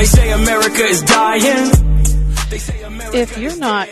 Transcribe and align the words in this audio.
They 0.00 0.06
say 0.06 0.32
America 0.32 0.82
is 0.82 1.02
dying. 1.02 1.72
America 2.86 3.18
if 3.18 3.36
you're 3.36 3.58
not 3.58 3.86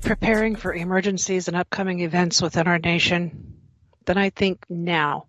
preparing 0.00 0.54
for 0.54 0.72
emergencies 0.72 1.48
and 1.48 1.56
upcoming 1.56 1.98
events 1.98 2.40
within 2.40 2.68
our 2.68 2.78
nation, 2.78 3.56
then 4.06 4.16
I 4.18 4.30
think 4.30 4.64
now 4.70 5.26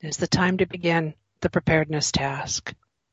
is 0.00 0.16
the 0.16 0.26
time 0.26 0.56
to 0.56 0.66
begin 0.66 1.12
the 1.42 1.50
preparedness 1.50 2.10
task. 2.10 2.72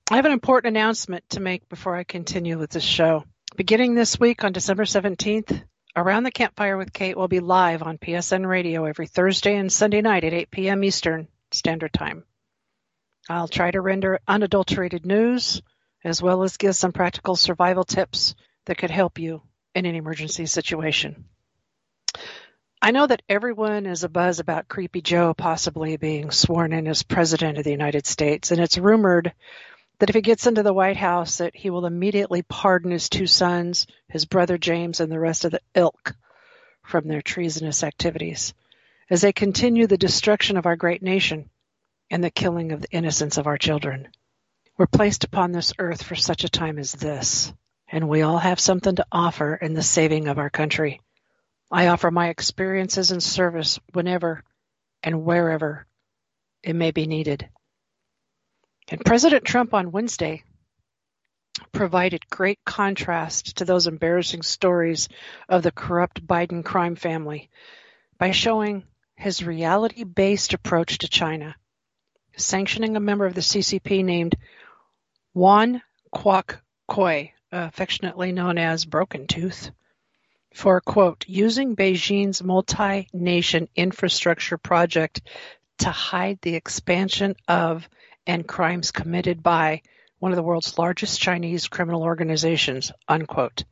I 0.09 0.15
have 0.15 0.25
an 0.25 0.31
important 0.31 0.77
announcement 0.77 1.29
to 1.31 1.41
make 1.41 1.67
before 1.67 1.97
I 1.97 2.05
continue 2.05 2.57
with 2.57 2.69
this 2.69 2.81
show. 2.81 3.25
Beginning 3.57 3.93
this 3.93 4.17
week 4.17 4.45
on 4.45 4.53
December 4.53 4.85
17th, 4.85 5.61
Around 5.97 6.23
the 6.23 6.31
Campfire 6.31 6.77
with 6.77 6.93
Kate 6.93 7.17
will 7.17 7.27
be 7.27 7.41
live 7.41 7.83
on 7.83 7.97
PSN 7.97 8.47
Radio 8.47 8.85
every 8.85 9.07
Thursday 9.07 9.57
and 9.57 9.69
Sunday 9.69 9.99
night 9.99 10.23
at 10.23 10.31
8 10.31 10.49
p.m. 10.49 10.85
Eastern 10.85 11.27
Standard 11.51 11.91
Time. 11.91 12.23
I'll 13.29 13.49
try 13.49 13.69
to 13.71 13.81
render 13.81 14.21
unadulterated 14.29 15.05
news 15.05 15.61
as 16.03 16.21
well 16.21 16.43
as 16.43 16.57
give 16.57 16.75
some 16.75 16.91
practical 16.91 17.35
survival 17.35 17.83
tips 17.83 18.35
that 18.65 18.77
could 18.77 18.91
help 18.91 19.19
you 19.19 19.41
in 19.75 19.85
an 19.85 19.95
emergency 19.95 20.45
situation. 20.45 21.25
I 22.81 22.91
know 22.91 23.05
that 23.05 23.21
everyone 23.29 23.85
is 23.85 24.03
abuzz 24.03 24.39
about 24.39 24.67
Creepy 24.67 25.01
Joe 25.01 25.35
possibly 25.35 25.97
being 25.97 26.31
sworn 26.31 26.73
in 26.73 26.87
as 26.87 27.03
President 27.03 27.59
of 27.59 27.63
the 27.63 27.71
United 27.71 28.07
States, 28.07 28.51
and 28.51 28.59
it's 28.59 28.77
rumored 28.77 29.33
that 29.99 30.09
if 30.09 30.15
he 30.15 30.21
gets 30.21 30.47
into 30.47 30.63
the 30.63 30.73
White 30.73 30.97
House 30.97 31.37
that 31.37 31.55
he 31.55 31.69
will 31.69 31.85
immediately 31.85 32.41
pardon 32.41 32.89
his 32.89 33.07
two 33.07 33.27
sons, 33.27 33.85
his 34.07 34.25
brother 34.25 34.57
James, 34.57 34.99
and 34.99 35.11
the 35.11 35.19
rest 35.19 35.45
of 35.45 35.51
the 35.51 35.61
ilk 35.75 36.15
from 36.83 37.07
their 37.07 37.21
treasonous 37.21 37.83
activities 37.83 38.55
as 39.11 39.21
they 39.21 39.31
continue 39.31 39.85
the 39.85 39.97
destruction 39.97 40.57
of 40.57 40.65
our 40.65 40.75
great 40.75 41.03
nation 41.03 41.49
and 42.09 42.23
the 42.23 42.31
killing 42.31 42.71
of 42.71 42.81
the 42.81 42.89
innocence 42.91 43.37
of 43.37 43.45
our 43.45 43.57
children. 43.57 44.07
We're 44.81 44.87
placed 44.87 45.23
upon 45.23 45.51
this 45.51 45.73
earth 45.77 46.01
for 46.01 46.15
such 46.15 46.43
a 46.43 46.49
time 46.49 46.79
as 46.79 46.93
this, 46.93 47.53
and 47.87 48.09
we 48.09 48.23
all 48.23 48.39
have 48.39 48.59
something 48.59 48.95
to 48.95 49.05
offer 49.11 49.53
in 49.53 49.75
the 49.75 49.83
saving 49.83 50.27
of 50.27 50.39
our 50.39 50.49
country. 50.49 51.01
I 51.69 51.85
offer 51.85 52.09
my 52.09 52.29
experiences 52.29 53.11
and 53.11 53.21
service 53.21 53.79
whenever 53.93 54.43
and 55.03 55.23
wherever 55.23 55.85
it 56.63 56.73
may 56.73 56.89
be 56.89 57.05
needed. 57.05 57.47
And 58.89 59.05
President 59.05 59.45
Trump 59.45 59.75
on 59.75 59.91
Wednesday 59.91 60.41
provided 61.71 62.27
great 62.31 62.57
contrast 62.65 63.57
to 63.57 63.65
those 63.65 63.85
embarrassing 63.85 64.41
stories 64.41 65.09
of 65.47 65.61
the 65.61 65.71
corrupt 65.71 66.25
Biden 66.25 66.65
crime 66.65 66.95
family 66.95 67.51
by 68.17 68.31
showing 68.31 68.85
his 69.15 69.45
reality 69.45 70.05
based 70.05 70.55
approach 70.55 70.97
to 70.97 71.07
China, 71.07 71.55
sanctioning 72.35 72.95
a 72.95 72.99
member 72.99 73.27
of 73.27 73.35
the 73.35 73.41
CCP 73.41 74.03
named 74.03 74.35
Wan 75.33 75.81
Kuok 76.13 76.59
Koi, 76.87 77.33
affectionately 77.51 78.33
known 78.33 78.57
as 78.57 78.83
Broken 78.83 79.27
Tooth, 79.27 79.71
for 80.53 80.81
quote, 80.81 81.23
using 81.27 81.75
Beijing's 81.75 82.43
multi 82.43 83.07
nation 83.13 83.69
infrastructure 83.75 84.57
project 84.57 85.21
to 85.77 85.89
hide 85.89 86.39
the 86.41 86.55
expansion 86.55 87.35
of 87.47 87.87
and 88.27 88.45
crimes 88.45 88.91
committed 88.91 89.41
by 89.41 89.81
one 90.19 90.33
of 90.33 90.35
the 90.35 90.43
world's 90.43 90.77
largest 90.77 91.19
Chinese 91.19 91.67
criminal 91.69 92.03
organizations, 92.03 92.91
unquote. 93.07 93.63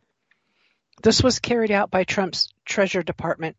This 1.03 1.21
was 1.21 1.39
carried 1.39 1.71
out 1.71 1.91
by 1.91 2.05
Trump's 2.05 2.53
Treasury 2.65 3.03
Department 3.03 3.57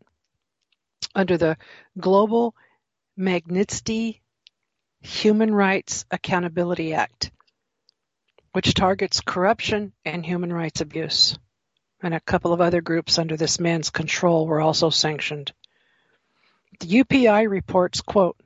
under 1.15 1.37
the 1.37 1.57
Global 1.99 2.55
Magnitsky 3.19 4.21
Human 5.03 5.55
Rights 5.55 6.05
Accountability 6.11 6.95
Act, 6.95 7.31
which 8.53 8.75
targets 8.75 9.21
corruption 9.21 9.93
and 10.05 10.25
human 10.25 10.53
rights 10.53 10.81
abuse. 10.81 11.39
And 12.03 12.15
a 12.15 12.21
couple 12.21 12.53
of 12.53 12.61
other 12.61 12.81
groups 12.81 13.19
under 13.19 13.37
this 13.37 13.61
man's 13.61 13.91
control 13.91 14.47
were 14.47 14.61
also 14.61 14.91
sanctioned. 14.91 15.53
The 16.81 17.05
UPI 17.05 17.49
reports, 17.49 18.01
quote, 18.01 18.41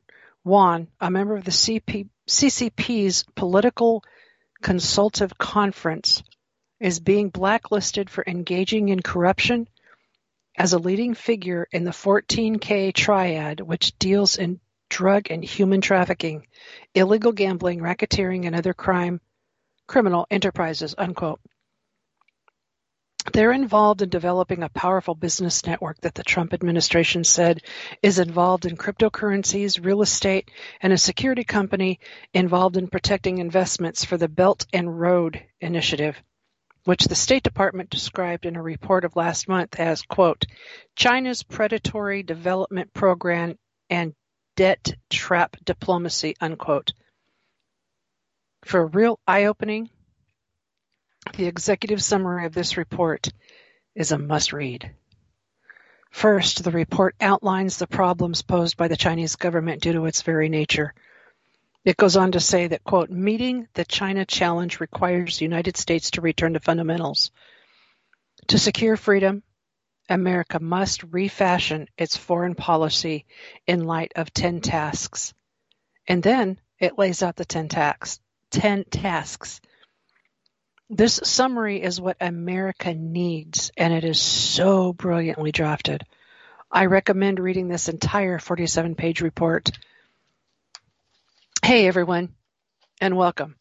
Wan, 0.45 0.89
a 1.01 1.11
member 1.11 1.37
of 1.37 1.45
the 1.45 1.51
CP, 1.51 2.09
CCP's 2.29 3.25
Political 3.35 4.03
Consultative 4.61 5.39
Conference 5.39 6.23
is 6.81 7.01
being 7.01 7.31
blacklisted 7.31 8.11
for 8.11 8.25
engaging 8.27 8.89
in 8.89 9.01
corruption 9.01 9.69
as 10.57 10.73
a 10.73 10.79
leading 10.79 11.15
figure 11.15 11.67
in 11.73 11.85
the 11.85 11.91
14K 11.91 12.93
triad, 12.93 13.61
which 13.61 13.99
deals 13.99 14.37
in 14.37 14.61
drug 14.89 15.31
and 15.31 15.45
human 15.45 15.81
trafficking, 15.81 16.47
illegal 16.95 17.33
gambling, 17.33 17.81
racketeering, 17.81 18.47
and 18.47 18.55
other 18.55 18.75
crime 18.75 19.21
criminal 19.87 20.27
enterprises. 20.31 20.95
Unquote. 20.97 21.41
They're 23.33 23.53
involved 23.53 24.03
in 24.03 24.11
developing 24.11 24.63
a 24.63 24.69
powerful 24.69 25.15
business 25.15 25.65
network 25.65 25.99
that 26.03 26.15
the 26.15 26.23
Trump 26.23 26.53
administration 26.53 27.25
said 27.25 27.63
is 28.03 28.19
involved 28.19 28.67
in 28.67 28.77
cryptocurrencies, 28.77 29.83
real 29.83 30.03
estate, 30.03 30.51
and 30.83 30.93
a 30.93 30.99
security 30.99 31.43
company 31.43 32.01
involved 32.35 32.77
in 32.77 32.89
protecting 32.89 33.39
investments 33.39 34.05
for 34.05 34.19
the 34.19 34.29
Belt 34.29 34.67
and 34.75 35.01
Road 35.01 35.43
Initiative, 35.61 36.23
which 36.85 37.05
the 37.05 37.15
State 37.15 37.43
Department 37.43 37.89
described 37.89 38.45
in 38.45 38.57
a 38.57 38.63
report 38.63 39.07
of 39.07 39.17
last 39.17 39.49
month 39.49 39.81
as, 39.81 40.03
quote, 40.03 40.45
China's 40.95 41.43
predatory 41.43 42.23
development 42.23 42.93
program 42.93 43.59
and 43.89 44.15
debt 44.55 44.95
trap 45.09 45.57
diplomacy, 45.65 46.37
unquote. 46.43 46.93
For 48.65 48.81
a 48.81 48.87
real 48.87 49.21
eye 49.27 49.45
opening 49.45 49.91
the 51.37 51.47
executive 51.47 52.03
summary 52.03 52.47
of 52.47 52.55
this 52.55 52.77
report 52.77 53.29
is 53.95 54.11
a 54.11 54.19
must-read. 54.19 54.91
First, 56.11 56.65
the 56.65 56.71
report 56.71 57.15
outlines 57.21 57.77
the 57.77 57.87
problems 57.87 58.43
posed 58.43 58.77
by 58.77 58.89
the 58.89 58.97
Chinese 58.97 59.37
government 59.37 59.83
due 59.83 59.93
to 59.93 60.07
its 60.07 60.23
very 60.23 60.49
nature. 60.49 60.95
It 61.85 61.97
goes 61.97 62.17
on 62.17 62.33
to 62.33 62.41
say 62.41 62.69
that, 62.69 62.85
quote, 62.85 63.11
meeting 63.11 63.69
the 63.75 63.85
China 63.85 64.25
challenge 64.25 64.81
requires 64.81 65.39
the 65.39 65.45
United 65.45 65.77
States 65.77 66.13
to 66.13 66.21
return 66.21 66.55
to 66.55 66.61
fundamentals. 66.61 67.31
To 68.49 68.59
secure 68.59 68.97
freedom, 68.97 69.43
America 70.09 70.59
must 70.61 71.03
refashion 71.05 71.89
its 71.99 72.17
foreign 72.17 72.55
policy 72.55 73.27
in 73.67 73.85
light 73.85 74.13
of 74.17 74.33
10 74.33 74.61
tasks. 74.61 75.35
And 76.07 76.23
then 76.23 76.59
it 76.79 76.99
lays 76.99 77.23
out 77.23 77.37
the 77.37 77.45
10, 77.45 77.69
tax, 77.69 78.21
10 78.55 78.85
tasks 78.91 79.61
this 80.91 81.19
summary 81.25 81.83
is 81.83 82.01
what 82.01 82.19
America 82.21 82.95
needs, 82.95 83.73
and 83.77 83.93
it 83.93 84.05
is 84.05 84.21
so 84.21 84.93
brilliantly 84.93 85.51
drafted. 85.51 86.05
I 86.71 86.87
recommend 86.87 87.41
reading 87.41 87.69
this 87.69 87.89
entire 87.89 88.39
47 88.39 88.95
page 88.95 89.21
report. 89.23 89.71
Hey, 91.65 91.89
everyone, 91.89 92.35
and 93.01 93.17
welcome 93.17 93.57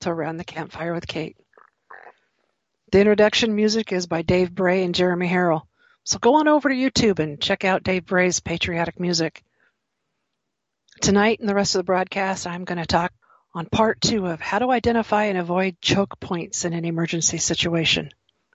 to 0.00 0.10
Around 0.10 0.38
the 0.38 0.44
Campfire 0.44 0.92
with 0.92 1.06
Kate. 1.06 1.36
The 2.90 3.00
introduction 3.00 3.54
music 3.54 3.92
is 3.92 4.06
by 4.06 4.22
Dave 4.22 4.54
Bray 4.54 4.82
and 4.82 4.94
Jeremy 4.94 5.28
Harrell. 5.28 5.62
So 6.02 6.18
go 6.18 6.34
on 6.34 6.48
over 6.48 6.68
to 6.68 6.74
YouTube 6.74 7.20
and 7.20 7.40
check 7.40 7.64
out 7.64 7.84
Dave 7.84 8.04
Bray's 8.04 8.40
patriotic 8.40 8.98
music. 8.98 9.42
Tonight 11.00 11.38
and 11.38 11.48
the 11.48 11.54
rest 11.54 11.76
of 11.76 11.78
the 11.78 11.84
broadcast, 11.84 12.46
I'm 12.46 12.64
going 12.64 12.78
to 12.78 12.86
talk 12.86 13.12
on 13.54 13.66
part 13.66 14.00
two 14.00 14.26
of 14.26 14.40
how 14.40 14.58
to 14.58 14.70
identify 14.70 15.24
and 15.24 15.38
avoid 15.38 15.80
choke 15.80 16.18
points 16.18 16.64
in 16.64 16.72
an 16.72 16.84
emergency 16.84 17.38
situation. 17.38 18.10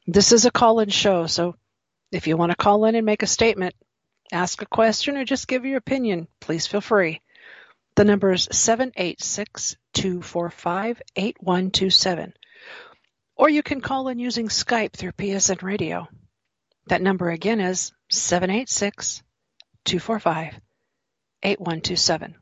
This 0.06 0.32
is 0.32 0.46
a 0.46 0.52
call 0.52 0.80
in 0.82 0.90
show, 0.90 1.26
so 1.28 1.56
if 2.12 2.28
you 2.28 2.36
want 2.36 2.52
to 2.52 2.58
call 2.58 2.86
in 2.86 2.96
and 2.96 3.06
make 3.06 3.24
a 3.24 3.28
statement, 3.28 3.76
ask 4.32 4.62
a 4.62 4.66
question, 4.66 5.16
or 5.16 5.24
just 5.24 5.48
give 5.48 5.66
your 5.66 5.78
opinion, 5.78 6.28
please 6.42 6.68
feel 6.68 6.82
free. 6.82 7.22
The 7.96 8.06
number 8.06 8.32
is 8.32 8.48
786 8.52 9.78
245 9.94 11.02
8127. 11.16 12.34
Or 13.36 13.50
you 13.50 13.64
can 13.64 13.82
call 13.82 14.10
in 14.10 14.20
using 14.20 14.50
Skype 14.50 14.94
through 14.94 15.14
PSN 15.14 15.62
Radio. 15.62 16.08
That 16.88 17.02
number 17.02 17.30
again 17.30 17.62
is 17.62 17.94
786 18.10 19.24
245 19.86 20.60
8127. 21.44 22.36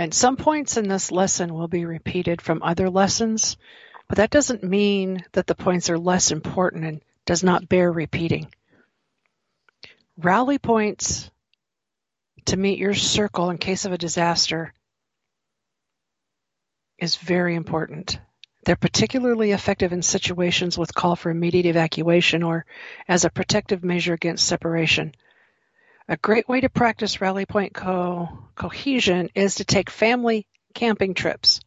And 0.00 0.14
some 0.14 0.38
points 0.38 0.78
in 0.78 0.88
this 0.88 1.12
lesson 1.12 1.52
will 1.52 1.68
be 1.68 1.84
repeated 1.84 2.40
from 2.40 2.62
other 2.62 2.88
lessons, 2.88 3.58
but 4.08 4.16
that 4.16 4.30
doesn't 4.30 4.64
mean 4.64 5.22
that 5.32 5.46
the 5.46 5.54
points 5.54 5.90
are 5.90 5.98
less 5.98 6.30
important 6.30 6.86
and 6.86 7.02
does 7.26 7.44
not 7.44 7.68
bear 7.68 7.92
repeating. 7.92 8.50
Rally 10.16 10.56
points 10.56 11.30
to 12.46 12.56
meet 12.56 12.78
your 12.78 12.94
circle 12.94 13.50
in 13.50 13.58
case 13.58 13.84
of 13.84 13.92
a 13.92 13.98
disaster 13.98 14.72
is 16.96 17.16
very 17.16 17.54
important. 17.54 18.18
They're 18.64 18.76
particularly 18.76 19.50
effective 19.52 19.92
in 19.92 20.00
situations 20.00 20.78
with 20.78 20.94
call 20.94 21.14
for 21.14 21.28
immediate 21.28 21.66
evacuation 21.66 22.42
or 22.42 22.64
as 23.06 23.26
a 23.26 23.30
protective 23.30 23.84
measure 23.84 24.14
against 24.14 24.46
separation. 24.46 25.12
A 26.08 26.16
great 26.16 26.48
way 26.48 26.60
to 26.60 26.68
practice 26.68 27.20
rally 27.20 27.46
point 27.46 27.72
co- 27.74 28.48
cohesion 28.54 29.30
is 29.34 29.56
to 29.56 29.64
take 29.64 29.90
family 29.90 30.46
camping 30.74 31.14
trips. 31.14 31.60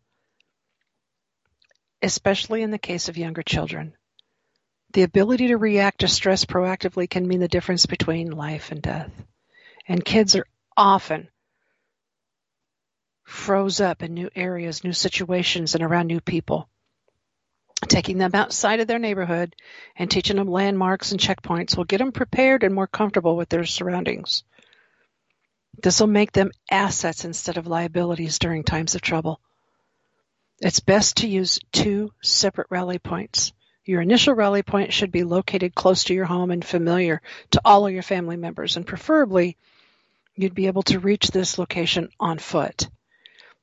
especially 2.04 2.62
in 2.62 2.70
the 2.72 2.78
case 2.78 3.10
of 3.10 3.18
younger 3.18 3.42
children. 3.42 3.94
The 4.94 5.04
ability 5.04 5.48
to 5.48 5.58
react 5.58 6.02
to 6.02 6.08
stress 6.08 6.46
proactively 6.46 7.10
can 7.10 7.28
mean 7.28 7.40
the 7.40 7.48
difference 7.48 7.86
between 7.86 8.32
life 8.32 8.72
and 8.72 8.82
death. 8.82 9.12
And 9.88 10.04
kids 10.04 10.36
are 10.36 10.46
often 10.78 11.30
froze 13.24 13.80
up 13.80 14.04
in 14.04 14.14
new 14.14 14.30
areas, 14.36 14.84
new 14.84 14.94
situations, 14.94 15.76
and 15.76 15.84
around 15.84 16.08
new 16.08 16.22
people. 16.22 16.70
Taking 17.88 18.18
them 18.18 18.32
outside 18.34 18.80
of 18.80 18.88
their 18.88 19.00
neighborhood 19.00 19.56
and 19.96 20.10
teaching 20.10 20.38
them 20.38 20.48
landmarks 20.48 21.12
and 21.12 21.20
checkpoints 21.20 21.78
will 21.78 21.84
get 21.84 22.00
them 22.00 22.12
prepared 22.12 22.64
and 22.64 22.74
more 22.74 22.88
comfortable 22.88 23.36
with 23.36 23.50
their 23.50 23.66
surroundings. 23.66 24.44
This 25.82 26.00
will 26.00 26.08
make 26.08 26.32
them 26.32 26.52
assets 26.70 27.26
instead 27.26 27.58
of 27.58 27.68
liabilities 27.68 28.40
during 28.40 28.64
times 28.64 28.96
of 28.96 29.02
trouble. 29.02 29.40
It's 30.60 30.80
best 30.80 31.18
to 31.18 31.28
use 31.28 31.60
two 31.72 32.14
separate 32.22 32.68
rally 32.70 33.00
points. 33.00 33.54
Your 33.86 34.02
initial 34.02 34.34
rally 34.34 34.64
point 34.64 34.94
should 34.94 35.12
be 35.12 35.24
located 35.24 35.76
close 35.76 36.06
to 36.06 36.14
your 36.14 36.26
home 36.26 36.52
and 36.52 36.64
familiar 36.64 37.22
to 37.52 37.62
all 37.66 37.86
of 37.86 37.94
your 37.94 38.04
family 38.04 38.38
members, 38.38 38.78
and 38.78 38.88
preferably 38.88 39.58
you'd 40.36 40.56
be 40.56 40.68
able 40.68 40.84
to 40.84 41.00
reach 41.00 41.28
this 41.28 41.58
location 41.58 42.10
on 42.20 42.38
foot. 42.38 42.88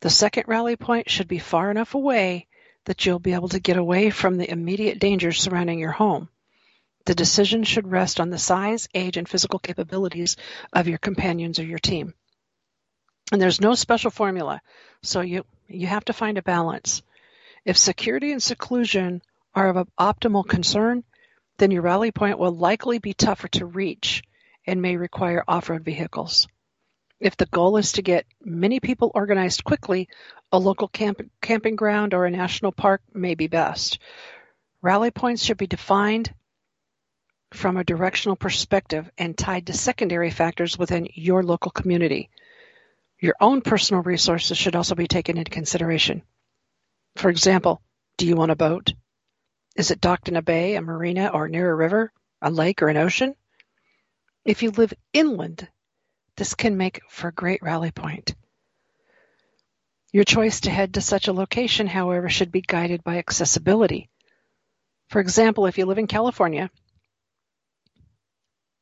The 0.00 0.10
second 0.10 0.44
rally 0.46 0.76
point 0.76 1.08
should 1.08 1.28
be 1.28 1.38
far 1.38 1.70
enough 1.70 1.94
away 1.94 2.48
that 2.86 3.04
you'll 3.04 3.18
be 3.18 3.34
able 3.34 3.48
to 3.48 3.60
get 3.60 3.76
away 3.76 4.10
from 4.10 4.36
the 4.36 4.50
immediate 4.50 4.98
dangers 4.98 5.38
surrounding 5.38 5.78
your 5.78 5.92
home. 5.92 6.28
The 7.06 7.14
decision 7.14 7.64
should 7.64 7.90
rest 7.90 8.20
on 8.20 8.30
the 8.30 8.38
size, 8.38 8.88
age, 8.94 9.16
and 9.16 9.28
physical 9.28 9.58
capabilities 9.58 10.36
of 10.72 10.88
your 10.88 10.98
companions 10.98 11.58
or 11.58 11.64
your 11.64 11.78
team. 11.78 12.14
And 13.32 13.40
there's 13.40 13.60
no 13.60 13.74
special 13.74 14.10
formula, 14.10 14.60
so 15.02 15.20
you, 15.20 15.44
you 15.68 15.86
have 15.86 16.04
to 16.06 16.12
find 16.12 16.36
a 16.36 16.42
balance. 16.42 17.02
If 17.64 17.78
security 17.78 18.32
and 18.32 18.42
seclusion 18.42 19.22
are 19.54 19.68
of 19.68 19.88
optimal 19.98 20.48
concern, 20.48 21.04
then 21.58 21.70
your 21.70 21.82
rally 21.82 22.10
point 22.10 22.38
will 22.38 22.52
likely 22.52 22.98
be 22.98 23.14
tougher 23.14 23.48
to 23.48 23.66
reach 23.66 24.22
and 24.66 24.82
may 24.82 24.96
require 24.96 25.44
off-road 25.46 25.84
vehicles. 25.84 26.48
If 27.20 27.36
the 27.36 27.46
goal 27.46 27.76
is 27.76 27.92
to 27.92 28.02
get 28.02 28.26
many 28.42 28.80
people 28.80 29.12
organized 29.14 29.62
quickly, 29.62 30.08
a 30.50 30.58
local 30.58 30.88
camp, 30.88 31.20
camping 31.42 31.76
ground 31.76 32.14
or 32.14 32.24
a 32.24 32.30
national 32.30 32.72
park 32.72 33.02
may 33.12 33.34
be 33.34 33.46
best. 33.46 33.98
Rally 34.80 35.10
points 35.10 35.44
should 35.44 35.58
be 35.58 35.66
defined 35.66 36.34
from 37.52 37.76
a 37.76 37.84
directional 37.84 38.36
perspective 38.36 39.10
and 39.18 39.36
tied 39.36 39.66
to 39.66 39.74
secondary 39.74 40.30
factors 40.30 40.78
within 40.78 41.08
your 41.14 41.42
local 41.42 41.70
community. 41.70 42.30
Your 43.18 43.34
own 43.38 43.60
personal 43.60 44.02
resources 44.02 44.56
should 44.56 44.74
also 44.74 44.94
be 44.94 45.06
taken 45.06 45.36
into 45.36 45.50
consideration. 45.50 46.22
For 47.16 47.28
example, 47.28 47.82
do 48.16 48.26
you 48.26 48.34
want 48.34 48.50
a 48.50 48.56
boat? 48.56 48.94
Is 49.76 49.90
it 49.90 50.00
docked 50.00 50.28
in 50.28 50.36
a 50.36 50.42
bay, 50.42 50.76
a 50.76 50.80
marina, 50.80 51.28
or 51.34 51.48
near 51.48 51.70
a 51.70 51.74
river, 51.74 52.12
a 52.40 52.50
lake, 52.50 52.80
or 52.80 52.88
an 52.88 52.96
ocean? 52.96 53.34
If 54.44 54.62
you 54.62 54.70
live 54.70 54.94
inland, 55.12 55.68
this 56.40 56.54
can 56.54 56.78
make 56.78 57.02
for 57.10 57.28
a 57.28 57.32
great 57.32 57.62
rally 57.62 57.90
point. 57.90 58.34
Your 60.10 60.24
choice 60.24 60.60
to 60.62 60.70
head 60.70 60.94
to 60.94 61.02
such 61.02 61.28
a 61.28 61.34
location, 61.34 61.86
however, 61.86 62.30
should 62.30 62.50
be 62.50 62.62
guided 62.62 63.04
by 63.04 63.18
accessibility. 63.18 64.08
For 65.10 65.20
example, 65.20 65.66
if 65.66 65.76
you 65.76 65.84
live 65.84 65.98
in 65.98 66.06
California, 66.06 66.70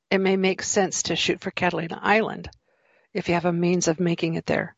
it 0.09 0.19
may 0.19 0.37
make 0.37 0.63
sense 0.63 1.03
to 1.03 1.17
shoot 1.17 1.41
for 1.41 1.51
Catalina 1.51 1.99
Island 2.01 2.49
if 3.13 3.27
you 3.27 3.35
have 3.35 3.45
a 3.45 3.53
means 3.53 3.89
of 3.89 3.99
making 3.99 4.35
it 4.35 4.47
there. 4.47 4.77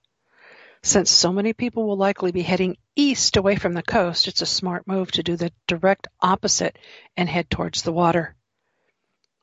Since 0.83 1.11
so 1.11 1.35
many 1.35 1.53
people 1.53 1.87
will 1.87 1.99
likely 1.99 2.33
be 2.33 2.41
heading 2.41 2.79
east 2.97 3.37
away 3.37 3.57
from 3.57 3.75
the 3.75 3.83
coast, 3.83 4.27
it's 4.27 4.41
a 4.41 4.47
smart 4.47 4.87
move 4.87 5.13
to 5.13 5.23
do 5.23 5.37
the 5.37 5.53
direct 5.67 6.09
opposite 6.23 6.79
and 7.15 7.29
head 7.29 7.51
towards 7.51 7.83
the 7.83 7.93
water. 7.93 8.37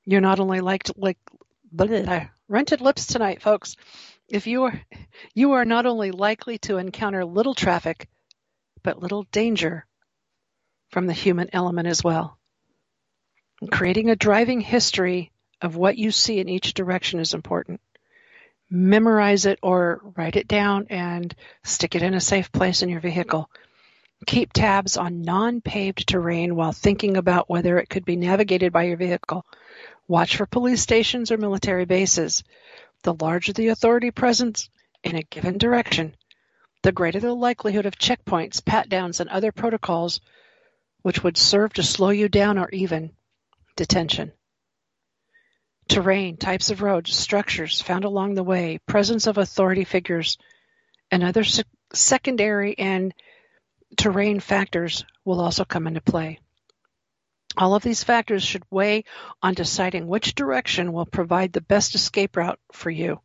You're 0.05 0.21
not 0.21 0.39
only 0.39 0.59
like, 0.59 0.89
like 0.97 1.19
blah, 1.71 2.29
rented 2.47 2.81
lips 2.81 3.05
tonight, 3.05 3.41
folks. 3.41 3.75
If 4.27 4.47
you 4.47 4.63
are 4.63 4.81
you 5.33 5.53
are 5.53 5.65
not 5.65 5.85
only 5.85 6.11
likely 6.11 6.57
to 6.59 6.77
encounter 6.77 7.25
little 7.25 7.55
traffic, 7.55 8.07
but 8.83 9.01
little 9.01 9.23
danger 9.31 9.85
from 10.89 11.07
the 11.07 11.13
human 11.13 11.49
element 11.53 11.87
as 11.87 12.03
well. 12.03 12.37
creating 13.71 14.09
a 14.09 14.15
driving 14.15 14.61
history 14.61 15.31
of 15.61 15.75
what 15.75 15.97
you 15.97 16.11
see 16.11 16.39
in 16.39 16.47
each 16.47 16.73
direction 16.73 17.19
is 17.19 17.33
important 17.33 17.81
memorize 18.69 19.45
it 19.45 19.59
or 19.61 20.01
write 20.15 20.35
it 20.35 20.47
down 20.47 20.87
and 20.89 21.33
stick 21.63 21.95
it 21.95 22.01
in 22.01 22.13
a 22.13 22.19
safe 22.19 22.51
place 22.51 22.81
in 22.81 22.89
your 22.89 22.99
vehicle. 22.99 23.49
Keep 24.25 24.51
tabs 24.53 24.97
on 24.97 25.21
non-paved 25.21 26.07
terrain 26.07 26.55
while 26.55 26.71
thinking 26.71 27.17
about 27.17 27.49
whether 27.49 27.77
it 27.77 27.89
could 27.89 28.03
be 28.03 28.15
navigated 28.15 28.73
by 28.73 28.83
your 28.83 28.97
vehicle. 28.97 29.45
Watch 30.07 30.37
for 30.37 30.45
police 30.45 30.81
stations 30.81 31.31
or 31.31 31.37
military 31.37 31.85
bases. 31.85 32.43
The 33.03 33.13
larger 33.13 33.53
the 33.53 33.67
authority 33.67 34.11
presence 34.11 34.69
in 35.03 35.15
a 35.15 35.23
given 35.23 35.57
direction, 35.57 36.15
the 36.83 36.91
greater 36.91 37.19
the 37.19 37.33
likelihood 37.33 37.85
of 37.85 37.97
checkpoints, 37.97 38.63
pat 38.63 38.89
downs, 38.89 39.19
and 39.19 39.29
other 39.29 39.51
protocols 39.51 40.21
which 41.01 41.23
would 41.23 41.37
serve 41.37 41.73
to 41.73 41.83
slow 41.83 42.09
you 42.09 42.29
down 42.29 42.57
or 42.57 42.69
even 42.69 43.11
detention 43.75 44.31
terrain, 45.87 46.37
types 46.37 46.69
of 46.69 46.81
roads, 46.81 47.15
structures 47.15 47.81
found 47.81 48.03
along 48.03 48.33
the 48.33 48.43
way, 48.43 48.79
presence 48.85 49.27
of 49.27 49.37
authority 49.37 49.83
figures, 49.83 50.37
and 51.11 51.23
other 51.23 51.43
sec- 51.43 51.65
secondary 51.93 52.77
and 52.77 53.13
terrain 53.95 54.39
factors 54.39 55.05
will 55.23 55.39
also 55.39 55.63
come 55.65 55.87
into 55.87 56.01
play. 56.01 56.39
All 57.57 57.73
of 57.73 57.81
these 57.81 58.03
factors 58.03 58.43
should 58.43 58.63
weigh 58.69 59.03
on 59.41 59.55
deciding 59.55 60.07
which 60.07 60.35
direction 60.35 60.93
will 60.93 61.07
provide 61.07 61.53
the 61.53 61.61
best 61.61 61.95
escape 61.95 62.37
route 62.37 62.59
for 62.71 62.91
you. 62.91 63.19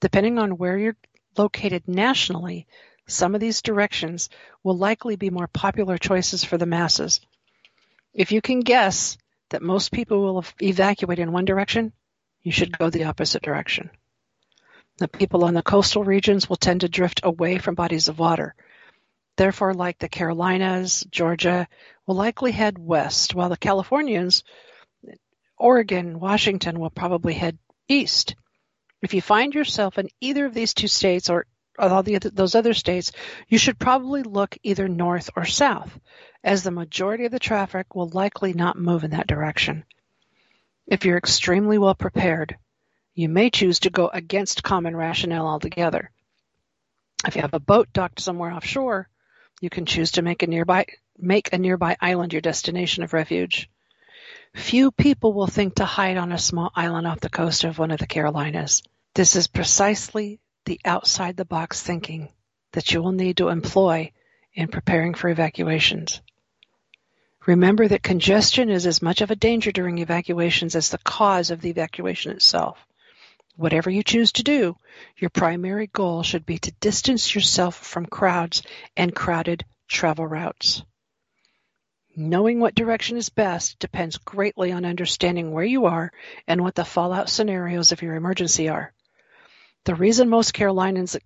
Depending 0.00 0.38
on 0.38 0.58
where 0.58 0.76
you're 0.76 0.96
located 1.38 1.86
nationally, 1.86 2.66
some 3.06 3.36
of 3.36 3.40
these 3.40 3.62
directions 3.62 4.30
will 4.64 4.76
likely 4.76 5.14
be 5.14 5.30
more 5.30 5.46
popular 5.46 5.96
choices 5.96 6.42
for 6.42 6.58
the 6.58 6.66
masses. 6.66 7.20
If 8.12 8.32
you 8.32 8.42
can 8.42 8.60
guess 8.60 9.16
that 9.50 9.62
most 9.62 9.92
people 9.92 10.20
will 10.20 10.44
evacuate 10.60 11.20
in 11.20 11.30
one 11.30 11.44
direction, 11.44 11.92
you 12.42 12.50
should 12.50 12.76
go 12.76 12.90
the 12.90 13.04
opposite 13.04 13.42
direction. 13.42 13.90
The 14.98 15.06
people 15.06 15.44
on 15.44 15.54
the 15.54 15.62
coastal 15.62 16.02
regions 16.02 16.48
will 16.48 16.56
tend 16.56 16.80
to 16.80 16.88
drift 16.88 17.20
away 17.22 17.58
from 17.58 17.76
bodies 17.76 18.08
of 18.08 18.18
water. 18.18 18.56
Therefore, 19.36 19.74
like 19.74 19.98
the 19.98 20.08
Carolinas, 20.08 21.04
Georgia, 21.10 21.68
will 22.06 22.14
likely 22.14 22.52
head 22.52 22.78
west, 22.78 23.34
while 23.34 23.50
the 23.50 23.56
Californians, 23.56 24.44
Oregon, 25.58 26.18
Washington 26.18 26.80
will 26.80 26.90
probably 26.90 27.34
head 27.34 27.58
east. 27.88 28.34
If 29.02 29.12
you 29.12 29.20
find 29.20 29.54
yourself 29.54 29.98
in 29.98 30.08
either 30.20 30.46
of 30.46 30.54
these 30.54 30.72
two 30.72 30.88
states 30.88 31.28
or 31.28 31.46
all 31.78 32.02
the, 32.02 32.18
those 32.18 32.54
other 32.54 32.72
states, 32.72 33.12
you 33.48 33.58
should 33.58 33.78
probably 33.78 34.22
look 34.22 34.56
either 34.62 34.88
north 34.88 35.28
or 35.36 35.44
south, 35.44 35.98
as 36.42 36.62
the 36.62 36.70
majority 36.70 37.26
of 37.26 37.32
the 37.32 37.38
traffic 37.38 37.94
will 37.94 38.08
likely 38.08 38.54
not 38.54 38.78
move 38.78 39.04
in 39.04 39.10
that 39.10 39.26
direction. 39.26 39.84
If 40.86 41.04
you're 41.04 41.18
extremely 41.18 41.76
well 41.76 41.94
prepared, 41.94 42.56
you 43.14 43.28
may 43.28 43.50
choose 43.50 43.80
to 43.80 43.90
go 43.90 44.08
against 44.08 44.62
common 44.62 44.96
rationale 44.96 45.46
altogether. 45.46 46.10
If 47.26 47.36
you 47.36 47.42
have 47.42 47.54
a 47.54 47.60
boat 47.60 47.92
docked 47.92 48.20
somewhere 48.20 48.52
offshore, 48.52 49.08
you 49.60 49.70
can 49.70 49.86
choose 49.86 50.12
to 50.12 50.22
make 50.22 50.42
a 50.42 50.46
nearby 50.46 50.86
make 51.18 51.52
a 51.52 51.58
nearby 51.58 51.96
island 52.00 52.32
your 52.32 52.42
destination 52.42 53.02
of 53.02 53.12
refuge. 53.12 53.70
Few 54.54 54.90
people 54.90 55.32
will 55.32 55.46
think 55.46 55.76
to 55.76 55.84
hide 55.84 56.16
on 56.16 56.32
a 56.32 56.38
small 56.38 56.70
island 56.74 57.06
off 57.06 57.20
the 57.20 57.30
coast 57.30 57.64
of 57.64 57.78
one 57.78 57.90
of 57.90 57.98
the 57.98 58.06
Carolinas. 58.06 58.82
This 59.14 59.36
is 59.36 59.46
precisely 59.46 60.40
the 60.66 60.80
outside 60.84 61.36
the 61.36 61.44
box 61.44 61.82
thinking 61.82 62.28
that 62.72 62.92
you 62.92 63.02
will 63.02 63.12
need 63.12 63.38
to 63.38 63.48
employ 63.48 64.12
in 64.54 64.68
preparing 64.68 65.14
for 65.14 65.28
evacuations. 65.28 66.20
Remember 67.46 67.86
that 67.86 68.02
congestion 68.02 68.70
is 68.70 68.86
as 68.86 69.00
much 69.00 69.20
of 69.20 69.30
a 69.30 69.36
danger 69.36 69.70
during 69.70 69.98
evacuations 69.98 70.74
as 70.74 70.90
the 70.90 70.98
cause 70.98 71.50
of 71.50 71.60
the 71.60 71.70
evacuation 71.70 72.32
itself. 72.32 72.84
Whatever 73.56 73.88
you 73.88 74.02
choose 74.02 74.32
to 74.32 74.42
do, 74.42 74.76
your 75.16 75.30
primary 75.30 75.86
goal 75.86 76.22
should 76.22 76.44
be 76.44 76.58
to 76.58 76.72
distance 76.72 77.34
yourself 77.34 77.74
from 77.74 78.04
crowds 78.04 78.62
and 78.96 79.14
crowded 79.14 79.64
travel 79.88 80.26
routes. 80.26 80.82
Knowing 82.14 82.60
what 82.60 82.74
direction 82.74 83.16
is 83.16 83.30
best 83.30 83.78
depends 83.78 84.18
greatly 84.18 84.72
on 84.72 84.84
understanding 84.84 85.52
where 85.52 85.64
you 85.64 85.86
are 85.86 86.12
and 86.46 86.62
what 86.62 86.74
the 86.74 86.84
fallout 86.84 87.30
scenarios 87.30 87.92
of 87.92 88.02
your 88.02 88.14
emergency 88.14 88.68
are. 88.68 88.92
The 89.84 89.94
reason 89.94 90.28
most 90.28 90.52
Carolinians 90.52 91.16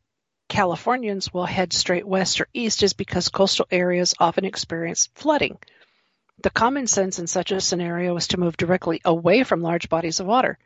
Californians 0.49 1.33
will 1.33 1.47
head 1.47 1.73
straight 1.73 2.07
west 2.07 2.41
or 2.41 2.49
east 2.53 2.83
is 2.85 2.93
because 2.93 3.29
coastal 3.29 3.67
areas 3.73 4.15
often 4.21 4.45
experience 4.45 5.09
flooding. 5.15 5.59
The 6.43 6.51
common 6.51 6.87
sense 6.87 7.19
in 7.19 7.27
such 7.27 7.51
a 7.53 7.61
scenario 7.61 8.17
is 8.17 8.29
to 8.29 8.41
move 8.41 8.57
directly 8.57 9.01
away 9.05 9.43
from 9.43 9.63
large 9.63 9.89
bodies 9.89 10.21
of 10.21 10.27
water. 10.27 10.59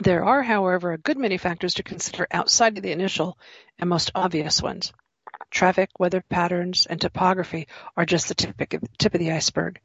There 0.00 0.24
are, 0.24 0.42
however, 0.42 0.92
a 0.92 0.98
good 0.98 1.16
many 1.16 1.38
factors 1.38 1.74
to 1.74 1.82
consider 1.82 2.26
outside 2.30 2.76
of 2.76 2.82
the 2.82 2.92
initial 2.92 3.38
and 3.78 3.88
most 3.88 4.10
obvious 4.14 4.62
ones. 4.62 4.92
Traffic, 5.50 5.90
weather 5.98 6.20
patterns, 6.20 6.86
and 6.86 7.00
topography 7.00 7.68
are 7.96 8.04
just 8.04 8.28
the 8.28 8.34
tip 8.34 9.14
of 9.14 9.18
the 9.18 9.32
iceberg. 9.32 9.80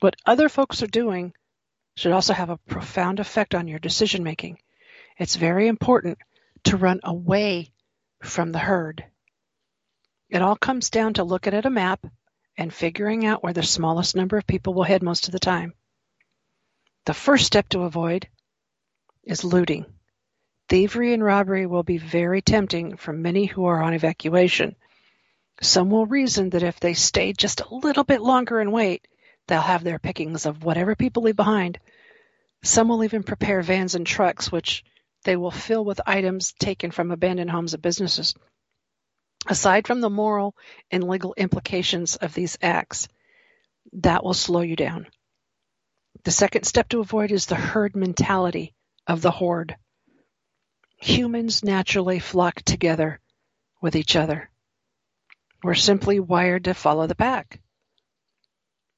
What 0.00 0.16
other 0.24 0.48
folks 0.48 0.82
are 0.82 0.86
doing 0.86 1.34
should 1.94 2.12
also 2.12 2.32
have 2.32 2.48
a 2.48 2.56
profound 2.56 3.20
effect 3.20 3.54
on 3.54 3.68
your 3.68 3.78
decision 3.78 4.22
making. 4.22 4.58
It's 5.18 5.36
very 5.36 5.68
important 5.68 6.18
to 6.64 6.76
run 6.78 7.00
away 7.02 7.72
from 8.22 8.52
the 8.52 8.58
herd. 8.58 9.04
It 10.30 10.40
all 10.40 10.56
comes 10.56 10.90
down 10.90 11.14
to 11.14 11.24
looking 11.24 11.54
at 11.54 11.66
a 11.66 11.70
map 11.70 12.06
and 12.56 12.72
figuring 12.72 13.26
out 13.26 13.42
where 13.42 13.52
the 13.52 13.62
smallest 13.62 14.16
number 14.16 14.38
of 14.38 14.46
people 14.46 14.74
will 14.74 14.84
head 14.84 15.02
most 15.02 15.28
of 15.28 15.32
the 15.32 15.38
time. 15.38 15.74
The 17.04 17.14
first 17.14 17.44
step 17.44 17.68
to 17.70 17.82
avoid 17.82 18.28
is 19.28 19.44
looting. 19.44 19.84
Thievery 20.68 21.12
and 21.12 21.22
robbery 21.22 21.66
will 21.66 21.82
be 21.82 21.98
very 21.98 22.40
tempting 22.42 22.96
for 22.96 23.12
many 23.12 23.44
who 23.44 23.66
are 23.66 23.82
on 23.82 23.92
evacuation. 23.92 24.74
Some 25.60 25.90
will 25.90 26.06
reason 26.06 26.50
that 26.50 26.62
if 26.62 26.80
they 26.80 26.94
stay 26.94 27.32
just 27.32 27.60
a 27.60 27.74
little 27.74 28.04
bit 28.04 28.22
longer 28.22 28.60
and 28.60 28.72
wait, 28.72 29.06
they'll 29.46 29.60
have 29.60 29.84
their 29.84 29.98
pickings 29.98 30.46
of 30.46 30.64
whatever 30.64 30.94
people 30.94 31.22
leave 31.24 31.36
behind. 31.36 31.78
Some 32.62 32.88
will 32.88 33.04
even 33.04 33.22
prepare 33.22 33.62
vans 33.62 33.94
and 33.94 34.06
trucks, 34.06 34.50
which 34.50 34.84
they 35.24 35.36
will 35.36 35.50
fill 35.50 35.84
with 35.84 36.00
items 36.06 36.54
taken 36.58 36.90
from 36.90 37.10
abandoned 37.10 37.50
homes 37.50 37.74
and 37.74 37.82
businesses. 37.82 38.34
Aside 39.46 39.86
from 39.86 40.00
the 40.00 40.10
moral 40.10 40.56
and 40.90 41.06
legal 41.06 41.34
implications 41.36 42.16
of 42.16 42.34
these 42.34 42.58
acts, 42.62 43.08
that 43.92 44.24
will 44.24 44.34
slow 44.34 44.60
you 44.60 44.76
down. 44.76 45.06
The 46.24 46.30
second 46.30 46.64
step 46.64 46.88
to 46.90 47.00
avoid 47.00 47.30
is 47.30 47.46
the 47.46 47.54
herd 47.54 47.94
mentality 47.94 48.74
of 49.08 49.22
the 49.22 49.30
horde. 49.30 49.74
Humans 50.98 51.64
naturally 51.64 52.18
flock 52.18 52.62
together 52.62 53.20
with 53.80 53.96
each 53.96 54.14
other. 54.14 54.50
We're 55.64 55.74
simply 55.74 56.20
wired 56.20 56.64
to 56.64 56.74
follow 56.74 57.06
the 57.06 57.14
pack. 57.14 57.60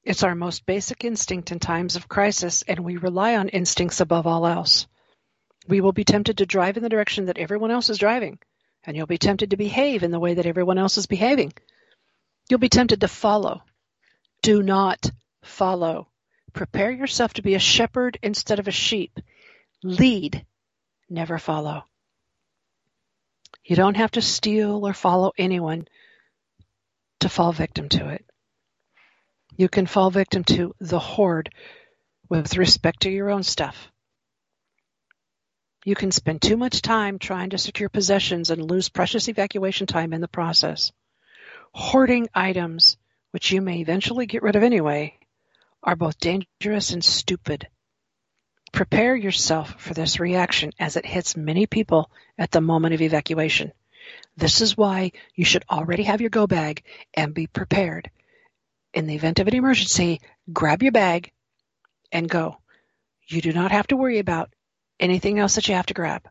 It's 0.03 0.23
our 0.23 0.35
most 0.35 0.65
basic 0.65 1.05
instinct 1.05 1.51
in 1.51 1.59
times 1.59 1.95
of 1.95 2.09
crisis, 2.09 2.63
and 2.63 2.79
we 2.79 2.97
rely 2.97 3.35
on 3.37 3.49
instincts 3.49 4.01
above 4.01 4.27
all 4.27 4.45
else. 4.45 4.87
We 5.67 5.79
will 5.79 5.91
be 5.91 6.03
tempted 6.03 6.39
to 6.39 6.45
drive 6.45 6.75
in 6.75 6.83
the 6.83 6.89
direction 6.89 7.25
that 7.25 7.37
everyone 7.37 7.71
else 7.71 7.89
is 7.89 7.99
driving, 7.99 8.39
and 8.83 8.97
you'll 8.97 9.05
be 9.05 9.19
tempted 9.19 9.51
to 9.51 9.57
behave 9.57 10.03
in 10.03 10.11
the 10.11 10.19
way 10.19 10.33
that 10.33 10.47
everyone 10.47 10.79
else 10.79 10.97
is 10.97 11.05
behaving. 11.05 11.53
You'll 12.49 12.59
be 12.59 12.69
tempted 12.69 13.01
to 13.01 13.07
follow. 13.07 13.61
Do 14.41 14.63
not 14.63 15.11
follow. 15.43 16.09
Prepare 16.53 16.91
yourself 16.91 17.35
to 17.35 17.43
be 17.43 17.53
a 17.53 17.59
shepherd 17.59 18.17
instead 18.23 18.59
of 18.59 18.67
a 18.67 18.71
sheep. 18.71 19.19
Lead, 19.83 20.45
never 21.09 21.39
follow. 21.39 21.83
You 23.63 23.75
don't 23.75 23.97
have 23.97 24.11
to 24.11 24.21
steal 24.21 24.85
or 24.85 24.93
follow 24.93 25.31
anyone 25.37 25.87
to 27.21 27.29
fall 27.29 27.51
victim 27.51 27.89
to 27.89 28.09
it. 28.09 28.25
You 29.55 29.69
can 29.69 29.85
fall 29.85 30.11
victim 30.11 30.43
to 30.45 30.75
the 30.79 30.99
horde 30.99 31.53
with 32.29 32.57
respect 32.57 33.01
to 33.01 33.11
your 33.11 33.29
own 33.29 33.43
stuff. 33.43 33.91
You 35.83 35.95
can 35.95 36.11
spend 36.11 36.41
too 36.41 36.57
much 36.57 36.81
time 36.81 37.17
trying 37.17 37.49
to 37.51 37.57
secure 37.57 37.89
possessions 37.89 38.51
and 38.51 38.61
lose 38.69 38.89
precious 38.89 39.27
evacuation 39.27 39.87
time 39.87 40.13
in 40.13 40.21
the 40.21 40.27
process. 40.27 40.91
Hoarding 41.73 42.29
items, 42.35 42.97
which 43.31 43.51
you 43.51 43.61
may 43.61 43.79
eventually 43.79 44.27
get 44.27 44.43
rid 44.43 44.55
of 44.55 44.63
anyway, 44.63 45.17
are 45.83 45.95
both 45.95 46.19
dangerous 46.19 46.91
and 46.91 47.03
stupid. 47.03 47.67
Prepare 48.71 49.15
yourself 49.15 49.79
for 49.79 49.93
this 49.93 50.19
reaction 50.19 50.71
as 50.79 50.95
it 50.95 51.05
hits 51.05 51.37
many 51.37 51.65
people 51.67 52.09
at 52.37 52.51
the 52.51 52.61
moment 52.61 52.93
of 52.93 53.01
evacuation. 53.01 53.71
This 54.37 54.61
is 54.61 54.77
why 54.77 55.11
you 55.35 55.45
should 55.45 55.65
already 55.69 56.03
have 56.03 56.21
your 56.21 56.29
go 56.29 56.47
bag 56.47 56.83
and 57.13 57.33
be 57.33 57.47
prepared 57.47 58.09
in 58.93 59.07
the 59.07 59.15
event 59.15 59.39
of 59.39 59.47
an 59.47 59.55
emergency, 59.55 60.21
grab 60.51 60.83
your 60.83 60.91
bag 60.91 61.31
and 62.11 62.29
go. 62.29 62.57
You 63.27 63.41
do 63.41 63.53
not 63.53 63.71
have 63.71 63.87
to 63.87 63.97
worry 63.97 64.19
about 64.19 64.53
anything 64.99 65.39
else 65.39 65.55
that 65.55 65.67
you 65.67 65.75
have 65.75 65.85
to 65.87 65.93
grab. 65.93 66.27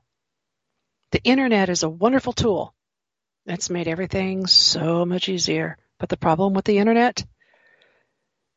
The 1.13 1.23
internet 1.25 1.69
is 1.69 1.83
a 1.83 1.89
wonderful 1.89 2.33
tool. 2.33 2.75
It's 3.47 3.71
made 3.71 3.89
everything 3.89 4.47
so 4.47 5.05
much 5.05 5.29
easier. 5.29 5.79
But 5.99 6.09
the 6.09 6.17
problem 6.17 6.55
with 6.55 6.65
the 6.65 6.79
internet 6.79 7.25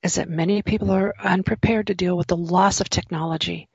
is 0.04 0.16
that 0.16 0.30
many 0.30 0.62
people 0.62 0.92
are 0.92 1.14
unprepared 1.22 1.88
to 1.88 1.96
deal 1.96 2.18
with 2.18 2.28
the 2.28 2.38
loss 2.38 2.82
of 2.82 2.90
technology. 2.90 3.70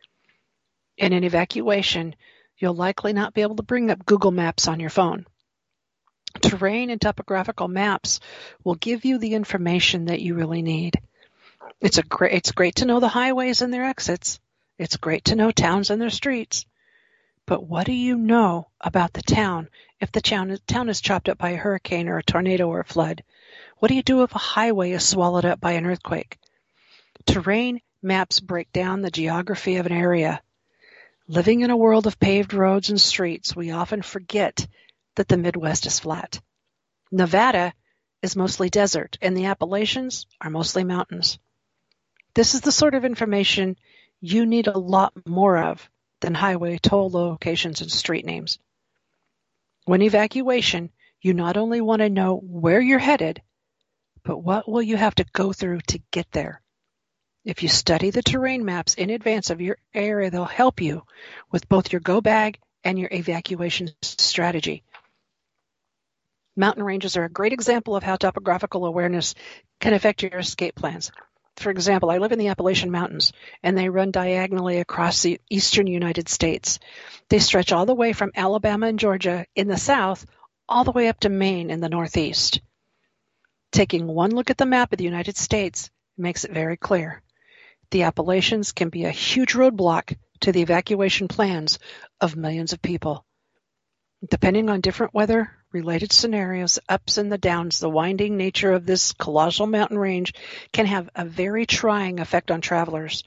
In 0.99 1.13
an 1.13 1.23
evacuation, 1.23 2.17
you'll 2.59 2.75
likely 2.75 3.13
not 3.13 3.33
be 3.33 3.43
able 3.43 3.55
to 3.57 3.63
bring 3.63 3.89
up 3.89 4.05
Google 4.05 4.33
Maps 4.33 4.67
on 4.67 4.81
your 4.81 4.91
phone. 4.91 5.27
Terrain 6.43 6.91
and 6.91 7.01
topographical 7.01 7.69
maps 7.69 8.19
will 8.65 8.75
give 8.75 9.05
you 9.05 9.19
the 9.19 9.35
information 9.35 10.07
that 10.07 10.21
you 10.21 10.35
really 10.35 10.61
need. 10.61 11.01
It's 11.81 11.99
a 11.99 12.03
great, 12.03 12.33
it's 12.33 12.51
great 12.51 12.75
to 12.77 12.85
know 12.85 12.99
the 12.99 13.09
highways 13.09 13.63
and 13.63 13.73
their 13.73 13.85
exits. 13.85 14.41
It's 14.77 14.97
great 14.97 15.27
to 15.27 15.37
know 15.37 15.53
towns 15.53 15.91
and 15.91 16.03
their 16.03 16.11
streets. 16.11 16.67
But 17.47 17.65
what 17.65 17.87
do 17.87 17.93
you 17.93 18.17
know 18.17 18.69
about 18.81 19.13
the 19.13 19.23
town 19.23 19.69
if 20.01 20.11
the 20.11 20.21
town, 20.21 20.59
town 20.67 20.89
is 20.89 21.01
chopped 21.01 21.29
up 21.29 21.39
by 21.39 21.51
a 21.51 21.57
hurricane 21.57 22.09
or 22.09 22.19
a 22.19 22.25
tornado 22.25 22.69
or 22.69 22.81
a 22.81 22.85
flood? 22.85 23.23
What 23.79 23.89
do 23.89 23.95
you 23.95 24.03
do 24.03 24.25
if 24.25 24.35
a 24.35 24.39
highway 24.39 24.91
is 24.91 25.07
swallowed 25.07 25.45
up 25.45 25.61
by 25.61 25.73
an 25.73 25.87
earthquake? 25.87 26.39
Terrain 27.25 27.81
maps 28.03 28.41
break 28.41 28.73
down 28.73 29.03
the 29.03 29.13
geography 29.13 29.77
of 29.77 29.87
an 29.87 29.93
area. 29.93 30.43
Living 31.31 31.61
in 31.61 31.71
a 31.71 31.77
world 31.77 32.07
of 32.07 32.19
paved 32.19 32.55
roads 32.55 32.89
and 32.89 32.99
streets, 32.99 33.55
we 33.55 33.71
often 33.71 34.01
forget 34.01 34.67
that 35.17 35.29
the 35.29 35.37
Midwest 35.37 35.85
is 35.85 36.01
flat. 36.01 36.41
Nevada 37.13 37.75
is 38.23 38.35
mostly 38.35 38.71
desert, 38.71 39.19
and 39.21 39.37
the 39.37 39.45
Appalachians 39.45 40.27
are 40.41 40.49
mostly 40.49 40.85
mountains. 40.85 41.39
This 42.33 42.55
is 42.55 42.63
the 42.63 42.73
sort 42.73 42.95
of 42.95 43.05
information 43.05 43.77
you 44.23 44.47
need 44.47 44.69
a 44.69 44.79
lot 44.79 45.13
more 45.27 45.59
of 45.59 45.91
than 46.21 46.33
highway 46.33 46.79
toll 46.79 47.11
locations 47.11 47.83
and 47.83 47.93
street 47.93 48.25
names. 48.25 48.59
When 49.85 50.01
evacuation, 50.01 50.91
you 51.21 51.35
not 51.35 51.59
only 51.59 51.83
want 51.83 52.01
to 52.01 52.09
know 52.09 52.37
where 52.37 52.81
you're 52.81 52.99
headed, 52.99 53.43
but 54.23 54.39
what 54.39 54.67
will 54.67 54.83
you 54.83 54.97
have 54.97 55.15
to 55.17 55.27
go 55.33 55.53
through 55.53 55.81
to 55.89 56.01
get 56.11 56.31
there. 56.33 56.63
If 57.49 57.63
you 57.63 57.71
study 57.71 58.11
the 58.11 58.21
terrain 58.21 58.67
maps 58.67 58.93
in 58.93 59.09
advance 59.09 59.49
of 59.49 59.63
your 59.63 59.79
area, 59.95 60.31
they'll 60.31 60.45
help 60.45 60.83
you 60.83 61.05
with 61.51 61.67
both 61.67 61.91
your 61.91 62.01
go 62.01 62.21
bag 62.21 62.59
and 62.85 62.99
your 62.99 63.09
evacuation 63.11 63.89
strategy. 64.03 64.83
Mountain 66.57 66.85
ranges 66.85 67.17
are 67.17 67.25
a 67.25 67.31
great 67.31 67.55
example 67.55 67.97
of 67.97 68.03
how 68.03 68.17
topographical 68.17 68.85
awareness 68.85 69.35
can 69.81 69.95
affect 69.95 70.23
your 70.23 70.39
escape 70.39 70.75
plans. 70.75 71.11
For 71.57 71.71
example, 71.71 72.11
I 72.11 72.19
live 72.19 72.33
in 72.33 72.39
the 72.39 72.49
Appalachian 72.49 72.91
Mountains, 72.91 73.33
and 73.63 73.79
they 73.79 73.89
run 73.89 74.11
diagonally 74.11 74.77
across 74.77 75.23
the 75.23 75.41
eastern 75.49 75.87
United 75.87 76.29
States. 76.29 76.79
They 77.31 77.39
stretch 77.39 77.73
all 77.73 77.87
the 77.87 77.95
way 77.95 78.13
from 78.13 78.33
Alabama 78.37 78.89
and 78.89 78.99
Georgia 78.99 79.47
in 79.55 79.69
the 79.69 79.79
south 79.79 80.27
all 80.69 80.85
the 80.85 80.93
way 80.93 81.09
up 81.09 81.21
to 81.21 81.31
Maine 81.31 81.71
in 81.71 81.81
the 81.81 81.89
northeast. 81.89 82.61
Taking 83.73 84.07
one 84.07 84.33
look 84.33 84.51
at 84.51 84.59
the 84.59 84.67
map 84.67 84.93
of 84.93 84.99
the 84.99 85.05
United 85.05 85.39
States 85.39 85.89
makes 86.19 86.45
it 86.45 86.53
very 86.53 86.77
clear. 86.77 87.23
The 87.91 88.03
Appalachians 88.03 88.73
can 88.73 88.91
be 88.91 89.05
a 89.05 89.11
huge 89.11 89.55
roadblock 89.55 90.17
to 90.41 90.53
the 90.53 90.61
evacuation 90.61 91.27
plans 91.27 91.79
of 92.21 92.37
millions 92.37 92.73
of 92.73 92.83
people. 92.83 93.25
Depending 94.29 94.69
on 94.69 94.81
different 94.81 95.15
weather, 95.15 95.51
related 95.73 96.13
scenarios, 96.13 96.79
ups 96.89 97.19
and 97.19 97.33
the 97.33 97.39
downs, 97.39 97.79
the 97.79 97.89
winding 97.89 98.37
nature 98.37 98.73
of 98.73 98.85
this 98.85 99.13
colossal 99.13 99.67
mountain 99.67 99.97
range 99.97 100.35
can 100.73 100.87
have 100.87 101.09
a 101.15 101.25
very 101.25 101.65
trying 101.65 102.21
effect 102.21 102.51
on 102.51 102.61
travelers. 102.61 103.23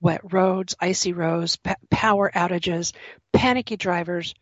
Wet 0.00 0.20
roads, 0.32 0.76
icy 0.78 1.12
roads, 1.12 1.58
power 1.90 2.30
outages, 2.34 2.92
panicky 3.32 3.76
drivers 3.76 4.34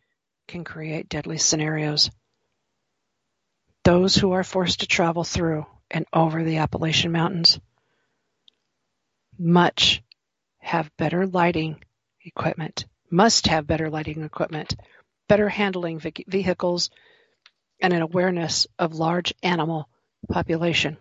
can 0.48 0.64
create 0.64 1.08
deadly 1.08 1.38
scenarios. 1.38 2.10
Those 3.84 4.14
who 4.16 4.32
are 4.32 4.44
forced 4.44 4.80
to 4.80 4.86
travel 4.86 5.24
through 5.24 5.66
and 5.90 6.04
over 6.12 6.42
the 6.42 6.58
Appalachian 6.58 7.12
Mountains 7.12 7.58
much 9.42 10.02
have 10.58 10.96
better 10.96 11.26
lighting 11.26 11.82
equipment, 12.24 12.86
must 13.10 13.48
have 13.48 13.66
better 13.66 13.90
lighting 13.90 14.22
equipment, 14.22 14.76
better 15.28 15.48
handling 15.48 15.98
vehicles, 15.98 16.90
and 17.80 17.92
an 17.92 18.02
awareness 18.02 18.66
of 18.78 18.94
large 18.94 19.34
animal 19.42 19.88
population. 20.30 20.96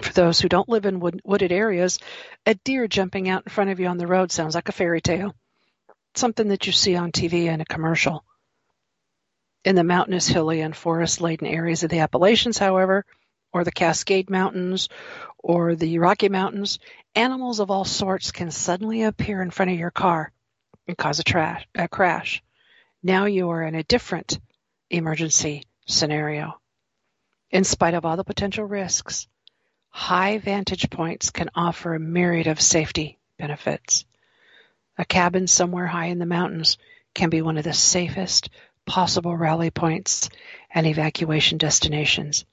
For 0.00 0.12
those 0.12 0.40
who 0.40 0.48
don't 0.48 0.68
live 0.68 0.86
in 0.86 1.00
wood, 1.00 1.20
wooded 1.24 1.52
areas, 1.52 1.98
a 2.44 2.54
deer 2.54 2.86
jumping 2.86 3.28
out 3.28 3.44
in 3.46 3.52
front 3.52 3.70
of 3.70 3.80
you 3.80 3.86
on 3.86 3.98
the 3.98 4.06
road 4.06 4.30
sounds 4.30 4.54
like 4.54 4.68
a 4.68 4.72
fairy 4.72 5.00
tale, 5.00 5.34
something 6.14 6.48
that 6.48 6.66
you 6.66 6.72
see 6.72 6.96
on 6.96 7.12
TV 7.12 7.46
in 7.46 7.60
a 7.60 7.64
commercial. 7.64 8.24
In 9.64 9.74
the 9.74 9.84
mountainous, 9.84 10.28
hilly, 10.28 10.60
and 10.60 10.76
forest 10.76 11.20
laden 11.20 11.46
areas 11.46 11.82
of 11.82 11.90
the 11.90 12.00
Appalachians, 12.00 12.58
however, 12.58 13.04
or 13.52 13.64
the 13.64 13.72
Cascade 13.72 14.30
Mountains, 14.30 14.88
or 15.46 15.76
the 15.76 16.00
Rocky 16.00 16.28
Mountains, 16.28 16.80
animals 17.14 17.60
of 17.60 17.70
all 17.70 17.84
sorts 17.84 18.32
can 18.32 18.50
suddenly 18.50 19.04
appear 19.04 19.40
in 19.40 19.52
front 19.52 19.70
of 19.70 19.78
your 19.78 19.92
car 19.92 20.32
and 20.88 20.98
cause 20.98 21.20
a, 21.20 21.58
a 21.76 21.86
crash. 21.86 22.42
Now 23.00 23.26
you 23.26 23.50
are 23.50 23.62
in 23.62 23.76
a 23.76 23.84
different 23.84 24.40
emergency 24.90 25.62
scenario. 25.86 26.60
In 27.52 27.62
spite 27.62 27.94
of 27.94 28.04
all 28.04 28.16
the 28.16 28.24
potential 28.24 28.64
risks, 28.64 29.28
high 29.88 30.38
vantage 30.38 30.90
points 30.90 31.30
can 31.30 31.48
offer 31.54 31.94
a 31.94 32.00
myriad 32.00 32.48
of 32.48 32.60
safety 32.60 33.16
benefits. 33.38 34.04
A 34.98 35.04
cabin 35.04 35.46
somewhere 35.46 35.86
high 35.86 36.06
in 36.06 36.18
the 36.18 36.26
mountains 36.26 36.76
can 37.14 37.30
be 37.30 37.40
one 37.40 37.56
of 37.56 37.62
the 37.62 37.72
safest 37.72 38.50
possible 38.84 39.36
rally 39.36 39.70
points 39.70 40.28
and 40.74 40.88
evacuation 40.88 41.56
destinations. 41.56 42.44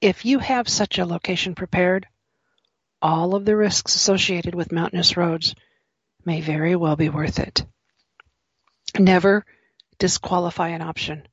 If 0.00 0.24
you 0.24 0.38
have 0.38 0.66
such 0.66 0.98
a 0.98 1.04
location 1.04 1.54
prepared, 1.54 2.06
all 3.02 3.34
of 3.34 3.44
the 3.44 3.56
risks 3.56 3.94
associated 3.94 4.54
with 4.54 4.72
mountainous 4.72 5.16
roads 5.16 5.54
may 6.24 6.40
very 6.40 6.74
well 6.74 6.96
be 6.96 7.10
worth 7.10 7.38
it. 7.38 7.66
Never 8.98 9.44
disqualify 9.98 10.68
an 10.68 10.80
option. 10.80 11.28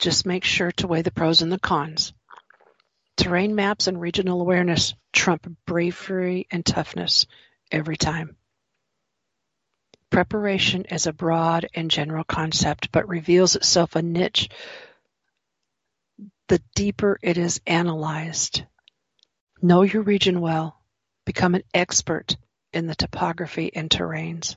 Just 0.00 0.26
make 0.26 0.44
sure 0.44 0.72
to 0.72 0.88
weigh 0.88 1.02
the 1.02 1.12
pros 1.12 1.42
and 1.42 1.52
the 1.52 1.60
cons. 1.60 2.12
Terrain 3.16 3.54
maps 3.54 3.86
and 3.86 4.00
regional 4.00 4.40
awareness 4.40 4.94
trump 5.12 5.46
bravery 5.64 6.48
and 6.50 6.66
toughness 6.66 7.26
every 7.70 7.96
time. 7.96 8.36
Preparation 10.10 10.86
is 10.86 11.06
a 11.06 11.12
broad 11.12 11.68
and 11.72 11.88
general 11.88 12.24
concept, 12.24 12.90
but 12.90 13.08
reveals 13.08 13.54
itself 13.54 13.94
a 13.94 14.02
niche 14.02 14.48
the 16.50 16.60
deeper 16.74 17.16
it 17.22 17.38
is 17.38 17.60
analyzed. 17.64 18.64
Know 19.62 19.82
your 19.82 20.02
region 20.02 20.40
well. 20.40 20.82
Become 21.24 21.54
an 21.54 21.62
expert 21.72 22.36
in 22.72 22.88
the 22.88 22.96
topography 22.96 23.70
and 23.72 23.88
terrains. 23.88 24.56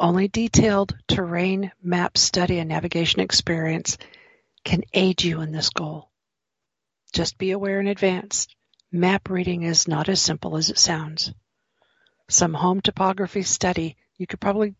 Only 0.00 0.28
detailed 0.28 0.96
terrain 1.06 1.72
map 1.82 2.16
study 2.16 2.58
and 2.58 2.70
navigation 2.70 3.20
experience 3.20 3.98
can 4.64 4.80
aid 4.94 5.22
you 5.22 5.42
in 5.42 5.52
this 5.52 5.68
goal. 5.68 6.08
Just 7.12 7.36
be 7.36 7.50
aware 7.50 7.78
in 7.78 7.86
advance, 7.86 8.48
map 8.90 9.28
reading 9.28 9.62
is 9.62 9.86
not 9.86 10.08
as 10.08 10.22
simple 10.22 10.56
as 10.56 10.70
it 10.70 10.78
sounds. 10.78 11.34
Some 12.30 12.54
home 12.54 12.80
topography 12.80 13.42
study, 13.42 13.98
you 14.16 14.26
could 14.26 14.40
probably 14.40 14.74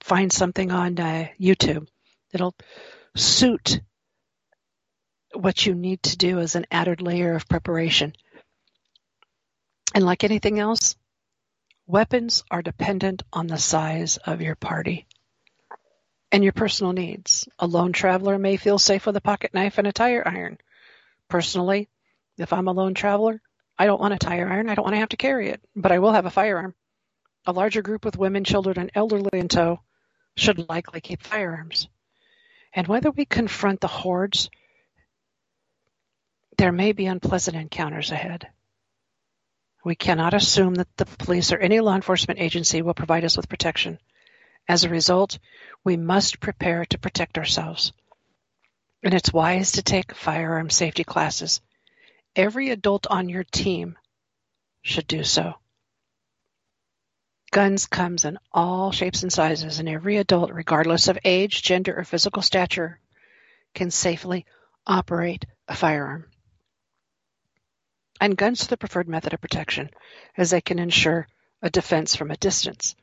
find 0.00 0.32
something 0.32 0.70
on 0.70 0.96
uh, 1.00 1.26
YouTube 1.40 1.88
that'll 2.30 2.54
suit 3.16 3.80
what 5.32 5.66
you 5.66 5.74
need 5.74 6.02
to 6.02 6.16
do 6.16 6.38
as 6.38 6.54
an 6.54 6.66
added 6.70 7.00
layer 7.00 7.34
of 7.34 7.48
preparation. 7.48 8.14
And 9.94 10.04
like 10.04 10.24
anything 10.24 10.58
else, 10.58 10.96
weapons 11.86 12.44
are 12.50 12.62
dependent 12.62 13.22
on 13.32 13.46
the 13.46 13.58
size 13.58 14.16
of 14.16 14.40
your 14.40 14.54
party 14.54 15.06
and 16.32 16.42
your 16.42 16.52
personal 16.52 16.92
needs. 16.92 17.48
A 17.58 17.66
lone 17.66 17.92
traveler 17.92 18.38
may 18.38 18.56
feel 18.56 18.78
safe 18.78 19.06
with 19.06 19.16
a 19.16 19.20
pocket 19.20 19.54
knife 19.54 19.78
and 19.78 19.86
a 19.86 19.92
tire 19.92 20.26
iron. 20.26 20.58
Personally, 21.28 21.88
if 22.38 22.52
I'm 22.52 22.68
a 22.68 22.72
lone 22.72 22.94
traveler, 22.94 23.40
I 23.78 23.86
don't 23.86 24.00
want 24.00 24.14
a 24.14 24.18
tire 24.18 24.48
iron. 24.48 24.68
I 24.68 24.74
don't 24.74 24.84
want 24.84 24.94
to 24.94 25.00
have 25.00 25.10
to 25.10 25.16
carry 25.16 25.50
it, 25.50 25.60
but 25.76 25.92
I 25.92 26.00
will 26.00 26.12
have 26.12 26.26
a 26.26 26.30
firearm. 26.30 26.74
A 27.46 27.52
larger 27.52 27.82
group 27.82 28.04
with 28.04 28.16
women, 28.16 28.42
children, 28.44 28.78
and 28.78 28.90
elderly 28.94 29.30
in 29.32 29.48
tow 29.48 29.80
should 30.36 30.68
likely 30.68 31.00
keep 31.00 31.22
firearms. 31.22 31.88
And 32.74 32.86
whether 32.88 33.10
we 33.10 33.24
confront 33.24 33.80
the 33.80 33.88
hordes, 33.88 34.50
there 36.58 36.72
may 36.72 36.92
be 36.92 37.06
unpleasant 37.06 37.56
encounters 37.56 38.10
ahead. 38.10 38.48
We 39.84 39.94
cannot 39.94 40.34
assume 40.34 40.74
that 40.76 40.96
the 40.96 41.04
police 41.04 41.52
or 41.52 41.58
any 41.58 41.78
law 41.80 41.94
enforcement 41.94 42.40
agency 42.40 42.82
will 42.82 42.94
provide 42.94 43.24
us 43.24 43.36
with 43.36 43.48
protection. 43.48 43.98
As 44.66 44.84
a 44.84 44.88
result, 44.88 45.38
we 45.84 45.96
must 45.96 46.40
prepare 46.40 46.84
to 46.86 46.98
protect 46.98 47.38
ourselves. 47.38 47.92
And 49.02 49.12
it's 49.12 49.32
wise 49.32 49.72
to 49.72 49.82
take 49.82 50.14
firearm 50.14 50.70
safety 50.70 51.04
classes. 51.04 51.60
Every 52.34 52.70
adult 52.70 53.06
on 53.06 53.28
your 53.28 53.44
team 53.44 53.98
should 54.82 55.06
do 55.06 55.22
so. 55.22 55.54
Guns 57.54 57.86
comes 57.86 58.24
in 58.24 58.36
all 58.50 58.90
shapes 58.90 59.22
and 59.22 59.32
sizes, 59.32 59.78
and 59.78 59.88
every 59.88 60.16
adult, 60.16 60.50
regardless 60.52 61.06
of 61.06 61.20
age, 61.24 61.62
gender, 61.62 61.96
or 61.96 62.02
physical 62.02 62.42
stature, 62.42 62.98
can 63.76 63.92
safely 63.92 64.44
operate 64.84 65.44
a 65.68 65.76
firearm. 65.76 66.28
And 68.20 68.36
guns 68.36 68.64
are 68.64 68.66
the 68.66 68.76
preferred 68.76 69.08
method 69.08 69.34
of 69.34 69.40
protection, 69.40 69.90
as 70.36 70.50
they 70.50 70.60
can 70.60 70.80
ensure 70.80 71.28
a 71.62 71.70
defense 71.70 72.16
from 72.16 72.32
a 72.32 72.36
distance. 72.36 72.96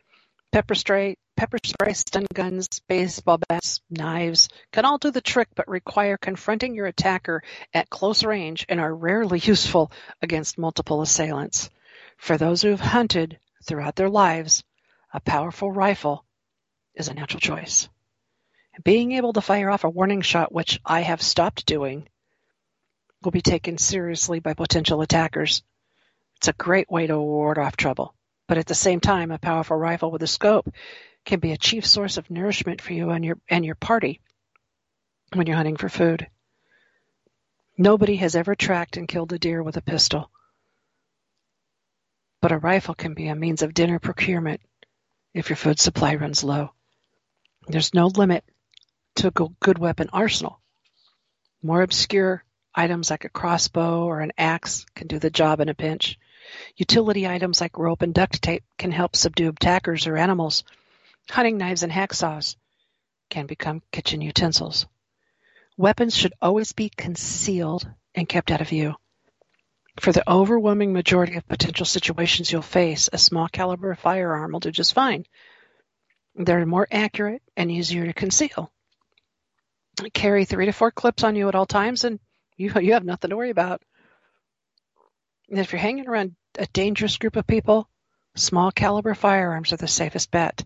Pepper 0.52 0.76
spray, 0.76 1.16
pepper 1.38 1.60
spray, 1.64 1.94
stun 1.94 2.26
guns, 2.34 2.68
baseball 2.90 3.40
bats, 3.48 3.80
knives 3.90 4.50
can 4.74 4.84
all 4.84 4.98
do 4.98 5.12
the 5.12 5.22
trick, 5.22 5.48
but 5.56 5.70
require 5.70 6.18
confronting 6.18 6.76
your 6.76 6.88
attacker 6.88 7.42
at 7.74 7.90
close 7.90 8.22
range 8.22 8.66
and 8.68 8.82
are 8.82 8.94
rarely 8.94 9.40
useful 9.44 9.94
against 10.22 10.58
multiple 10.58 11.02
assailants. 11.02 11.70
For 12.18 12.38
those 12.38 12.62
who 12.62 12.72
have 12.72 12.82
hunted, 12.82 13.40
throughout 13.64 13.96
their 13.96 14.10
lives, 14.10 14.64
a 15.14 15.20
powerful 15.20 15.72
rifle 15.72 16.26
is 16.96 17.08
a 17.08 17.14
natural 17.14 17.40
choice. 17.40 17.90
Being 18.84 19.12
able 19.14 19.34
to 19.34 19.42
fire 19.42 19.70
off 19.70 19.84
a 19.84 19.90
warning 19.90 20.22
shot, 20.22 20.52
which 20.52 20.80
I 20.86 21.02
have 21.02 21.22
stopped 21.22 21.66
doing, 21.66 22.08
will 23.22 23.32
be 23.32 23.42
taken 23.42 23.78
seriously 23.78 24.40
by 24.40 24.54
potential 24.54 25.02
attackers. 25.02 25.64
It's 26.38 26.48
a 26.48 26.54
great 26.54 26.90
way 26.90 27.08
to 27.08 27.20
ward 27.20 27.58
off 27.58 27.78
trouble. 27.78 28.16
But 28.48 28.58
at 28.58 28.66
the 28.66 28.76
same 28.76 29.00
time, 29.00 29.32
a 29.32 29.38
powerful 29.38 29.78
rifle 29.78 30.12
with 30.12 30.24
a 30.24 30.28
scope 30.28 30.74
can 31.26 31.40
be 31.40 31.52
a 31.52 31.58
chief 31.58 31.86
source 31.86 32.18
of 32.18 32.30
nourishment 32.32 32.82
for 32.82 32.94
you 32.94 33.12
and 33.12 33.24
your 33.24 33.38
and 33.50 33.64
your 33.64 33.76
party 33.76 34.20
when 35.34 35.48
you're 35.48 35.56
hunting 35.56 35.78
for 35.78 35.90
food. 35.90 36.28
Nobody 37.78 38.18
has 38.18 38.36
ever 38.36 38.56
tracked 38.56 38.98
and 38.98 39.08
killed 39.08 39.32
a 39.34 39.40
deer 39.40 39.62
with 39.62 39.78
a 39.78 39.82
pistol 39.82 40.32
but 42.42 42.52
a 42.52 42.58
rifle 42.58 42.96
can 42.96 43.14
be 43.14 43.28
a 43.28 43.36
means 43.36 43.62
of 43.62 43.74
dinner 43.74 44.00
procurement 44.00 44.62
if 45.34 45.50
your 45.50 45.56
food 45.56 45.80
supply 45.80 46.16
runs 46.16 46.44
low. 46.44 46.72
There's 47.68 47.94
no 47.94 48.08
limit 48.08 48.44
to 49.16 49.28
a 49.28 49.50
good 49.60 49.78
weapon 49.78 50.10
arsenal. 50.12 50.60
More 51.62 51.84
obscure 51.84 52.44
items 52.74 53.10
like 53.10 53.26
a 53.26 53.30
crossbow 53.30 54.06
or 54.06 54.22
an 54.22 54.32
axe 54.38 54.86
can 54.96 55.08
do 55.08 55.20
the 55.20 55.30
job 55.30 55.60
in 55.60 55.70
a 55.70 55.74
pinch. 55.74 56.18
Utility 56.76 57.28
items 57.28 57.62
like 57.62 57.78
rope 57.78 58.02
and 58.02 58.14
duct 58.14 58.42
tape 58.42 58.64
can 58.78 58.92
help 58.92 59.16
subdue 59.16 59.50
attackers 59.50 60.08
or 60.08 60.18
animals. 60.18 60.64
Hunting 61.30 61.58
knives 61.58 61.84
and 61.84 61.92
hacksaws 61.92 62.56
can 63.30 63.46
become 63.46 63.84
kitchen 63.92 64.22
utensils. 64.22 64.88
Weapons 65.78 66.16
should 66.16 66.34
always 66.42 66.74
be 66.74 66.90
concealed 66.90 67.88
and 68.16 68.28
kept 68.28 68.52
out 68.52 68.62
of 68.62 68.70
view. 68.70 68.96
For 70.00 70.12
the 70.12 70.30
overwhelming 70.30 70.94
majority 70.94 71.36
of 71.36 71.48
potential 71.48 71.86
situations 71.86 72.52
you'll 72.52 72.62
face, 72.62 73.10
a 73.12 73.18
small 73.18 73.48
caliber 73.48 73.94
firearm 73.96 74.54
will 74.54 74.60
do 74.60 74.72
just 74.72 74.94
fine. 74.94 75.26
They're 76.36 76.66
more 76.66 76.88
accurate 76.90 77.44
and 77.58 77.70
easier 77.70 78.06
to 78.06 78.14
conceal. 78.14 78.72
Carry 80.14 80.46
three 80.46 80.66
to 80.66 80.72
four 80.72 80.92
clips 80.92 81.24
on 81.24 81.36
you 81.36 81.50
at 81.50 81.56
all 81.56 81.66
times, 81.66 82.06
and 82.06 82.20
you 82.56 82.72
you 82.80 82.94
have 82.94 83.04
nothing 83.04 83.30
to 83.30 83.38
worry 83.38 83.50
about. 83.50 83.82
And 85.50 85.60
if 85.60 85.72
you're 85.72 85.80
hanging 85.80 86.08
around 86.08 86.36
a 86.58 86.66
dangerous 86.68 87.18
group 87.18 87.36
of 87.36 87.46
people, 87.46 87.90
small 88.36 88.72
caliber 88.72 89.14
firearms 89.14 89.74
are 89.74 89.78
the 89.78 89.88
safest 89.88 90.32
bet. 90.32 90.64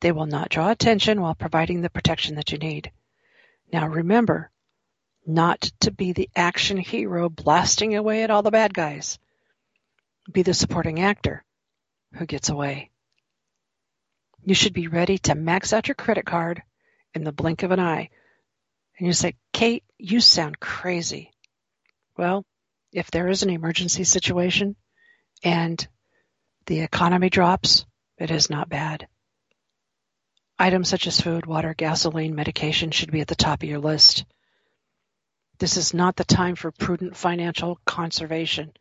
They 0.00 0.12
will 0.12 0.26
not 0.26 0.48
draw 0.48 0.70
attention 0.70 1.20
while 1.20 1.34
providing 1.34 1.82
the 1.82 1.90
protection 1.90 2.36
that 2.36 2.50
you 2.50 2.58
need. 2.58 2.90
Now 3.70 3.86
remember, 3.86 4.50
not 5.26 5.60
to 5.80 5.90
be 5.90 6.12
the 6.12 6.28
action 6.34 6.76
hero 6.76 7.28
blasting 7.28 7.96
away 7.96 8.22
at 8.22 8.30
all 8.30 8.42
the 8.42 8.50
bad 8.50 8.74
guys. 8.74 9.18
Be 10.30 10.42
the 10.42 10.54
supporting 10.54 11.00
actor 11.00 11.44
who 12.14 12.26
gets 12.26 12.48
away. 12.48 12.90
You 14.42 14.54
should 14.54 14.74
be 14.74 14.88
ready 14.88 15.18
to 15.18 15.34
max 15.34 15.72
out 15.72 15.88
your 15.88 15.94
credit 15.94 16.26
card 16.26 16.62
in 17.14 17.24
the 17.24 17.32
blink 17.32 17.62
of 17.62 17.70
an 17.70 17.80
eye. 17.80 18.10
And 18.98 19.06
you 19.06 19.12
say, 19.12 19.36
Kate, 19.52 19.84
you 19.98 20.20
sound 20.20 20.60
crazy. 20.60 21.32
Well, 22.16 22.44
if 22.92 23.10
there 23.10 23.28
is 23.28 23.42
an 23.42 23.50
emergency 23.50 24.04
situation 24.04 24.76
and 25.42 25.86
the 26.66 26.80
economy 26.80 27.30
drops, 27.30 27.86
it 28.18 28.30
is 28.30 28.50
not 28.50 28.68
bad. 28.68 29.08
Items 30.58 30.88
such 30.88 31.06
as 31.06 31.20
food, 31.20 31.46
water, 31.46 31.74
gasoline, 31.74 32.34
medication 32.34 32.92
should 32.92 33.10
be 33.10 33.20
at 33.20 33.26
the 33.26 33.34
top 33.34 33.62
of 33.62 33.68
your 33.68 33.80
list. 33.80 34.24
This 35.58 35.76
is 35.76 35.94
not 35.94 36.16
the 36.16 36.24
time 36.24 36.56
for 36.56 36.70
prudent 36.70 37.16
financial 37.16 37.78
conservation. 37.84 38.72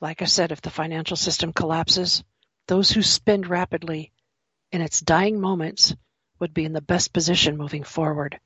Like 0.00 0.22
I 0.22 0.26
said, 0.26 0.52
if 0.52 0.60
the 0.60 0.70
financial 0.70 1.16
system 1.16 1.52
collapses, 1.52 2.22
those 2.66 2.90
who 2.90 3.02
spend 3.02 3.46
rapidly 3.46 4.12
in 4.70 4.80
its 4.80 5.00
dying 5.00 5.40
moments 5.40 5.94
would 6.38 6.54
be 6.54 6.64
in 6.64 6.72
the 6.72 6.80
best 6.80 7.12
position 7.12 7.56
moving 7.56 7.84
forward. 7.84 8.38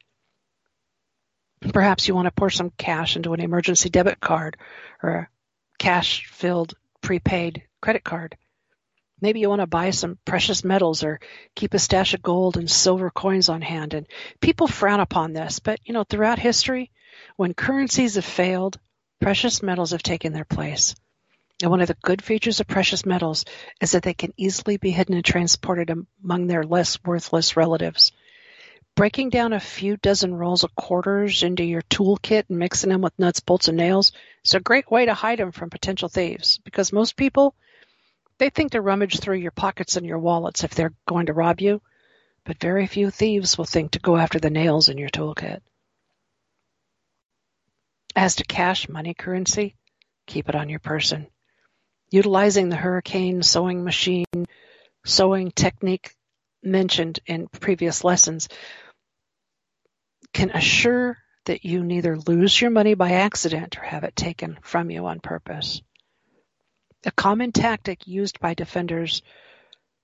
Perhaps 1.73 2.07
you 2.07 2.15
want 2.15 2.27
to 2.27 2.33
pour 2.33 2.51
some 2.51 2.71
cash 2.71 3.17
into 3.17 3.33
an 3.33 3.41
emergency 3.41 3.89
debit 3.89 4.21
card 4.21 4.57
or 5.03 5.11
a 5.11 5.29
cash 5.79 6.27
filled 6.27 6.75
prepaid 7.01 7.65
credit 7.81 8.05
card. 8.05 8.37
Maybe 9.21 9.41
you 9.41 9.49
want 9.49 9.61
to 9.61 9.67
buy 9.67 9.91
some 9.91 10.19
precious 10.25 10.65
metals 10.65 11.03
or 11.03 11.21
keep 11.55 11.75
a 11.75 11.79
stash 11.79 12.15
of 12.15 12.23
gold 12.23 12.57
and 12.57 12.71
silver 12.71 13.11
coins 13.11 13.49
on 13.49 13.63
hand. 13.63 13.95
And 13.95 14.07
people 14.41 14.69
frown 14.69 15.01
upon 15.01 15.33
this, 15.33 15.59
but 15.59 15.81
you 15.85 15.93
know, 15.93 16.05
throughout 16.05 16.39
history, 16.39 16.91
when 17.37 17.55
currencies 17.55 18.15
have 18.15 18.25
failed, 18.25 18.79
precious 19.21 19.63
metals 19.63 19.91
have 19.91 20.03
taken 20.03 20.33
their 20.33 20.45
place. 20.45 20.95
And 21.61 21.71
one 21.73 21.81
of 21.81 21.89
the 21.89 21.97
good 22.03 22.23
features 22.23 22.61
of 22.61 22.69
precious 22.69 23.05
metals 23.05 23.45
is 23.81 23.93
that 23.93 24.05
they 24.05 24.15
can 24.15 24.33
easily 24.37 24.77
be 24.77 24.91
hidden 24.91 25.17
and 25.17 25.25
transported 25.25 25.91
among 25.91 26.47
their 26.47 26.63
less 26.63 27.03
worthless 27.03 27.57
relatives. 27.57 28.13
Breaking 28.95 29.31
down 29.31 29.53
a 29.53 29.61
few 29.61 29.97
dozen 29.97 30.35
rolls 30.35 30.63
of 30.63 30.75
quarters 30.77 31.43
into 31.43 31.65
your 31.65 31.83
toolkit 31.83 32.45
and 32.49 32.59
mixing 32.59 32.91
them 32.91 33.01
with 33.01 33.19
nuts, 33.19 33.41
bolts, 33.41 33.67
and 33.67 33.77
nails 33.77 34.13
is 34.45 34.55
a 34.55 34.61
great 34.61 34.89
way 34.91 35.07
to 35.07 35.15
hide 35.15 35.41
them 35.41 35.51
from 35.51 35.71
potential 35.71 36.09
thieves 36.09 36.59
because 36.65 36.93
most 36.93 37.17
people 37.17 37.57
they 38.39 38.51
think 38.51 38.73
to 38.73 38.81
rummage 38.81 39.21
through 39.21 39.39
your 39.39 39.51
pockets 39.51 39.97
and 39.97 40.07
your 40.07 40.19
wallets 40.19 40.65
if 40.65 40.75
they're 40.75 40.95
going 41.07 41.27
to 41.27 41.33
rob 41.33 41.61
you, 41.61 41.83
but 42.45 42.61
very 42.61 42.87
few 42.87 43.11
thieves 43.11 43.59
will 43.59 43.65
think 43.65 43.93
to 43.93 43.99
go 43.99 44.17
after 44.17 44.39
the 44.39 44.51
nails 44.51 44.89
in 44.89 44.99
your 44.99 45.09
toolkit. 45.09 45.61
As 48.17 48.37
to 48.37 48.45
cash 48.45 48.89
money 48.89 49.15
currency, 49.15 49.77
keep 50.27 50.49
it 50.49 50.55
on 50.55 50.69
your 50.69 50.81
person. 50.81 51.27
Utilizing 52.11 52.69
the 52.69 52.77
hurricane 52.77 53.43
sewing 53.43 53.85
machine 53.85 54.25
sewing 55.05 55.51
technique 55.51 56.15
mentioned 56.63 57.21
in 57.27 57.49
previous 57.49 58.05
lessons 58.05 58.49
can 60.33 60.51
assure 60.51 61.17
that 61.47 61.65
you 61.65 61.83
neither 61.83 62.19
lose 62.19 62.61
your 62.61 62.71
money 62.71 62.95
by 62.95 63.13
accident 63.13 63.79
or 63.79 63.83
have 63.83 64.05
it 64.05 64.15
taken 64.15 64.59
from 64.63 64.91
you 64.91 65.07
on 65.07 65.21
purpose. 65.21 65.81
A 67.05 67.13
common 67.13 67.53
tactic 67.53 68.07
used 68.07 68.41
by 68.41 68.55
defenders 68.55 69.23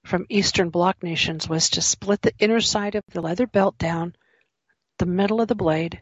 from 0.04 0.26
Eastern 0.28 0.70
Bloc 0.70 1.02
nations 1.02 1.48
was 1.48 1.70
to 1.70 1.83
split 1.83 2.22
the 2.22 2.35
inner 2.38 2.61
side 2.61 2.94
of 2.94 3.02
the 3.09 3.20
leather 3.20 3.46
belt 3.46 3.76
down 3.78 4.14
the 4.98 5.07
middle 5.07 5.40
of 5.40 5.48
the 5.48 5.54
blade. 5.54 6.00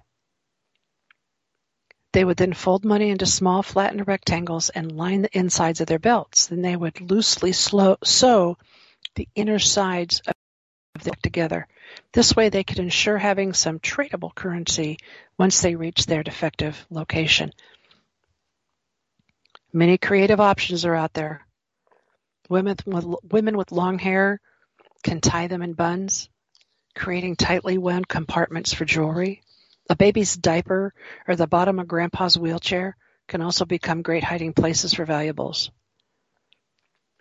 They 2.13 2.25
would 2.25 2.37
then 2.37 2.53
fold 2.53 2.85
money 2.85 3.09
into 3.09 3.25
small 3.25 3.63
flattened 3.63 4.07
rectangles 4.07 4.69
and 4.69 4.93
line 4.93 5.23
the 5.23 5.39
insides 5.39 5.81
of 5.81 5.87
their 5.87 5.99
belts. 5.99 6.49
Then 6.49 6.61
they 6.61 6.77
would 6.77 7.01
loosely 7.01 7.53
slow, 7.53 7.97
sew 8.05 8.59
the 9.15 9.29
inner 9.35 9.59
sides 9.59 10.21
of 10.27 10.35
the 11.05 11.13
together. 11.23 11.67
This 12.13 12.37
way 12.37 12.51
they 12.51 12.65
could 12.65 12.79
ensure 12.79 13.17
having 13.17 13.55
some 13.55 13.79
tradable 13.79 14.35
currency 14.35 14.99
once 15.39 15.63
they 15.63 15.75
reached 15.75 16.07
their 16.07 16.23
defective 16.23 16.87
location. 16.91 17.53
Many 19.73 19.97
creative 19.97 20.41
options 20.41 20.85
are 20.85 20.95
out 20.95 21.15
there. 21.15 21.47
Women 22.49 22.77
with, 22.85 23.07
women 23.23 23.57
with 23.57 23.73
long 23.73 23.99
hair 23.99 24.41
can 25.03 25.21
tie 25.21 25.47
them 25.47 25.63
in 25.63 25.73
buns, 25.73 26.29
creating 26.95 27.37
tightly 27.37 27.79
wound 27.79 28.07
compartments 28.07 28.75
for 28.75 28.85
jewelry. 28.85 29.43
A 29.89 29.97
baby's 29.97 30.37
diaper 30.37 30.93
or 31.27 31.37
the 31.37 31.47
bottom 31.47 31.79
of 31.79 31.89
grandpa's 31.89 32.39
wheelchair 32.39 32.97
can 33.29 33.41
also 33.41 33.65
become 33.65 34.03
great 34.03 34.25
hiding 34.25 34.53
places 34.53 34.93
for 34.95 35.07
valuables. 35.07 35.71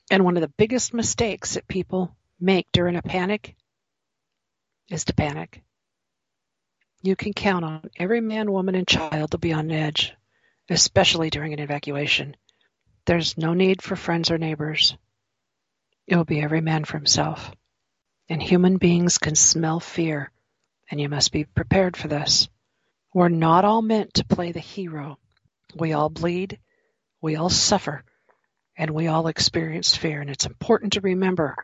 And 0.10 0.26
one 0.26 0.36
of 0.36 0.42
the 0.42 0.54
biggest 0.58 0.94
mistakes 0.94 1.54
that 1.54 1.68
people 1.68 2.16
make 2.40 2.68
during 2.74 2.98
a 2.98 3.02
panic 3.02 3.56
is 4.90 5.06
to 5.06 5.14
panic. 5.14 5.64
You 7.02 7.16
can 7.16 7.34
count 7.34 7.64
on 7.64 7.90
every 7.96 8.20
man, 8.20 8.52
woman, 8.52 8.76
and 8.76 8.88
child 8.88 9.32
to 9.32 9.38
be 9.38 9.54
on 9.54 9.72
edge, 9.72 10.14
especially 10.72 11.30
during 11.30 11.54
an 11.54 11.60
evacuation. 11.60 12.36
There's 13.06 13.38
no 13.38 13.54
need 13.54 13.82
for 13.82 13.96
friends 13.96 14.32
or 14.32 14.38
neighbors. 14.38 14.96
It 16.08 16.16
will 16.16 16.26
be 16.26 16.42
every 16.42 16.62
man 16.62 16.86
for 16.86 16.98
himself. 16.98 17.52
And 18.30 18.42
human 18.42 18.78
beings 18.78 19.18
can 19.18 19.36
smell 19.36 19.80
fear, 19.80 20.32
and 20.90 21.02
you 21.02 21.10
must 21.10 21.32
be 21.32 21.44
prepared 21.44 21.98
for 21.98 22.08
this. 22.08 22.48
We're 23.14 23.30
not 23.30 23.66
all 23.66 23.82
meant 23.82 24.14
to 24.16 24.26
play 24.26 24.52
the 24.52 24.60
hero. 24.60 25.18
We 25.76 25.94
all 25.94 26.10
bleed, 26.10 26.60
we 27.22 27.36
all 27.36 27.50
suffer, 27.50 28.04
and 28.78 28.92
we 28.92 29.08
all 29.08 29.28
experience 29.28 29.96
fear. 29.96 30.22
And 30.22 30.30
it's 30.30 30.46
important 30.46 30.94
to 30.94 31.02
remember 31.02 31.56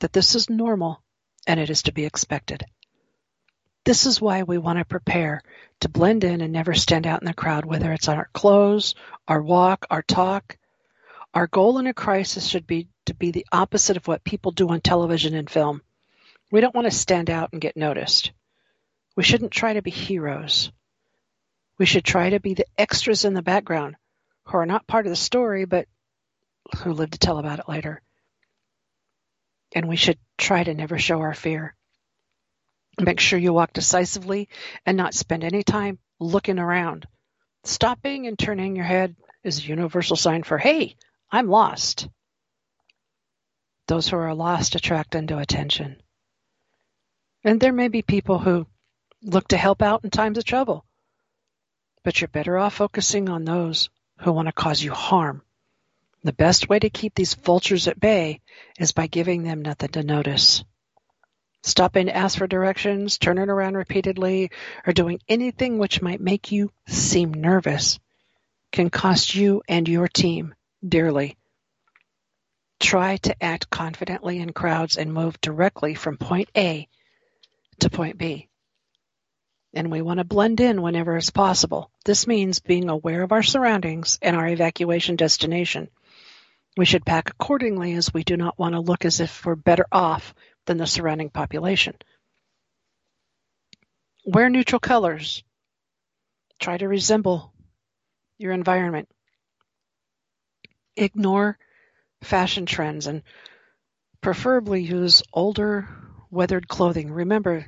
that 0.00 0.12
this 0.12 0.34
is 0.34 0.50
normal 0.50 1.02
and 1.46 1.60
it 1.60 1.70
is 1.70 1.82
to 1.84 1.92
be 1.92 2.04
expected. 2.04 2.64
This 3.84 4.06
is 4.06 4.20
why 4.20 4.42
we 4.44 4.56
want 4.56 4.78
to 4.78 4.84
prepare 4.84 5.42
to 5.80 5.88
blend 5.90 6.24
in 6.24 6.40
and 6.40 6.52
never 6.52 6.72
stand 6.72 7.06
out 7.06 7.20
in 7.20 7.26
the 7.26 7.34
crowd, 7.34 7.66
whether 7.66 7.92
it's 7.92 8.08
on 8.08 8.16
our 8.16 8.30
clothes, 8.32 8.94
our 9.28 9.42
walk, 9.42 9.86
our 9.90 10.02
talk. 10.02 10.56
Our 11.34 11.46
goal 11.46 11.78
in 11.78 11.86
a 11.86 11.92
crisis 11.94 12.46
should 12.46 12.66
be 12.66 12.88
to 13.06 13.14
be 13.14 13.30
the 13.30 13.46
opposite 13.52 13.96
of 13.96 14.08
what 14.08 14.24
people 14.24 14.52
do 14.52 14.68
on 14.68 14.80
television 14.80 15.34
and 15.34 15.50
film. 15.50 15.82
We 16.50 16.60
don't 16.60 16.74
want 16.74 16.86
to 16.86 16.96
stand 16.96 17.28
out 17.28 17.50
and 17.52 17.60
get 17.60 17.76
noticed. 17.76 18.32
We 19.16 19.22
shouldn't 19.22 19.50
try 19.50 19.74
to 19.74 19.82
be 19.82 19.90
heroes. 19.90 20.70
We 21.78 21.86
should 21.86 22.04
try 22.04 22.30
to 22.30 22.40
be 22.40 22.54
the 22.54 22.66
extras 22.78 23.24
in 23.24 23.34
the 23.34 23.42
background 23.42 23.96
who 24.44 24.58
are 24.58 24.66
not 24.66 24.86
part 24.86 25.06
of 25.06 25.10
the 25.10 25.16
story, 25.16 25.64
but 25.64 25.86
who 26.78 26.92
live 26.92 27.10
to 27.10 27.18
tell 27.18 27.38
about 27.38 27.58
it 27.58 27.68
later. 27.68 28.00
And 29.74 29.88
we 29.88 29.96
should 29.96 30.18
try 30.38 30.62
to 30.62 30.72
never 30.72 30.98
show 30.98 31.20
our 31.20 31.34
fear. 31.34 31.74
Make 33.00 33.20
sure 33.20 33.38
you 33.38 33.52
walk 33.52 33.72
decisively 33.72 34.48
and 34.86 34.96
not 34.96 35.14
spend 35.14 35.44
any 35.44 35.62
time 35.62 35.98
looking 36.20 36.58
around. 36.58 37.06
Stopping 37.64 38.26
and 38.26 38.38
turning 38.38 38.76
your 38.76 38.84
head 38.84 39.16
is 39.42 39.58
a 39.58 39.66
universal 39.66 40.16
sign 40.16 40.42
for, 40.42 40.58
hey, 40.58 40.96
I'm 41.30 41.48
lost. 41.48 42.08
Those 43.86 44.08
who 44.08 44.16
are 44.16 44.34
lost 44.34 44.74
attract 44.74 45.14
undue 45.14 45.38
attention. 45.38 46.00
And 47.42 47.60
there 47.60 47.72
may 47.72 47.88
be 47.88 48.02
people 48.02 48.38
who 48.38 48.66
look 49.22 49.48
to 49.48 49.56
help 49.56 49.82
out 49.82 50.04
in 50.04 50.10
times 50.10 50.38
of 50.38 50.44
trouble, 50.44 50.84
but 52.02 52.20
you're 52.20 52.28
better 52.28 52.56
off 52.58 52.74
focusing 52.74 53.28
on 53.28 53.44
those 53.44 53.90
who 54.20 54.32
want 54.32 54.46
to 54.46 54.52
cause 54.52 54.82
you 54.82 54.92
harm. 54.92 55.42
The 56.22 56.32
best 56.32 56.68
way 56.68 56.78
to 56.78 56.88
keep 56.88 57.14
these 57.14 57.34
vultures 57.34 57.88
at 57.88 58.00
bay 58.00 58.40
is 58.78 58.92
by 58.92 59.06
giving 59.06 59.42
them 59.42 59.60
nothing 59.60 59.90
to 59.90 60.02
notice 60.02 60.64
stopping 61.64 62.06
to 62.06 62.16
ask 62.16 62.36
for 62.38 62.46
directions, 62.46 63.16
turning 63.18 63.48
around 63.48 63.74
repeatedly, 63.74 64.50
or 64.86 64.92
doing 64.92 65.18
anything 65.28 65.78
which 65.78 66.02
might 66.02 66.20
make 66.20 66.52
you 66.52 66.70
seem 66.86 67.32
nervous 67.32 67.98
can 68.70 68.90
cost 68.90 69.34
you 69.34 69.62
and 69.66 69.88
your 69.88 70.06
team 70.06 70.54
dearly. 70.86 71.36
Try 72.80 73.16
to 73.18 73.42
act 73.42 73.70
confidently 73.70 74.40
in 74.40 74.52
crowds 74.52 74.98
and 74.98 75.14
move 75.14 75.40
directly 75.40 75.94
from 75.94 76.18
point 76.18 76.50
A 76.56 76.86
to 77.80 77.88
point 77.88 78.18
B. 78.18 78.48
And 79.72 79.90
we 79.90 80.02
want 80.02 80.18
to 80.18 80.24
blend 80.24 80.60
in 80.60 80.82
whenever 80.82 81.16
it's 81.16 81.30
possible. 81.30 81.90
This 82.04 82.26
means 82.26 82.60
being 82.60 82.90
aware 82.90 83.22
of 83.22 83.32
our 83.32 83.42
surroundings 83.42 84.18
and 84.20 84.36
our 84.36 84.46
evacuation 84.46 85.16
destination. 85.16 85.88
We 86.76 86.84
should 86.84 87.06
pack 87.06 87.30
accordingly 87.30 87.94
as 87.94 88.12
we 88.12 88.22
do 88.22 88.36
not 88.36 88.58
want 88.58 88.74
to 88.74 88.80
look 88.80 89.04
as 89.04 89.20
if 89.20 89.46
we're 89.46 89.54
better 89.54 89.86
off 89.90 90.34
than 90.66 90.78
the 90.78 90.86
surrounding 90.86 91.30
population. 91.30 91.94
Wear 94.24 94.48
neutral 94.48 94.80
colors. 94.80 95.42
Try 96.58 96.78
to 96.78 96.88
resemble 96.88 97.52
your 98.38 98.52
environment. 98.52 99.08
Ignore 100.96 101.58
fashion 102.22 102.66
trends 102.66 103.06
and 103.06 103.22
preferably 104.20 104.82
use 104.82 105.22
older, 105.32 105.88
weathered 106.30 106.68
clothing. 106.68 107.10
Remember 107.10 107.66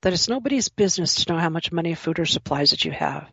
that 0.00 0.12
it's 0.12 0.28
nobody's 0.28 0.68
business 0.68 1.16
to 1.16 1.32
know 1.32 1.38
how 1.38 1.50
much 1.50 1.72
money, 1.72 1.94
food, 1.94 2.18
or 2.18 2.24
supplies 2.24 2.70
that 2.70 2.84
you 2.84 2.92
have. 2.92 3.30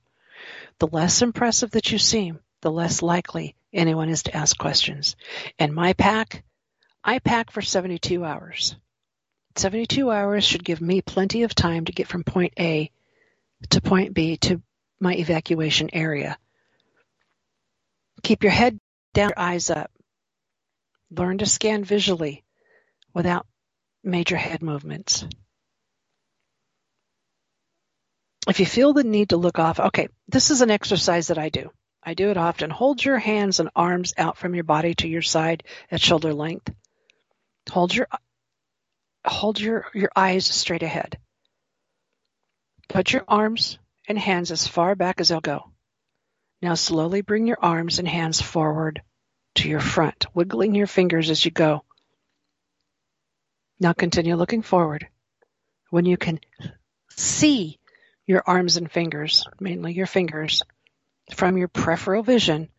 The 0.79 0.87
less 0.87 1.21
impressive 1.21 1.71
that 1.71 1.91
you 1.91 1.97
seem, 1.97 2.39
the 2.61 2.71
less 2.71 3.01
likely 3.01 3.55
anyone 3.71 4.09
is 4.09 4.23
to 4.23 4.35
ask 4.35 4.57
questions. 4.57 5.15
In 5.57 5.73
my 5.73 5.93
pack, 5.93 6.43
I 7.03 7.19
pack 7.19 7.51
for 7.51 7.61
72 7.61 8.25
hours. 8.25 8.75
72 9.57 10.11
hours 10.11 10.43
should 10.43 10.63
give 10.63 10.81
me 10.81 11.01
plenty 11.01 11.43
of 11.43 11.55
time 11.55 11.85
to 11.85 11.91
get 11.91 12.07
from 12.07 12.23
point 12.23 12.53
A 12.59 12.91
to 13.69 13.81
point 13.81 14.13
B 14.13 14.37
to 14.37 14.61
my 14.99 15.13
evacuation 15.13 15.89
area. 15.93 16.37
Keep 18.23 18.43
your 18.43 18.51
head 18.51 18.79
down, 19.13 19.29
your 19.29 19.39
eyes 19.39 19.69
up. 19.69 19.91
Learn 21.09 21.37
to 21.37 21.45
scan 21.45 21.83
visually 21.83 22.43
without 23.13 23.45
major 24.03 24.35
head 24.35 24.61
movements. 24.61 25.25
If 28.47 28.59
you 28.59 28.65
feel 28.65 28.93
the 28.93 29.03
need 29.03 29.29
to 29.29 29.37
look 29.37 29.57
off, 29.57 29.79
okay, 29.79 30.09
this 30.27 30.51
is 30.51 30.61
an 30.61 30.69
exercise 30.69 31.27
that 31.27 31.37
I 31.37 31.49
do. 31.49 31.71
I 32.03 32.13
do 32.13 32.29
it 32.29 32.37
often. 32.37 32.69
Hold 32.69 33.03
your 33.03 33.17
hands 33.17 33.59
and 33.59 33.69
arms 33.75 34.13
out 34.17 34.37
from 34.37 34.53
your 34.53 34.63
body 34.63 34.93
to 34.95 35.07
your 35.07 35.23
side 35.23 35.63
at 35.89 36.01
shoulder 36.01 36.33
length. 36.33 36.71
Hold 37.71 37.95
your 37.95 38.07
hold 39.25 39.59
your, 39.59 39.85
your 39.93 40.11
eyes 40.15 40.45
straight 40.45 40.83
ahead. 40.83 41.17
Put 42.89 43.11
your 43.11 43.23
arms 43.27 43.79
and 44.07 44.17
hands 44.17 44.51
as 44.51 44.67
far 44.67 44.95
back 44.95 45.19
as 45.19 45.29
they'll 45.29 45.41
go. 45.41 45.71
Now 46.61 46.75
slowly 46.75 47.21
bring 47.21 47.47
your 47.47 47.59
arms 47.61 47.99
and 47.99 48.07
hands 48.07 48.41
forward 48.41 49.01
to 49.55 49.69
your 49.69 49.79
front, 49.79 50.25
wiggling 50.33 50.75
your 50.75 50.87
fingers 50.87 51.29
as 51.29 51.43
you 51.43 51.51
go. 51.51 51.83
Now 53.79 53.93
continue 53.93 54.35
looking 54.35 54.61
forward. 54.61 55.07
When 55.89 56.05
you 56.05 56.17
can 56.17 56.39
see 57.09 57.79
your 58.25 58.43
arms 58.45 58.77
and 58.77 58.91
fingers, 58.91 59.45
mainly 59.59 59.93
your 59.93 60.07
fingers, 60.07 60.63
from 61.33 61.57
your 61.57 61.67
peripheral 61.67 62.23
vision, 62.23 62.69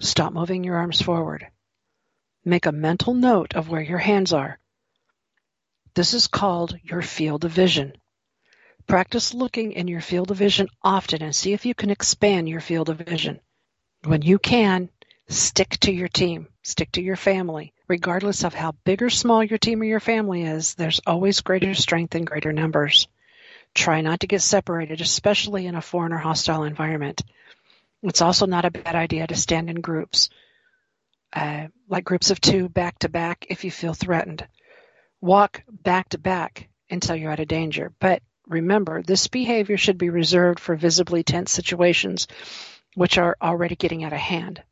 stop 0.00 0.32
moving 0.32 0.64
your 0.64 0.76
arms 0.76 1.00
forward. 1.00 1.46
Make 2.44 2.66
a 2.66 2.72
mental 2.72 3.14
note 3.14 3.54
of 3.54 3.68
where 3.68 3.82
your 3.82 3.98
hands 3.98 4.32
are. 4.32 4.58
This 5.94 6.14
is 6.14 6.26
called 6.26 6.76
your 6.82 7.02
field 7.02 7.44
of 7.44 7.50
vision. 7.50 7.94
Practice 8.86 9.34
looking 9.34 9.72
in 9.72 9.88
your 9.88 10.00
field 10.00 10.30
of 10.30 10.38
vision 10.38 10.68
often 10.82 11.22
and 11.22 11.34
see 11.34 11.52
if 11.52 11.66
you 11.66 11.74
can 11.74 11.90
expand 11.90 12.48
your 12.48 12.60
field 12.60 12.88
of 12.88 12.98
vision. 12.98 13.40
When 14.04 14.22
you 14.22 14.38
can, 14.38 14.88
stick 15.28 15.70
to 15.80 15.92
your 15.92 16.08
team, 16.08 16.48
stick 16.62 16.92
to 16.92 17.02
your 17.02 17.16
family. 17.16 17.74
Regardless 17.86 18.44
of 18.44 18.54
how 18.54 18.72
big 18.84 19.02
or 19.02 19.10
small 19.10 19.42
your 19.42 19.58
team 19.58 19.80
or 19.80 19.84
your 19.84 20.00
family 20.00 20.42
is, 20.42 20.74
there's 20.74 21.00
always 21.06 21.40
greater 21.40 21.74
strength 21.74 22.14
in 22.14 22.24
greater 22.24 22.52
numbers. 22.52 23.08
Try 23.74 24.00
not 24.00 24.20
to 24.20 24.26
get 24.26 24.42
separated, 24.42 25.00
especially 25.00 25.66
in 25.66 25.74
a 25.74 25.82
foreign 25.82 26.12
or 26.12 26.18
hostile 26.18 26.64
environment. 26.64 27.22
It's 28.02 28.22
also 28.22 28.46
not 28.46 28.64
a 28.64 28.70
bad 28.70 28.94
idea 28.94 29.26
to 29.26 29.34
stand 29.34 29.68
in 29.68 29.80
groups, 29.80 30.30
uh, 31.32 31.68
like 31.88 32.04
groups 32.04 32.30
of 32.30 32.40
two 32.40 32.68
back 32.68 32.98
to 33.00 33.08
back 33.08 33.46
if 33.50 33.64
you 33.64 33.70
feel 33.70 33.94
threatened. 33.94 34.46
Walk 35.20 35.62
back 35.68 36.10
to 36.10 36.18
back 36.18 36.68
until 36.90 37.16
you're 37.16 37.32
out 37.32 37.40
of 37.40 37.48
danger. 37.48 37.92
But 37.98 38.22
remember, 38.46 39.02
this 39.02 39.26
behavior 39.26 39.76
should 39.76 39.98
be 39.98 40.10
reserved 40.10 40.60
for 40.60 40.76
visibly 40.76 41.22
tense 41.22 41.50
situations 41.50 42.28
which 42.94 43.18
are 43.18 43.36
already 43.42 43.76
getting 43.76 44.04
out 44.04 44.12
of 44.12 44.18
hand. 44.18 44.62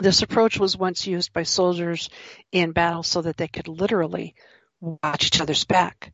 This 0.00 0.22
approach 0.22 0.58
was 0.58 0.76
once 0.76 1.06
used 1.06 1.32
by 1.32 1.44
soldiers 1.44 2.10
in 2.50 2.72
battle 2.72 3.02
so 3.02 3.22
that 3.22 3.36
they 3.36 3.48
could 3.48 3.68
literally 3.68 4.34
watch 4.80 5.26
each 5.26 5.40
other's 5.40 5.64
back. 5.64 6.12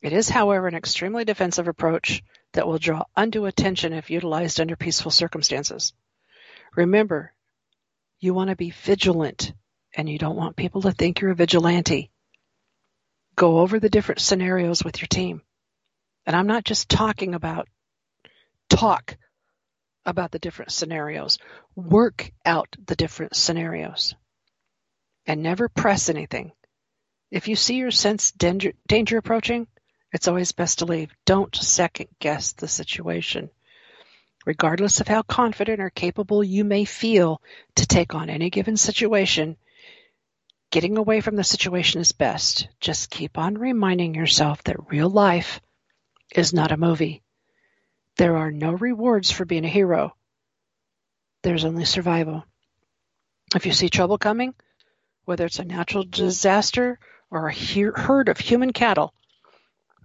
It 0.00 0.12
is, 0.12 0.28
however, 0.28 0.68
an 0.68 0.74
extremely 0.74 1.24
defensive 1.24 1.66
approach 1.66 2.22
that 2.52 2.66
will 2.66 2.78
draw 2.78 3.04
undue 3.16 3.46
attention 3.46 3.92
if 3.92 4.10
utilized 4.10 4.60
under 4.60 4.76
peaceful 4.76 5.10
circumstances. 5.10 5.92
Remember, 6.76 7.32
you 8.20 8.32
want 8.32 8.50
to 8.50 8.56
be 8.56 8.70
vigilant 8.70 9.52
and 9.96 10.08
you 10.08 10.18
don't 10.18 10.36
want 10.36 10.56
people 10.56 10.82
to 10.82 10.92
think 10.92 11.20
you're 11.20 11.32
a 11.32 11.34
vigilante. 11.34 12.10
Go 13.38 13.60
over 13.60 13.78
the 13.78 13.88
different 13.88 14.20
scenarios 14.20 14.82
with 14.82 15.00
your 15.00 15.06
team. 15.06 15.42
And 16.26 16.34
I'm 16.34 16.48
not 16.48 16.64
just 16.64 16.88
talking 16.88 17.36
about 17.36 17.68
talk 18.68 19.16
about 20.04 20.32
the 20.32 20.40
different 20.40 20.72
scenarios. 20.72 21.38
Work 21.76 22.32
out 22.44 22.66
the 22.84 22.96
different 22.96 23.36
scenarios. 23.36 24.16
And 25.24 25.40
never 25.40 25.68
press 25.68 26.08
anything. 26.08 26.50
If 27.30 27.46
you 27.46 27.54
see 27.54 27.80
or 27.84 27.92
sense 27.92 28.32
danger, 28.32 28.72
danger 28.88 29.18
approaching, 29.18 29.68
it's 30.12 30.26
always 30.26 30.50
best 30.50 30.80
to 30.80 30.86
leave. 30.86 31.12
Don't 31.24 31.54
second 31.54 32.08
guess 32.18 32.54
the 32.54 32.66
situation. 32.66 33.50
Regardless 34.46 35.00
of 35.00 35.06
how 35.06 35.22
confident 35.22 35.80
or 35.80 35.90
capable 35.90 36.42
you 36.42 36.64
may 36.64 36.84
feel 36.84 37.40
to 37.76 37.86
take 37.86 38.16
on 38.16 38.30
any 38.30 38.50
given 38.50 38.76
situation, 38.76 39.56
getting 40.70 40.98
away 40.98 41.20
from 41.20 41.36
the 41.36 41.44
situation 41.44 42.00
is 42.00 42.12
best. 42.12 42.68
Just 42.80 43.10
keep 43.10 43.38
on 43.38 43.56
reminding 43.56 44.14
yourself 44.14 44.62
that 44.64 44.90
real 44.90 45.08
life 45.08 45.60
is 46.34 46.52
not 46.52 46.72
a 46.72 46.76
movie. 46.76 47.22
There 48.16 48.36
are 48.36 48.50
no 48.50 48.72
rewards 48.72 49.30
for 49.30 49.44
being 49.44 49.64
a 49.64 49.68
hero. 49.68 50.14
There's 51.42 51.64
only 51.64 51.84
survival. 51.84 52.44
If 53.54 53.64
you 53.64 53.72
see 53.72 53.88
trouble 53.88 54.18
coming, 54.18 54.54
whether 55.24 55.46
it's 55.46 55.58
a 55.58 55.64
natural 55.64 56.04
disaster 56.04 56.98
or 57.30 57.48
a 57.48 57.54
herd 57.54 58.28
of 58.28 58.38
human 58.38 58.72
cattle, 58.72 59.14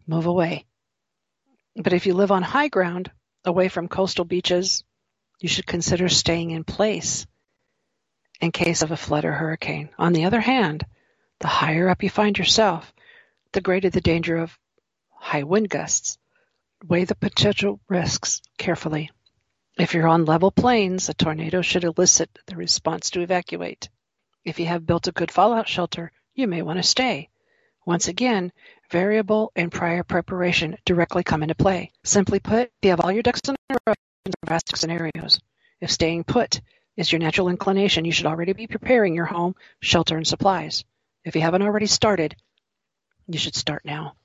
move 0.07 0.27
away. 0.27 0.65
But 1.75 1.93
if 1.93 2.05
you 2.05 2.13
live 2.13 2.31
on 2.31 2.43
high 2.43 2.67
ground, 2.67 3.11
away 3.43 3.67
from 3.67 3.87
coastal 3.87 4.25
beaches, 4.25 4.83
you 5.39 5.49
should 5.49 5.65
consider 5.65 6.07
staying 6.07 6.51
in 6.51 6.63
place 6.63 7.25
in 8.43 8.51
case 8.51 8.81
of 8.81 8.91
a 8.91 8.97
flood 8.97 9.23
or 9.23 9.31
hurricane. 9.31 9.87
On 9.97 10.11
the 10.11 10.25
other 10.25 10.41
hand, 10.41 10.85
the 11.39 11.47
higher 11.47 11.87
up 11.87 12.03
you 12.03 12.09
find 12.09 12.37
yourself, 12.37 12.93
the 13.53 13.61
greater 13.61 13.89
the 13.89 14.01
danger 14.01 14.35
of 14.35 14.59
high 15.11 15.43
wind 15.43 15.69
gusts. 15.69 16.17
Weigh 16.85 17.05
the 17.05 17.15
potential 17.15 17.79
risks 17.87 18.41
carefully. 18.57 19.11
If 19.79 19.93
you're 19.93 20.09
on 20.09 20.25
level 20.25 20.51
plains, 20.51 21.07
a 21.07 21.13
tornado 21.13 21.61
should 21.61 21.85
elicit 21.85 22.37
the 22.45 22.57
response 22.57 23.11
to 23.11 23.21
evacuate. 23.21 23.87
If 24.43 24.59
you 24.59 24.65
have 24.65 24.85
built 24.85 25.07
a 25.07 25.13
good 25.13 25.31
fallout 25.31 25.69
shelter, 25.69 26.11
you 26.35 26.45
may 26.45 26.63
want 26.63 26.79
to 26.79 26.83
stay. 26.83 27.29
Once 27.85 28.09
again, 28.09 28.51
variable 28.89 29.53
and 29.55 29.71
prior 29.71 30.03
preparation 30.03 30.75
directly 30.83 31.23
come 31.23 31.43
into 31.43 31.55
play. 31.55 31.93
Simply 32.03 32.41
put, 32.41 32.71
you 32.81 32.89
have 32.89 32.99
all 32.99 33.11
your 33.13 33.23
ducks 33.23 33.39
in 33.47 33.55
a 33.69 33.77
row 33.87 33.93
in 34.25 34.33
drastic 34.45 34.75
scenarios. 34.75 35.39
If 35.79 35.91
staying 35.91 36.25
put 36.25 36.59
is 36.95 37.11
your 37.11 37.19
natural 37.19 37.49
inclination, 37.49 38.05
you 38.05 38.11
should 38.11 38.25
already 38.25 38.53
be 38.53 38.67
preparing 38.67 39.15
your 39.15 39.25
home, 39.25 39.55
shelter, 39.81 40.15
and 40.15 40.27
supplies. 40.27 40.83
If 41.25 41.35
you 41.35 41.41
haven't 41.41 41.61
already 41.61 41.87
started, 41.87 42.35
you 43.27 43.39
should 43.39 43.55
start 43.55 43.83
now. 43.85 44.15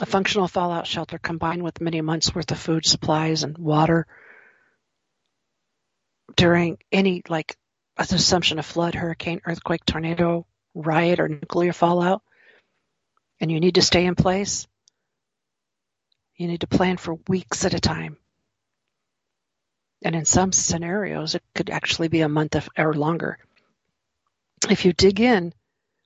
A 0.00 0.06
functional 0.06 0.46
fallout 0.46 0.86
shelter 0.86 1.18
combined 1.18 1.62
with 1.62 1.80
many 1.80 2.00
months 2.00 2.34
worth 2.34 2.50
of 2.52 2.58
food 2.58 2.86
supplies 2.86 3.42
and 3.42 3.58
water 3.58 4.06
during 6.36 6.78
any 6.92 7.22
like 7.28 7.56
assumption 7.98 8.58
of 8.60 8.66
flood, 8.66 8.94
hurricane, 8.94 9.40
earthquake, 9.44 9.84
tornado, 9.84 10.46
riot, 10.74 11.18
or 11.18 11.28
nuclear 11.28 11.72
fallout, 11.72 12.22
and 13.40 13.50
you 13.50 13.58
need 13.58 13.74
to 13.74 13.82
stay 13.82 14.06
in 14.06 14.14
place, 14.14 14.68
you 16.36 16.46
need 16.46 16.60
to 16.60 16.68
plan 16.68 16.96
for 16.96 17.18
weeks 17.26 17.64
at 17.64 17.74
a 17.74 17.80
time. 17.80 18.16
And 20.02 20.14
in 20.14 20.24
some 20.24 20.52
scenarios, 20.52 21.34
it 21.34 21.42
could 21.54 21.70
actually 21.70 22.08
be 22.08 22.20
a 22.20 22.28
month 22.28 22.56
or 22.76 22.94
longer. 22.94 23.38
If 24.70 24.84
you 24.84 24.92
dig 24.92 25.20
in, 25.20 25.52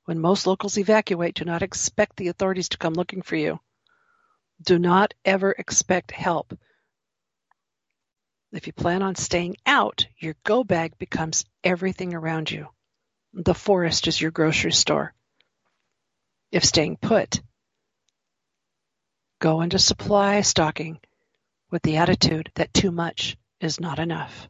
when 0.04 0.18
most 0.18 0.46
locals 0.46 0.78
evacuate, 0.78 1.34
do 1.34 1.44
not 1.44 1.62
expect 1.62 2.16
the 2.16 2.28
authorities 2.28 2.70
to 2.70 2.78
come 2.78 2.94
looking 2.94 3.22
for 3.22 3.36
you. 3.36 3.60
Do 4.62 4.78
not 4.78 5.14
ever 5.24 5.52
expect 5.52 6.10
help. 6.10 6.58
If 8.52 8.66
you 8.66 8.72
plan 8.72 9.02
on 9.02 9.14
staying 9.14 9.56
out, 9.64 10.06
your 10.18 10.36
go 10.44 10.64
bag 10.64 10.98
becomes 10.98 11.44
everything 11.64 12.14
around 12.14 12.50
you. 12.50 12.68
The 13.32 13.54
forest 13.54 14.08
is 14.08 14.20
your 14.20 14.30
grocery 14.30 14.72
store. 14.72 15.14
If 16.50 16.64
staying 16.64 16.98
put, 16.98 17.40
go 19.38 19.62
into 19.62 19.78
supply 19.78 20.42
stocking 20.42 21.00
with 21.70 21.82
the 21.82 21.96
attitude 21.96 22.50
that 22.54 22.74
too 22.74 22.90
much 22.90 23.36
is 23.62 23.80
not 23.80 23.98
enough. 23.98 24.48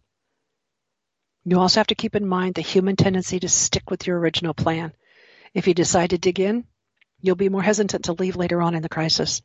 You 1.44 1.58
also 1.58 1.80
have 1.80 1.88
to 1.88 1.94
keep 1.94 2.14
in 2.14 2.26
mind 2.26 2.54
the 2.54 2.62
human 2.62 2.96
tendency 2.96 3.40
to 3.40 3.48
stick 3.48 3.90
with 3.90 4.06
your 4.06 4.18
original 4.18 4.54
plan. 4.54 4.92
If 5.54 5.66
you 5.66 5.74
decide 5.74 6.10
to 6.10 6.18
dig 6.18 6.38
in, 6.40 6.64
you'll 7.20 7.36
be 7.36 7.48
more 7.48 7.62
hesitant 7.62 8.04
to 8.06 8.12
leave 8.12 8.36
later 8.36 8.62
on 8.62 8.74
in 8.74 8.82
the 8.82 8.88
crisis. 8.88 9.42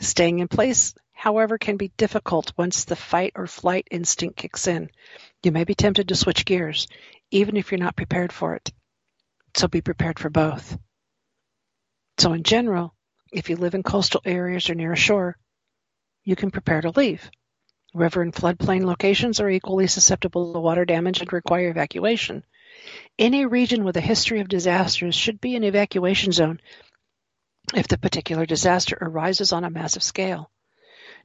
Staying 0.00 0.38
in 0.40 0.48
place, 0.48 0.94
however, 1.12 1.58
can 1.58 1.76
be 1.76 1.92
difficult 1.96 2.52
once 2.56 2.84
the 2.84 2.96
fight 2.96 3.32
or 3.36 3.46
flight 3.46 3.86
instinct 3.90 4.36
kicks 4.36 4.66
in. 4.66 4.90
You 5.42 5.52
may 5.52 5.64
be 5.64 5.74
tempted 5.74 6.08
to 6.08 6.16
switch 6.16 6.44
gears, 6.44 6.88
even 7.30 7.56
if 7.56 7.70
you're 7.70 7.78
not 7.78 7.96
prepared 7.96 8.32
for 8.32 8.54
it. 8.54 8.72
So 9.56 9.68
be 9.68 9.82
prepared 9.82 10.18
for 10.18 10.30
both. 10.30 10.76
So 12.18 12.32
in 12.32 12.42
general, 12.42 12.94
if 13.32 13.50
you 13.50 13.56
live 13.56 13.74
in 13.74 13.82
coastal 13.82 14.22
areas 14.24 14.70
or 14.70 14.74
near 14.74 14.92
a 14.92 14.96
shore, 14.96 15.36
you 16.24 16.36
can 16.36 16.50
prepare 16.50 16.80
to 16.80 16.90
leave. 16.90 17.30
River 17.94 18.22
and 18.22 18.34
floodplain 18.34 18.84
locations 18.84 19.38
are 19.38 19.48
equally 19.48 19.86
susceptible 19.86 20.52
to 20.52 20.58
water 20.58 20.84
damage 20.84 21.20
and 21.20 21.32
require 21.32 21.70
evacuation. 21.70 22.44
Any 23.18 23.46
region 23.46 23.84
with 23.84 23.96
a 23.96 24.00
history 24.00 24.40
of 24.40 24.48
disasters 24.48 25.14
should 25.14 25.40
be 25.40 25.54
an 25.54 25.62
evacuation 25.62 26.32
zone 26.32 26.60
if 27.72 27.86
the 27.86 27.96
particular 27.96 28.46
disaster 28.46 28.98
arises 29.00 29.52
on 29.52 29.62
a 29.62 29.70
massive 29.70 30.02
scale. 30.02 30.50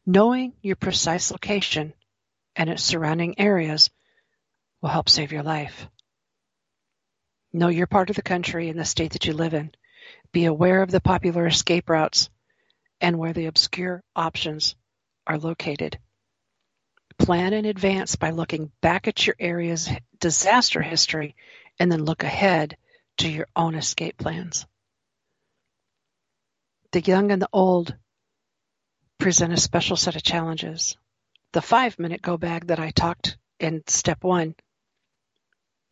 Knowing 0.06 0.54
your 0.62 0.76
precise 0.76 1.32
location 1.32 1.94
and 2.56 2.70
its 2.70 2.84
surrounding 2.84 3.40
areas 3.40 3.90
will 4.80 4.90
help 4.90 5.10
save 5.10 5.32
your 5.32 5.44
life. 5.44 5.88
Know 7.52 7.70
your 7.70 7.88
part 7.88 8.12
of 8.12 8.16
the 8.16 8.22
country 8.22 8.70
and 8.70 8.80
the 8.80 8.86
state 8.86 9.14
that 9.14 9.26
you 9.26 9.34
live 9.34 9.56
in. 9.56 9.72
Be 10.32 10.46
aware 10.46 10.84
of 10.84 10.92
the 10.92 11.02
popular 11.02 11.48
escape 11.48 11.90
routes 11.90 12.30
and 13.02 13.18
where 13.18 13.34
the 13.34 13.48
obscure 13.48 14.04
options 14.16 14.76
are 15.26 15.40
located. 15.40 15.98
Plan 17.20 17.54
in 17.54 17.66
advance 17.66 18.16
by 18.16 18.32
looking 18.32 18.72
back 18.82 19.08
at 19.08 19.28
your 19.28 19.36
area's 19.40 19.90
disaster 20.20 20.82
history 20.82 21.36
and 21.78 21.92
then 21.92 22.04
look 22.04 22.24
ahead 22.24 22.78
to 23.18 23.30
your 23.30 23.48
own 23.56 23.76
escape 23.76 24.18
plans. 24.18 24.66
The 26.92 27.02
young 27.02 27.32
and 27.32 27.42
the 27.42 27.50
old 27.54 27.96
present 29.20 29.54
a 29.54 29.58
special 29.58 29.98
set 29.98 30.16
of 30.16 30.24
challenges. 30.24 30.98
The 31.52 31.62
five 31.62 32.00
minute 32.00 32.22
go 32.22 32.38
bag 32.38 32.68
that 32.68 32.80
I 32.80 32.92
talked 32.92 33.38
in 33.60 33.84
step 33.88 34.24
one 34.24 34.56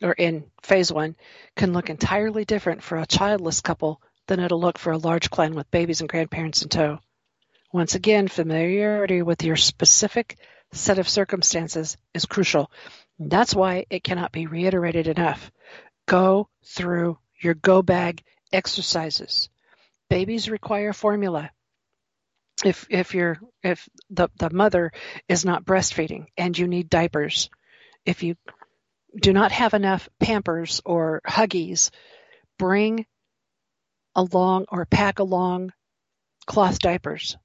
or 0.01 0.13
in 0.13 0.45
phase 0.61 0.91
one 0.91 1.15
can 1.55 1.73
look 1.73 1.89
entirely 1.89 2.45
different 2.45 2.83
for 2.83 2.97
a 2.97 3.05
childless 3.05 3.61
couple 3.61 4.01
than 4.27 4.39
it'll 4.39 4.59
look 4.59 4.77
for 4.77 4.91
a 4.91 4.97
large 4.97 5.29
clan 5.29 5.55
with 5.55 5.71
babies 5.71 6.01
and 6.01 6.09
grandparents 6.09 6.61
in 6.61 6.69
tow. 6.69 6.99
Once 7.73 7.95
again, 7.95 8.27
familiarity 8.27 9.21
with 9.21 9.43
your 9.43 9.55
specific 9.55 10.37
set 10.73 10.99
of 10.99 11.09
circumstances 11.09 11.97
is 12.13 12.25
crucial. 12.25 12.71
That's 13.19 13.55
why 13.55 13.85
it 13.89 14.03
cannot 14.03 14.31
be 14.31 14.47
reiterated 14.47 15.07
enough. 15.07 15.51
Go 16.07 16.49
through 16.65 17.17
your 17.41 17.53
go 17.53 17.81
bag 17.81 18.23
exercises. 18.51 19.49
Babies 20.09 20.49
require 20.49 20.93
formula. 20.93 21.51
If 22.63 22.87
if 22.89 23.13
you're 23.13 23.39
if 23.61 23.87
the, 24.09 24.29
the 24.39 24.49
mother 24.49 24.91
is 25.27 25.45
not 25.45 25.65
breastfeeding 25.65 26.27
and 26.37 26.57
you 26.57 26.67
need 26.67 26.89
diapers, 26.89 27.49
if 28.05 28.23
you 28.23 28.35
do 29.19 29.33
not 29.33 29.51
have 29.51 29.73
enough 29.73 30.09
pampers 30.19 30.81
or 30.85 31.21
huggies, 31.27 31.91
bring 32.57 33.05
along 34.15 34.65
or 34.69 34.85
pack 34.85 35.19
along 35.19 35.71
cloth 36.47 36.79
diapers. 36.79 37.37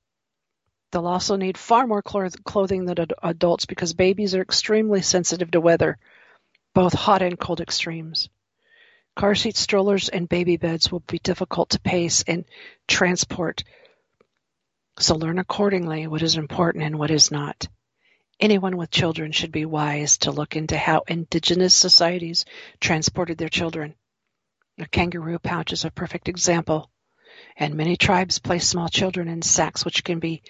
They'll 0.92 1.06
also 1.06 1.36
need 1.36 1.56
far 1.56 1.86
more 1.86 2.02
clothing 2.02 2.84
than 2.84 3.06
adults 3.22 3.64
because 3.64 3.94
babies 3.94 4.34
are 4.34 4.42
extremely 4.42 5.00
sensitive 5.00 5.50
to 5.52 5.60
weather, 5.60 5.96
both 6.74 6.92
hot 6.92 7.22
and 7.22 7.38
cold 7.38 7.62
extremes. 7.62 8.28
Car 9.16 9.34
seat 9.34 9.56
strollers 9.56 10.10
and 10.10 10.28
baby 10.28 10.58
beds 10.58 10.92
will 10.92 11.00
be 11.00 11.18
difficult 11.18 11.70
to 11.70 11.80
pace 11.80 12.22
and 12.26 12.44
transport, 12.86 13.64
so 14.98 15.16
learn 15.16 15.38
accordingly 15.38 16.06
what 16.06 16.22
is 16.22 16.36
important 16.36 16.84
and 16.84 16.98
what 16.98 17.10
is 17.10 17.30
not. 17.30 17.68
Anyone 18.38 18.76
with 18.76 18.90
children 18.90 19.32
should 19.32 19.52
be 19.52 19.64
wise 19.64 20.18
to 20.18 20.30
look 20.30 20.56
into 20.56 20.76
how 20.76 21.04
indigenous 21.08 21.74
societies 21.74 22.44
transported 22.80 23.38
their 23.38 23.48
children. 23.48 23.94
A 24.78 24.86
kangaroo 24.86 25.38
pouch 25.38 25.72
is 25.72 25.86
a 25.86 25.90
perfect 25.90 26.28
example, 26.28 26.90
and 27.56 27.74
many 27.74 27.96
tribes 27.96 28.38
place 28.38 28.68
small 28.68 28.88
children 28.88 29.28
in 29.28 29.40
sacks 29.40 29.84
which 29.86 30.04
can 30.04 30.18
be 30.18 30.42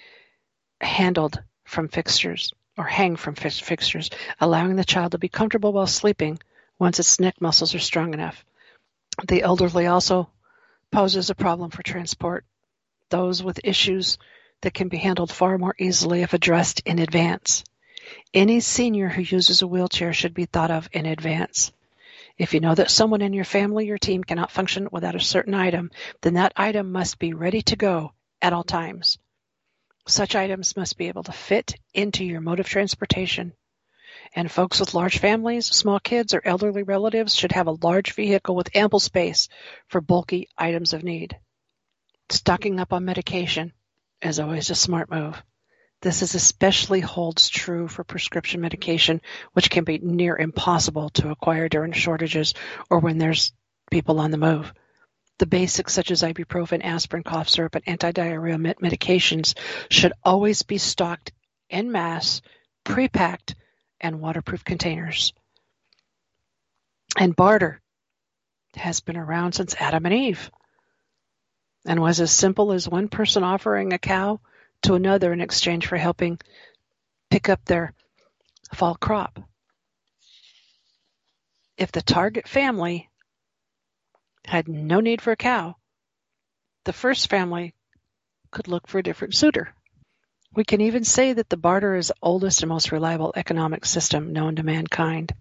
handled 0.82 1.42
from 1.64 1.88
fixtures 1.88 2.52
or 2.76 2.84
hang 2.84 3.16
from 3.16 3.34
fixtures, 3.34 4.10
allowing 4.40 4.76
the 4.76 4.84
child 4.84 5.12
to 5.12 5.18
be 5.18 5.28
comfortable 5.28 5.72
while 5.72 5.86
sleeping 5.86 6.38
once 6.78 6.98
its 6.98 7.20
neck 7.20 7.40
muscles 7.40 7.74
are 7.74 7.78
strong 7.78 8.14
enough. 8.14 8.44
The 9.26 9.42
elderly 9.42 9.86
also 9.86 10.30
poses 10.90 11.30
a 11.30 11.34
problem 11.34 11.70
for 11.70 11.82
transport. 11.82 12.44
Those 13.10 13.42
with 13.42 13.60
issues 13.64 14.18
that 14.62 14.74
can 14.74 14.88
be 14.88 14.96
handled 14.96 15.30
far 15.30 15.58
more 15.58 15.74
easily 15.78 16.22
if 16.22 16.32
addressed 16.32 16.80
in 16.80 16.98
advance. 16.98 17.64
Any 18.32 18.60
senior 18.60 19.08
who 19.08 19.22
uses 19.22 19.62
a 19.62 19.66
wheelchair 19.66 20.12
should 20.12 20.34
be 20.34 20.46
thought 20.46 20.70
of 20.70 20.88
in 20.92 21.06
advance. 21.06 21.72
If 22.38 22.54
you 22.54 22.60
know 22.60 22.74
that 22.74 22.90
someone 22.90 23.22
in 23.22 23.32
your 23.32 23.44
family 23.44 23.90
or 23.90 23.98
team 23.98 24.24
cannot 24.24 24.50
function 24.50 24.88
without 24.90 25.14
a 25.14 25.20
certain 25.20 25.54
item, 25.54 25.90
then 26.22 26.34
that 26.34 26.52
item 26.56 26.90
must 26.90 27.18
be 27.18 27.34
ready 27.34 27.62
to 27.62 27.76
go 27.76 28.12
at 28.40 28.52
all 28.52 28.64
times. 28.64 29.18
Such 30.06 30.34
items 30.34 30.76
must 30.76 30.98
be 30.98 31.08
able 31.08 31.22
to 31.24 31.32
fit 31.32 31.76
into 31.94 32.24
your 32.24 32.40
mode 32.40 32.60
of 32.60 32.68
transportation. 32.68 33.52
And 34.34 34.50
folks 34.50 34.80
with 34.80 34.94
large 34.94 35.18
families, 35.18 35.66
small 35.66 36.00
kids, 36.00 36.34
or 36.34 36.42
elderly 36.44 36.82
relatives 36.82 37.34
should 37.34 37.52
have 37.52 37.66
a 37.66 37.78
large 37.82 38.12
vehicle 38.12 38.54
with 38.54 38.74
ample 38.74 39.00
space 39.00 39.48
for 39.88 40.00
bulky 40.00 40.48
items 40.56 40.92
of 40.92 41.04
need. 41.04 41.38
Stocking 42.30 42.80
up 42.80 42.92
on 42.92 43.04
medication 43.04 43.72
is 44.22 44.40
always 44.40 44.70
a 44.70 44.74
smart 44.74 45.10
move. 45.10 45.42
This 46.00 46.22
is 46.22 46.34
especially 46.34 47.00
holds 47.00 47.48
true 47.48 47.86
for 47.86 48.02
prescription 48.02 48.60
medication, 48.60 49.20
which 49.52 49.70
can 49.70 49.84
be 49.84 49.98
near 49.98 50.36
impossible 50.36 51.10
to 51.10 51.30
acquire 51.30 51.68
during 51.68 51.92
shortages 51.92 52.54
or 52.90 52.98
when 52.98 53.18
there's 53.18 53.52
people 53.90 54.18
on 54.18 54.32
the 54.32 54.38
move. 54.38 54.72
The 55.42 55.46
basics 55.46 55.92
such 55.92 56.12
as 56.12 56.22
ibuprofen, 56.22 56.84
aspirin, 56.84 57.24
cough 57.24 57.48
syrup, 57.48 57.74
and 57.74 57.82
anti-diarrhea 57.88 58.58
medications 58.58 59.58
should 59.90 60.12
always 60.22 60.62
be 60.62 60.78
stocked 60.78 61.32
en 61.68 61.90
masse, 61.90 62.42
pre-packed, 62.84 63.56
and 64.00 64.20
waterproof 64.20 64.64
containers. 64.64 65.32
And 67.18 67.34
barter 67.34 67.80
has 68.76 69.00
been 69.00 69.16
around 69.16 69.54
since 69.54 69.74
Adam 69.80 70.06
and 70.06 70.14
Eve 70.14 70.48
and 71.84 72.00
was 72.00 72.20
as 72.20 72.30
simple 72.30 72.70
as 72.70 72.88
one 72.88 73.08
person 73.08 73.42
offering 73.42 73.92
a 73.92 73.98
cow 73.98 74.38
to 74.82 74.94
another 74.94 75.32
in 75.32 75.40
exchange 75.40 75.88
for 75.88 75.96
helping 75.96 76.38
pick 77.32 77.48
up 77.48 77.64
their 77.64 77.94
fall 78.74 78.94
crop. 78.94 79.40
If 81.76 81.90
the 81.90 82.00
target 82.00 82.46
family 82.46 83.08
had 84.44 84.68
no 84.68 85.00
need 85.00 85.20
for 85.20 85.32
a 85.32 85.36
cow, 85.36 85.76
the 86.84 86.92
first 86.92 87.30
family 87.30 87.74
could 88.50 88.68
look 88.68 88.86
for 88.86 88.98
a 88.98 89.02
different 89.02 89.34
suitor. 89.34 89.74
We 90.54 90.64
can 90.64 90.80
even 90.82 91.04
say 91.04 91.32
that 91.32 91.48
the 91.48 91.56
barter 91.56 91.96
is 91.96 92.08
the 92.08 92.14
oldest 92.20 92.62
and 92.62 92.68
most 92.68 92.92
reliable 92.92 93.32
economic 93.36 93.86
system 93.86 94.32
known 94.32 94.56
to 94.56 94.62
mankind. 94.62 95.32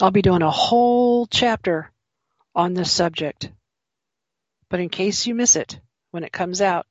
I'll 0.00 0.10
be 0.10 0.22
doing 0.22 0.42
a 0.42 0.50
whole 0.50 1.26
chapter 1.26 1.92
on 2.54 2.72
this 2.72 2.90
subject. 2.90 3.50
But 4.70 4.80
in 4.80 4.88
case 4.88 5.26
you 5.26 5.34
miss 5.34 5.56
it 5.56 5.78
when 6.10 6.24
it 6.24 6.32
comes 6.32 6.62
out, 6.62 6.86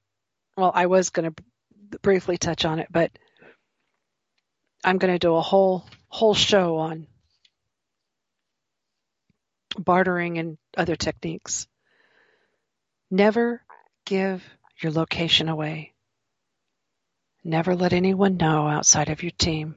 well, 0.56 0.72
I 0.74 0.86
was 0.86 1.10
going 1.10 1.34
to 1.34 2.00
briefly 2.02 2.38
touch 2.38 2.66
on 2.66 2.80
it, 2.80 2.88
but 2.92 3.12
I'm 4.84 4.98
going 4.98 5.14
to 5.14 5.20
do 5.20 5.36
a 5.36 5.42
whole 5.42 5.86
whole 6.08 6.34
show 6.34 6.78
on 6.78 7.08
bartering 9.78 10.38
and 10.38 10.58
other 10.80 10.96
techniques. 10.96 11.68
Never 13.12 13.62
give 14.06 14.44
your 14.82 14.94
location 14.94 15.50
away. 15.50 15.94
Never 17.44 17.76
let 17.76 17.94
anyone 17.94 18.38
know 18.38 18.68
outside 18.68 19.10
of 19.10 19.22
your 19.22 19.32
team 19.32 19.76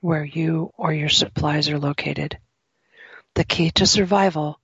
where 0.00 0.24
you 0.24 0.70
or 0.76 0.92
your 0.92 1.08
supplies 1.08 1.68
are 1.70 1.78
located. 1.78 2.38
The 3.34 3.44
key 3.44 3.70
to 3.72 3.86
survival 3.86 4.60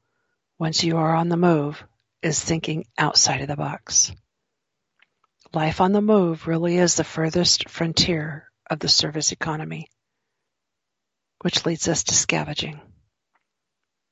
once 0.58 0.84
you 0.84 0.98
are 0.98 1.14
on 1.14 1.28
the 1.28 1.36
move 1.36 1.82
is 2.22 2.42
thinking 2.42 2.86
outside 2.98 3.40
of 3.40 3.48
the 3.48 3.56
box. 3.56 4.12
Life 5.54 5.80
on 5.80 5.92
the 5.92 6.02
move 6.02 6.46
really 6.46 6.76
is 6.76 6.96
the 6.96 7.04
furthest 7.04 7.68
frontier 7.68 8.50
of 8.68 8.78
the 8.78 8.88
service 8.88 9.32
economy, 9.32 9.88
which 11.42 11.64
leads 11.64 11.88
us 11.88 12.04
to 12.04 12.14
scavenging. 12.14 12.80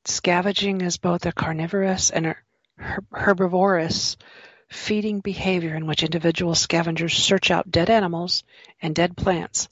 Scavenging 0.06 0.82
is 0.82 0.98
both 0.98 1.24
a 1.24 1.32
carnivorous 1.32 2.10
and 2.10 2.26
a 2.26 2.36
herbivorous 3.10 4.18
feeding 4.68 5.20
behavior 5.20 5.74
in 5.74 5.86
which 5.86 6.02
individual 6.02 6.54
scavengers 6.54 7.14
search 7.14 7.50
out 7.50 7.70
dead 7.70 7.88
animals 7.88 8.44
and 8.82 8.94
dead 8.94 9.16
plants 9.16 9.68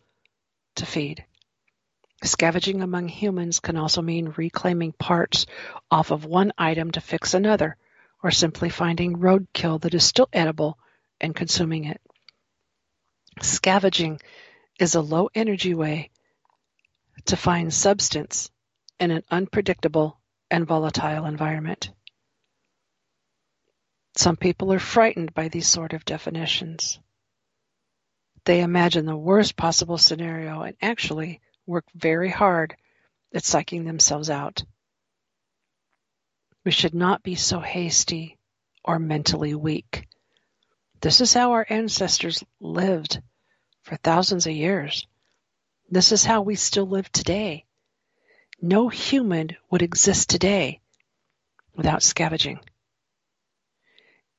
to 0.77 0.87
feed. 0.87 1.25
Scavenging 2.25 2.81
among 2.81 3.09
humans 3.09 3.61
can 3.61 3.77
also 3.77 4.01
mean 4.01 4.33
reclaiming 4.37 4.93
parts 4.93 5.45
off 5.91 6.11
of 6.11 6.25
one 6.25 6.53
item 6.57 6.93
to 6.93 7.01
fix 7.01 7.35
another, 7.35 7.77
or 8.23 8.31
simply 8.31 8.71
finding 8.71 9.19
roadkill 9.19 9.81
that 9.81 9.95
is 9.95 10.05
still 10.05 10.29
edible 10.33 10.79
and 11.21 11.35
consuming 11.35 11.85
it. 11.85 12.01
Scavenging 13.43 14.21
is 14.79 14.95
a 14.95 15.01
low 15.01 15.29
energy 15.35 15.75
way 15.75 16.11
to 17.27 17.37
find 17.37 17.75
substance 17.75 18.51
in 18.99 19.11
an 19.11 19.25
unpredictable 19.31 20.19
and 20.53 20.67
volatile 20.67 21.25
environment. 21.25 21.91
Some 24.15 24.37
people 24.37 24.71
are 24.75 24.79
frightened 24.79 25.33
by 25.33 25.49
these 25.49 25.67
sort 25.67 25.95
of 25.95 26.05
definitions. 26.05 27.01
They 28.45 28.61
imagine 28.61 29.07
the 29.07 29.17
worst 29.17 29.57
possible 29.57 29.97
scenario 29.97 30.61
and 30.61 30.77
actually 30.83 31.41
work 31.67 31.87
very 31.95 32.29
hard 32.29 32.77
at 33.35 33.45
psyching 33.45 33.87
themselves 33.87 34.29
out. 34.29 34.63
We 36.67 36.71
should 36.71 36.95
not 36.95 37.23
be 37.23 37.35
so 37.35 37.61
hasty 37.61 38.39
or 38.85 38.99
mentally 38.99 39.55
weak. 39.55 40.07
This 41.01 41.23
is 41.23 41.33
how 41.33 41.53
our 41.53 41.67
ancestors 41.71 42.45
lived 42.61 43.23
for 43.85 43.97
thousands 43.97 44.47
of 44.47 44.53
years. 44.53 45.07
This 45.89 46.13
is 46.13 46.25
how 46.25 46.43
we 46.43 46.57
still 46.57 46.87
live 46.87 47.11
today. 47.11 47.65
No 48.65 48.89
human 48.89 49.57
would 49.71 49.83
exist 49.83 50.31
today 50.31 50.81
without 51.75 52.01
scavenging. 52.01 52.61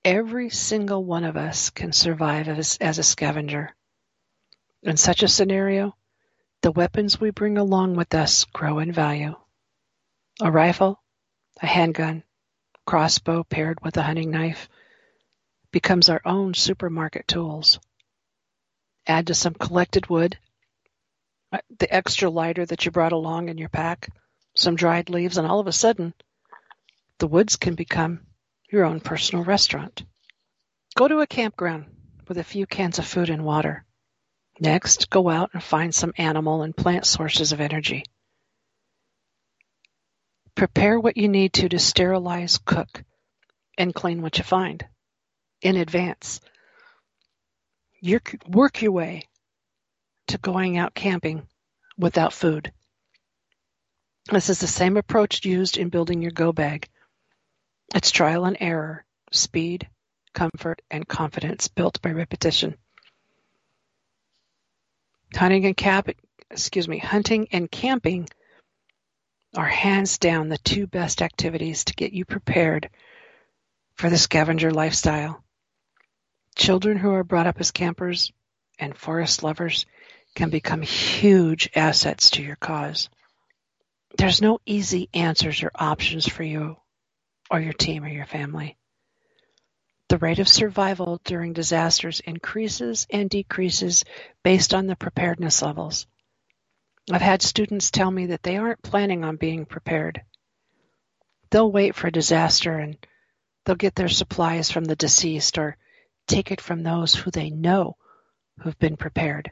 Every 0.05 0.49
single 0.49 1.03
one 1.03 1.25
of 1.25 1.35
us 1.35 1.69
can 1.69 1.91
survive 1.91 2.47
as, 2.47 2.77
as 2.79 2.99
a 2.99 3.03
scavenger. 3.03 3.75
In 4.81 4.95
such 4.95 5.23
a 5.23 5.27
scenario, 5.27 5.97
the 6.61 6.71
weapons 6.71 7.19
we 7.19 7.31
bring 7.31 7.57
along 7.57 7.97
with 7.97 8.15
us 8.15 8.45
grow 8.45 8.79
in 8.79 8.93
value. 8.93 9.35
A 10.39 10.49
rifle, 10.49 11.03
a 11.61 11.67
handgun, 11.67 12.23
crossbow 12.85 13.43
paired 13.43 13.83
with 13.83 13.97
a 13.97 14.03
hunting 14.03 14.31
knife 14.31 14.69
becomes 15.71 16.07
our 16.07 16.21
own 16.23 16.53
supermarket 16.53 17.27
tools. 17.27 17.77
Add 19.05 19.27
to 19.27 19.33
some 19.33 19.53
collected 19.53 20.07
wood, 20.07 20.37
Uh, 21.53 21.59
the 21.77 21.93
extra 21.93 22.31
lighter 22.31 22.65
that 22.65 22.83
you 22.83 22.89
brought 22.89 23.11
along 23.11 23.47
in 23.47 23.59
your 23.59 23.69
pack, 23.69 24.09
some 24.55 24.75
dried 24.75 25.11
leaves, 25.11 25.37
and 25.37 25.45
all 25.45 25.59
of 25.59 25.67
a 25.67 25.71
sudden, 25.71 26.11
the 27.19 27.27
woods 27.27 27.57
can 27.57 27.75
become 27.75 28.21
your 28.71 28.85
own 28.85 28.99
personal 28.99 29.45
restaurant. 29.45 30.03
Go 30.95 31.07
to 31.07 31.19
a 31.19 31.27
campground 31.27 31.85
with 32.27 32.39
a 32.39 32.43
few 32.43 32.65
cans 32.65 32.97
of 32.97 33.05
food 33.05 33.29
and 33.29 33.45
water. 33.45 33.85
Next, 34.59 35.11
go 35.11 35.29
out 35.29 35.51
and 35.53 35.61
find 35.61 35.93
some 35.93 36.13
animal 36.17 36.63
and 36.63 36.75
plant 36.75 37.05
sources 37.05 37.51
of 37.51 37.61
energy. 37.61 38.03
Prepare 40.55 40.99
what 40.99 41.17
you 41.17 41.27
need 41.27 41.53
to 41.53 41.69
to 41.69 41.77
sterilize, 41.77 42.57
cook, 42.57 43.03
and 43.77 43.93
clean 43.93 44.23
what 44.23 44.39
you 44.39 44.43
find 44.43 44.85
in 45.61 45.77
advance. 45.77 46.39
You 48.01 48.21
work 48.47 48.81
your 48.81 48.91
way 48.91 49.27
to 50.27 50.37
going 50.37 50.77
out 50.77 50.93
camping 50.93 51.47
without 51.97 52.33
food. 52.33 52.71
This 54.31 54.49
is 54.49 54.59
the 54.59 54.67
same 54.67 54.97
approach 54.97 55.45
used 55.45 55.77
in 55.77 55.89
building 55.89 56.21
your 56.21 56.31
go 56.31 56.51
bag. 56.51 56.87
It's 57.93 58.11
trial 58.11 58.45
and 58.45 58.57
error, 58.59 59.05
speed, 59.31 59.89
comfort, 60.33 60.81
and 60.89 61.07
confidence 61.07 61.67
built 61.67 62.01
by 62.01 62.11
repetition. 62.11 62.75
Hunting 65.35 65.65
and 65.65 65.75
camp, 65.75 66.09
excuse 66.49 66.87
me, 66.87 66.99
hunting 66.99 67.47
and 67.51 67.69
camping 67.69 68.29
are 69.55 69.67
hands 69.67 70.17
down 70.17 70.49
the 70.49 70.57
two 70.57 70.87
best 70.87 71.21
activities 71.21 71.85
to 71.85 71.93
get 71.93 72.13
you 72.13 72.25
prepared 72.25 72.89
for 73.95 74.09
the 74.09 74.17
scavenger 74.17 74.71
lifestyle. 74.71 75.43
Children 76.55 76.97
who 76.97 77.11
are 77.11 77.23
brought 77.23 77.47
up 77.47 77.59
as 77.59 77.71
campers 77.71 78.31
and 78.79 78.97
forest 78.97 79.43
lovers 79.43 79.85
can 80.35 80.49
become 80.49 80.81
huge 80.81 81.69
assets 81.75 82.31
to 82.31 82.43
your 82.43 82.55
cause. 82.55 83.09
There's 84.17 84.41
no 84.41 84.59
easy 84.65 85.09
answers 85.13 85.63
or 85.63 85.71
options 85.75 86.27
for 86.27 86.43
you 86.43 86.77
or 87.49 87.59
your 87.59 87.73
team 87.73 88.03
or 88.03 88.09
your 88.09 88.25
family. 88.25 88.77
The 90.09 90.17
rate 90.17 90.39
of 90.39 90.47
survival 90.47 91.19
during 91.23 91.53
disasters 91.53 92.19
increases 92.19 93.07
and 93.09 93.29
decreases 93.29 94.05
based 94.43 94.73
on 94.73 94.85
the 94.85 94.95
preparedness 94.95 95.61
levels. 95.61 96.05
I've 97.11 97.21
had 97.21 97.41
students 97.41 97.91
tell 97.91 98.11
me 98.11 98.27
that 98.27 98.43
they 98.43 98.57
aren't 98.57 98.83
planning 98.83 99.23
on 99.23 99.35
being 99.35 99.65
prepared. 99.65 100.21
They'll 101.49 101.71
wait 101.71 101.95
for 101.95 102.07
a 102.07 102.11
disaster 102.11 102.77
and 102.77 102.97
they'll 103.65 103.75
get 103.75 103.95
their 103.95 104.07
supplies 104.07 104.71
from 104.71 104.85
the 104.85 104.95
deceased 104.95 105.57
or 105.57 105.77
take 106.27 106.51
it 106.51 106.61
from 106.61 106.83
those 106.83 107.15
who 107.15 107.31
they 107.31 107.49
know 107.49 107.97
who've 108.59 108.77
been 108.79 108.97
prepared. 108.97 109.51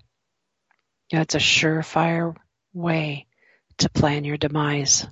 You 1.12 1.18
know, 1.18 1.24
it's 1.24 1.36
a 1.36 1.39
surefire 1.39 2.36
way 2.74 3.28
to 3.80 3.89
plan 3.89 4.24
your 4.24 4.38
demise. 4.38 5.05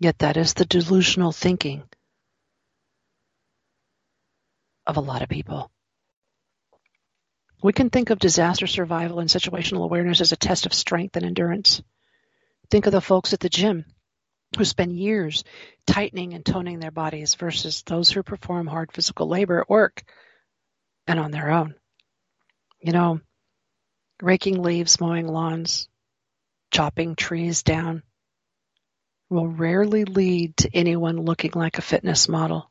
Yet 0.00 0.18
that 0.20 0.38
is 0.38 0.54
the 0.54 0.64
delusional 0.64 1.30
thinking 1.30 1.82
of 4.86 4.96
a 4.96 5.02
lot 5.02 5.20
of 5.20 5.28
people. 5.28 5.70
We 7.62 7.74
can 7.74 7.90
think 7.90 8.08
of 8.08 8.18
disaster 8.18 8.66
survival 8.66 9.18
and 9.18 9.28
situational 9.28 9.84
awareness 9.84 10.22
as 10.22 10.32
a 10.32 10.36
test 10.36 10.64
of 10.64 10.72
strength 10.72 11.16
and 11.16 11.26
endurance. 11.26 11.82
Think 12.70 12.86
of 12.86 12.92
the 12.92 13.02
folks 13.02 13.34
at 13.34 13.40
the 13.40 13.50
gym 13.50 13.84
who 14.56 14.64
spend 14.64 14.96
years 14.96 15.44
tightening 15.86 16.32
and 16.32 16.46
toning 16.46 16.78
their 16.78 16.90
bodies 16.90 17.34
versus 17.34 17.82
those 17.82 18.08
who 18.08 18.22
perform 18.22 18.68
hard 18.68 18.90
physical 18.92 19.28
labor 19.28 19.60
at 19.60 19.68
work 19.68 20.02
and 21.06 21.18
on 21.18 21.30
their 21.30 21.50
own. 21.50 21.74
You 22.80 22.92
know, 22.92 23.20
raking 24.22 24.62
leaves, 24.62 25.00
mowing 25.00 25.26
lawns, 25.28 25.88
chopping 26.70 27.16
trees 27.16 27.62
down 27.62 28.02
will 29.30 29.46
rarely 29.46 30.04
lead 30.04 30.56
to 30.56 30.70
anyone 30.74 31.20
looking 31.20 31.52
like 31.54 31.78
a 31.78 31.82
fitness 31.82 32.28
model. 32.28 32.70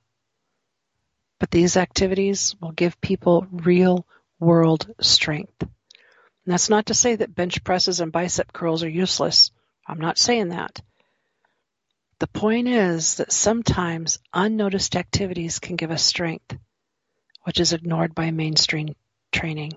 But 1.40 1.52
these 1.52 1.78
activities 1.78 2.56
will 2.60 2.72
give 2.72 3.00
people 3.00 3.46
real 3.52 4.08
world 4.40 4.92
strength. 5.02 5.62
And 5.62 6.54
that's 6.54 6.70
not 6.70 6.88
to 6.88 6.94
say 6.94 7.16
that 7.16 7.36
bench 7.36 7.64
presses 7.64 8.00
and 8.00 8.12
bicep 8.12 8.52
curls 8.54 8.84
are 8.84 8.90
useless. 8.90 9.52
I'm 9.88 10.00
not 10.00 10.18
saying 10.18 10.50
that. 10.50 10.82
The 12.20 12.28
point 12.28 12.68
is 12.68 13.16
that 13.16 13.32
sometimes 13.32 14.18
unnoticed 14.34 14.96
activities 14.96 15.60
can 15.60 15.76
give 15.76 15.92
us 15.92 16.04
strength, 16.04 16.58
which 17.44 17.60
is 17.60 17.74
ignored 17.74 18.16
by 18.16 18.32
mainstream 18.32 18.96
training. 19.32 19.74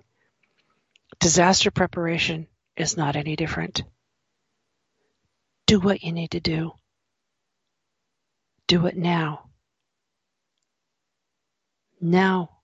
Disaster 1.19 1.71
preparation 1.71 2.47
is 2.77 2.97
not 2.97 3.17
any 3.17 3.37
different. 3.37 3.83
Do 5.67 5.81
what 5.81 6.03
you 6.03 6.13
need 6.13 6.33
to 6.33 6.41
do. 6.41 6.73
Do 8.67 8.87
it 8.87 8.97
now. 8.97 9.51
Now 12.01 12.61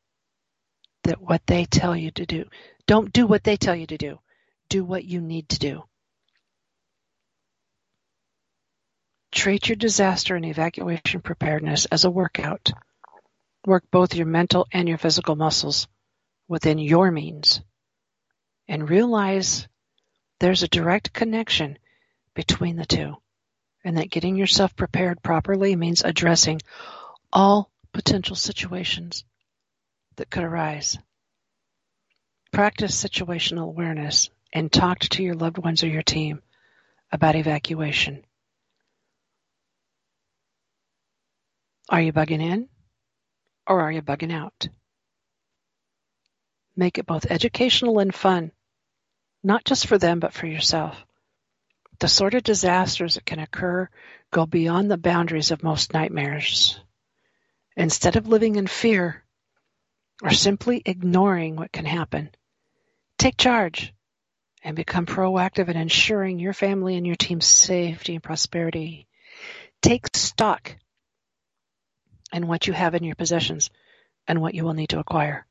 that 1.05 1.21
what 1.21 1.47
they 1.47 1.65
tell 1.65 1.97
you 1.97 2.11
to 2.13 2.27
do. 2.27 2.45
Don't 2.87 3.13
do 3.13 3.27
what 3.27 3.45
they 3.45 3.57
tell 3.57 3.75
you 3.75 3.87
to 3.87 3.97
do. 3.99 4.19
Do 4.69 4.85
what 4.85 5.05
you 5.05 5.21
need 5.21 5.49
to 5.51 5.59
do. 5.59 5.85
Treat 9.33 9.69
your 9.69 9.77
disaster 9.77 10.35
and 10.35 10.45
evacuation 10.45 11.21
preparedness 11.21 11.87
as 11.87 12.05
a 12.05 12.11
workout. 12.11 12.73
Work 13.67 13.85
both 13.91 14.15
your 14.15 14.27
mental 14.27 14.67
and 14.73 14.89
your 14.89 14.99
physical 14.99 15.37
muscles 15.37 15.87
within 16.49 16.79
your 16.79 17.11
means. 17.11 17.61
And 18.69 18.89
realize 18.89 19.69
there's 20.41 20.63
a 20.63 20.69
direct 20.69 21.13
connection 21.13 21.79
between 22.35 22.77
the 22.77 22.87
two. 22.87 23.17
And 23.85 23.99
that 23.99 24.11
getting 24.11 24.37
yourself 24.37 24.75
prepared 24.75 25.23
properly 25.23 25.77
means 25.77 26.03
addressing 26.03 26.61
all 27.33 27.71
potential 27.93 28.37
situations 28.37 29.25
that 30.17 30.31
could 30.31 30.43
arise. 30.43 30.99
Practice 32.53 33.01
situational 33.01 33.65
awareness 33.65 34.31
and 34.53 34.73
talk 34.73 34.99
to 35.01 35.23
your 35.23 35.35
loved 35.35 35.59
ones 35.59 35.83
or 35.83 35.89
your 35.89 36.03
team 36.03 36.43
about 37.13 37.37
evacuation. 37.37 38.25
Are 41.89 42.01
you 42.01 42.13
bugging 42.13 42.43
in 42.43 42.69
or 43.67 43.81
are 43.81 43.93
you 43.93 44.03
bugging 44.03 44.33
out? 44.33 44.69
Make 46.75 46.99
it 46.99 47.07
both 47.07 47.31
educational 47.31 48.01
and 48.01 48.15
fun, 48.15 48.53
not 49.47 49.65
just 49.65 49.87
for 49.87 49.97
them, 49.97 50.19
but 50.19 50.33
for 50.33 50.49
yourself. 50.49 50.97
The 52.01 52.09
sort 52.09 52.35
of 52.35 52.43
disasters 52.43 53.15
that 53.15 53.25
can 53.25 53.39
occur 53.39 53.89
go 54.33 54.45
beyond 54.45 54.91
the 54.91 54.99
boundaries 54.99 55.53
of 55.53 55.63
most 55.63 55.95
nightmares. 55.95 56.81
Instead 57.77 58.17
of 58.17 58.27
living 58.27 58.57
in 58.57 58.67
fear, 58.67 59.25
or 60.21 60.31
simply 60.31 60.83
ignoring 60.85 61.55
what 61.55 61.71
can 61.71 61.85
happen. 61.85 62.31
Take 63.19 63.37
charge 63.37 63.95
and 64.65 64.75
become 64.75 65.07
proactive 65.07 65.69
in 65.69 65.77
ensuring 65.77 66.41
your 66.41 66.53
family 66.53 66.97
and 66.97 67.07
your 67.07 67.15
team's 67.15 67.47
safety 67.47 68.15
and 68.15 68.23
prosperity. 68.23 69.07
Take 69.81 70.17
stock 70.17 70.75
in 72.33 72.49
what 72.49 72.67
you 72.67 72.73
have 72.73 72.97
in 72.97 73.05
your 73.05 73.15
possessions 73.15 73.71
and 74.27 74.41
what 74.41 74.55
you 74.55 74.65
will 74.65 74.75
need 74.75 74.89
to 74.89 74.99
acquire. 74.99 75.47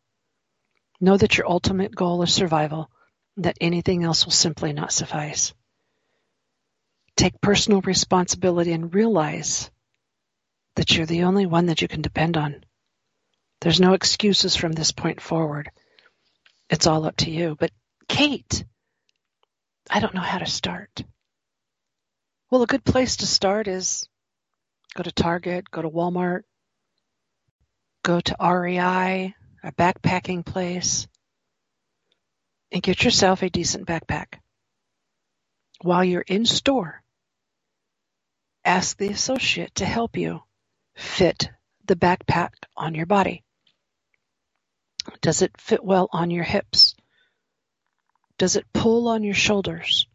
Know 1.00 1.16
that 1.16 1.38
your 1.38 1.50
ultimate 1.50 1.96
goal 1.96 2.22
is 2.24 2.34
survival, 2.34 2.90
that 3.38 3.58
anything 3.60 4.04
else 4.04 4.26
will 4.26 4.32
simply 4.32 4.74
not 4.74 4.92
suffice. 4.92 5.54
Take 7.18 7.42
personal 7.42 7.82
responsibility 7.82 8.72
and 8.74 8.94
realize 8.94 9.70
that 10.76 10.96
you're 10.96 11.06
the 11.06 11.24
only 11.24 11.46
one 11.46 11.68
that 11.68 11.82
you 11.82 11.88
can 11.88 12.02
depend 12.02 12.38
on. 12.38 12.64
There's 13.62 13.80
no 13.80 13.94
excuses 13.94 14.56
from 14.56 14.74
this 14.74 14.92
point 14.92 15.22
forward. 15.22 15.70
It's 16.70 16.88
all 16.88 17.06
up 17.06 17.18
to 17.18 17.32
you. 17.32 17.56
But 17.58 17.72
Kate, 18.08 18.66
I 19.90 20.00
don't 20.00 20.14
know 20.14 20.22
how 20.22 20.40
to 20.40 20.46
start. 20.46 21.04
Well, 22.52 22.64
a 22.64 22.68
good 22.68 22.84
place 22.84 23.18
to 23.18 23.28
start 23.28 23.68
is 23.68 24.08
go 24.94 25.04
to 25.04 25.12
Target, 25.12 25.70
go 25.72 25.82
to 25.82 25.90
Walmart, 25.90 26.42
go 28.04 28.20
to 28.20 28.36
REI, 28.40 29.34
a 29.64 29.72
backpacking 29.72 30.46
place, 30.46 31.08
and 32.72 32.84
get 32.84 33.04
yourself 33.04 33.42
a 33.42 33.50
decent 33.50 33.88
backpack. 33.88 34.40
While 35.82 36.04
you're 36.04 36.22
in 36.22 36.46
store, 36.46 37.04
ask 38.64 38.98
the 38.98 39.10
associate 39.10 39.76
to 39.76 39.86
help 39.86 40.18
you 40.18 40.42
fit 40.96 41.50
the 41.86 41.96
backpack 41.96 42.52
on 42.76 42.96
your 42.96 43.06
body. 43.06 43.44
Does 45.22 45.42
it 45.42 45.60
fit 45.60 45.84
well 45.84 46.10
on 46.12 46.32
your 46.32 46.44
hips? 46.44 46.96
Does 48.38 48.56
it 48.56 48.66
pull 48.74 49.08
on 49.08 49.24
your 49.24 49.36
shoulders? 49.36 50.08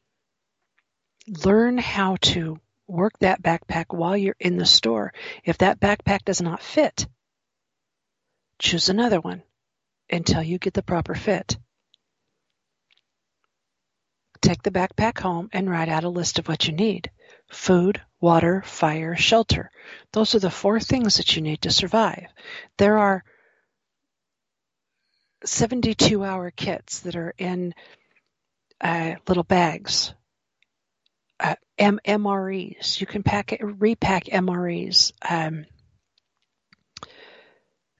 Learn 1.44 1.78
how 1.78 2.16
to 2.16 2.58
work 2.86 3.18
that 3.20 3.42
backpack 3.42 3.86
while 3.96 4.16
you're 4.16 4.36
in 4.40 4.56
the 4.56 4.66
store. 4.66 5.12
If 5.44 5.58
that 5.58 5.80
backpack 5.80 6.24
does 6.24 6.42
not 6.42 6.62
fit, 6.62 7.06
choose 8.58 8.88
another 8.88 9.20
one 9.20 9.42
until 10.10 10.42
you 10.42 10.58
get 10.58 10.74
the 10.74 10.82
proper 10.82 11.14
fit. 11.14 11.56
Take 14.40 14.62
the 14.62 14.70
backpack 14.70 15.18
home 15.18 15.48
and 15.52 15.70
write 15.70 15.88
out 15.88 16.04
a 16.04 16.08
list 16.08 16.38
of 16.38 16.48
what 16.48 16.66
you 16.66 16.72
need. 16.72 17.10
Food, 17.50 18.00
water, 18.20 18.62
fire, 18.64 19.16
shelter. 19.16 19.70
Those 20.12 20.34
are 20.34 20.38
the 20.38 20.50
four 20.50 20.80
things 20.80 21.16
that 21.16 21.36
you 21.36 21.42
need 21.42 21.62
to 21.62 21.70
survive. 21.70 22.26
There 22.78 22.98
are 22.98 23.24
72 25.44 26.24
hour 26.24 26.50
kits 26.50 27.00
that 27.00 27.16
are 27.16 27.34
in 27.38 27.74
uh, 28.80 29.14
little 29.26 29.44
bags. 29.44 30.14
Uh, 31.38 31.56
M- 31.78 32.00
MREs. 32.06 33.00
You 33.00 33.06
can 33.06 33.22
pack 33.22 33.56
repack 33.60 34.24
MREs. 34.24 35.12
Um, 35.28 35.64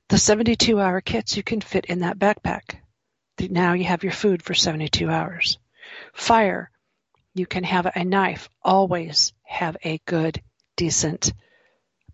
the 0.08 0.18
72 0.18 0.78
hour 0.78 1.00
kits 1.00 1.36
you 1.36 1.42
can 1.42 1.60
fit 1.60 1.86
in 1.86 2.00
that 2.00 2.18
backpack. 2.18 2.76
Now 3.38 3.72
you 3.72 3.84
have 3.84 4.02
your 4.02 4.12
food 4.12 4.42
for 4.42 4.52
72 4.52 5.08
hours. 5.08 5.56
Fire. 6.12 6.70
You 7.34 7.46
can 7.46 7.64
have 7.64 7.86
a 7.86 8.04
knife. 8.04 8.48
Always 8.62 9.32
have 9.44 9.76
a 9.84 10.00
good, 10.06 10.42
decent 10.76 11.32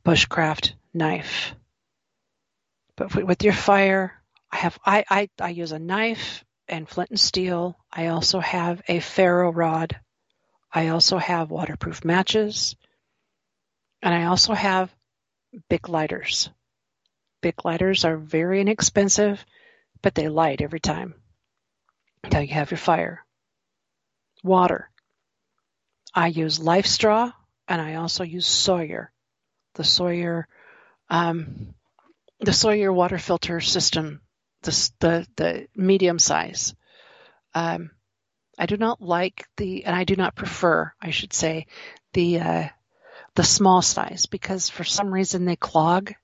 bushcraft 0.05 0.73
knife. 0.95 1.55
But 2.97 3.15
with 3.15 3.43
your 3.43 3.53
fire, 3.53 4.23
I 4.51 4.57
have 4.57 4.79
I, 4.85 5.05
I, 5.11 5.29
I 5.41 5.51
use 5.51 5.73
a 5.73 5.79
knife 5.79 6.45
and 6.69 6.89
flint 6.89 7.11
and 7.11 7.21
steel. 7.21 7.79
I 7.93 8.09
also 8.09 8.41
have 8.41 8.83
a 8.89 9.01
ferro 9.01 9.53
rod. 9.53 9.99
I 10.73 10.89
also 10.89 11.19
have 11.19 11.51
waterproof 11.51 12.05
matches. 12.05 12.77
And 14.03 14.15
I 14.15 14.25
also 14.25 14.55
have 14.55 14.95
Bic 15.69 15.89
lighters. 15.89 16.51
Bic 17.41 17.65
lighters 17.65 18.05
are 18.05 18.17
very 18.17 18.61
inexpensive, 18.61 19.45
but 20.03 20.15
they 20.15 20.29
light 20.29 20.61
every 20.61 20.81
time. 20.81 21.15
Until 22.25 22.43
you 22.43 22.55
have 22.55 22.71
your 22.71 22.79
fire. 22.79 23.26
Water. 24.43 24.91
I 26.15 26.29
use 26.29 26.59
LifeStraw 26.59 27.33
and 27.69 27.81
I 27.81 27.95
also 27.97 28.25
use 28.25 28.47
Sawyer. 28.47 29.13
The 29.75 29.85
Sawyer, 29.85 30.49
um, 31.11 31.75
the 32.41 32.53
Sawyer 32.53 32.93
water 32.93 33.19
filter 33.19 33.61
system 33.61 34.21
the 34.67 34.91
the, 35.01 35.27
the 35.37 35.67
medium 35.75 36.19
size. 36.19 36.75
Um, 37.55 37.91
I 38.59 38.67
do 38.67 38.77
not 38.77 39.01
like 39.01 39.47
the, 39.57 39.85
and 39.85 39.95
I 39.95 40.05
do 40.05 40.17
not 40.17 40.35
prefer, 40.35 40.93
I 41.01 41.11
should 41.11 41.33
say, 41.33 41.67
the 42.13 42.41
uh, 42.41 42.69
the 43.35 43.45
small 43.45 43.83
size 43.83 44.27
because 44.27 44.69
for 44.69 44.85
some 44.85 45.13
reason 45.13 45.45
they 45.45 45.57
clog 45.57 46.15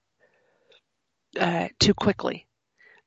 uh, 1.38 1.68
too 1.78 1.94
quickly. 1.94 2.46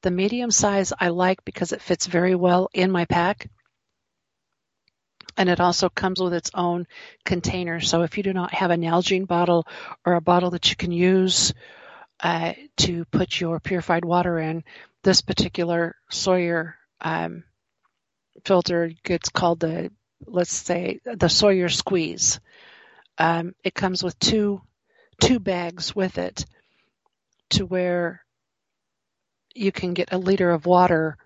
The 0.02 0.12
medium 0.12 0.52
size 0.52 0.94
I 1.00 1.10
like 1.10 1.44
because 1.46 1.72
it 1.72 1.82
fits 1.82 2.06
very 2.06 2.36
well 2.36 2.70
in 2.74 2.92
my 2.92 3.06
pack. 3.06 3.50
And 5.38 5.50
it 5.50 5.60
also 5.60 5.90
comes 5.90 6.22
with 6.22 6.34
its 6.34 6.52
own 6.54 6.88
container. 7.26 7.80
So 7.82 8.04
if 8.04 8.18
you 8.18 8.24
do 8.24 8.34
not 8.34 8.54
have 8.54 8.72
a 8.72 8.78
Nalgene 8.78 9.28
bottle 9.28 9.68
or 10.06 10.14
a 10.14 10.22
bottle 10.22 10.52
that 10.52 10.70
you 10.70 10.76
can 10.76 10.92
use 10.92 11.54
uh, 12.22 12.54
to 12.78 13.06
put 13.06 13.40
your 13.40 13.60
purified 13.60 14.06
water 14.06 14.40
in, 14.40 14.64
this 15.04 15.22
particular 15.22 15.96
Sawyer 16.10 16.76
um, 17.02 17.44
filter 18.46 18.92
gets 19.04 19.30
called 19.30 19.60
the, 19.60 19.92
let's 20.26 20.54
say, 20.54 21.00
the 21.04 21.30
Sawyer 21.30 21.70
Squeeze. 21.70 22.40
Um, 23.18 23.54
it 23.64 23.74
comes 23.74 24.04
with 24.04 24.18
two 24.20 24.62
two 25.22 25.40
bags 25.40 25.96
with 25.96 26.18
it, 26.18 26.46
to 27.52 27.66
where 27.66 28.26
you 29.54 29.72
can 29.72 29.94
get 29.94 30.12
a 30.12 30.18
liter 30.18 30.52
of 30.52 30.66
water, 30.66 31.18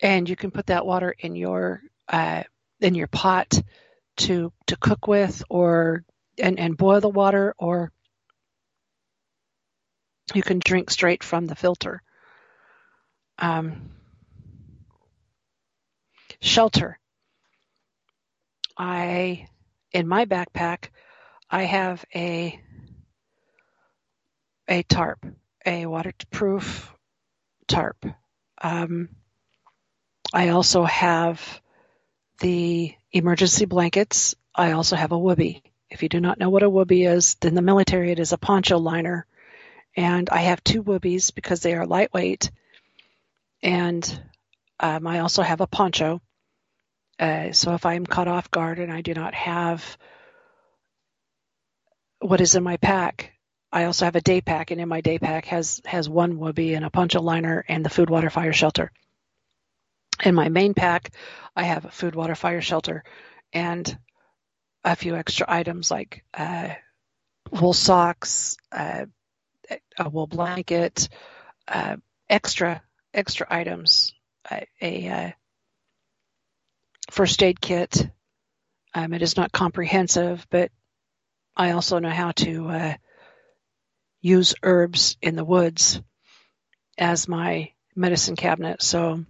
and 0.00 0.28
you 0.28 0.36
can 0.36 0.50
put 0.50 0.66
that 0.66 0.86
water 0.86 1.14
in 1.18 1.36
your 1.36 1.82
uh, 2.08 2.42
in 2.80 2.94
your 2.94 3.08
pot 3.08 3.60
to 4.18 4.52
to 4.66 4.76
cook 4.76 5.06
with, 5.06 5.42
or 5.48 6.04
and 6.38 6.58
and 6.58 6.76
boil 6.76 7.00
the 7.00 7.08
water, 7.08 7.54
or 7.58 7.92
you 10.34 10.42
can 10.42 10.60
drink 10.64 10.90
straight 10.90 11.22
from 11.22 11.46
the 11.46 11.54
filter. 11.54 12.02
Um, 13.38 13.90
shelter. 16.40 16.98
I, 18.76 19.48
in 19.92 20.06
my 20.06 20.24
backpack, 20.24 20.88
I 21.50 21.64
have 21.64 22.04
a 22.14 22.60
a 24.68 24.82
tarp, 24.82 25.24
a 25.64 25.86
waterproof 25.86 26.92
tarp. 27.66 28.04
Um, 28.60 29.08
I 30.32 30.48
also 30.50 30.84
have 30.84 31.60
the 32.40 32.94
emergency 33.12 33.64
blankets. 33.64 34.34
I 34.54 34.72
also 34.72 34.96
have 34.96 35.12
a 35.12 35.18
wooby. 35.18 35.62
If 35.90 36.02
you 36.02 36.08
do 36.08 36.20
not 36.20 36.38
know 36.38 36.50
what 36.50 36.62
a 36.62 36.70
wooby 36.70 37.08
is, 37.08 37.36
then 37.36 37.54
the 37.54 37.62
military 37.62 38.12
it 38.12 38.18
is 38.18 38.32
a 38.32 38.38
poncho 38.38 38.78
liner 38.78 39.26
and 39.98 40.30
I 40.30 40.42
have 40.42 40.62
two 40.62 40.84
woobies 40.84 41.34
because 41.34 41.60
they 41.60 41.74
are 41.74 41.84
lightweight. 41.84 42.52
And 43.64 44.22
um, 44.78 45.08
I 45.08 45.18
also 45.18 45.42
have 45.42 45.60
a 45.60 45.66
poncho. 45.66 46.20
Uh, 47.18 47.50
so 47.50 47.74
if 47.74 47.84
I'm 47.84 48.06
caught 48.06 48.28
off 48.28 48.48
guard 48.48 48.78
and 48.78 48.92
I 48.92 49.00
do 49.00 49.12
not 49.12 49.34
have 49.34 49.98
what 52.20 52.40
is 52.40 52.54
in 52.54 52.62
my 52.62 52.76
pack, 52.76 53.32
I 53.72 53.84
also 53.84 54.04
have 54.04 54.14
a 54.14 54.20
day 54.20 54.40
pack, 54.40 54.70
and 54.70 54.80
in 54.80 54.88
my 54.88 55.00
day 55.00 55.18
pack 55.18 55.46
has 55.46 55.82
has 55.84 56.08
one 56.08 56.38
wooby 56.38 56.74
and 56.74 56.84
a 56.84 56.90
poncho 56.90 57.20
liner 57.20 57.64
and 57.68 57.84
the 57.84 57.90
food, 57.90 58.08
water, 58.08 58.30
fire 58.30 58.52
shelter. 58.52 58.92
In 60.22 60.34
my 60.34 60.48
main 60.48 60.74
pack, 60.74 61.12
I 61.54 61.64
have 61.64 61.84
a 61.84 61.90
food, 61.90 62.14
water, 62.14 62.34
fire 62.34 62.60
shelter, 62.60 63.04
and 63.52 63.98
a 64.84 64.96
few 64.96 65.14
extra 65.14 65.46
items 65.48 65.90
like 65.90 66.24
uh, 66.34 66.70
wool 67.50 67.72
socks, 67.72 68.56
uh, 68.72 69.06
a 69.98 70.08
wool 70.08 70.26
blanket, 70.26 71.08
uh, 71.66 71.96
extra 72.28 72.82
extra 73.14 73.46
items, 73.50 74.14
a, 74.50 74.66
a, 74.80 75.08
uh, 75.08 75.30
first 77.10 77.42
aid 77.42 77.60
kit. 77.60 78.08
Um, 78.94 79.12
it 79.12 79.22
is 79.22 79.36
not 79.36 79.52
comprehensive, 79.52 80.46
but 80.50 80.70
I 81.56 81.72
also 81.72 81.98
know 81.98 82.10
how 82.10 82.32
to 82.32 82.68
uh, 82.68 82.94
use 84.20 84.54
herbs 84.62 85.16
in 85.22 85.36
the 85.36 85.44
woods 85.44 86.00
as 86.96 87.28
my 87.28 87.72
medicine 87.94 88.36
cabinet. 88.36 88.82
So 88.82 89.24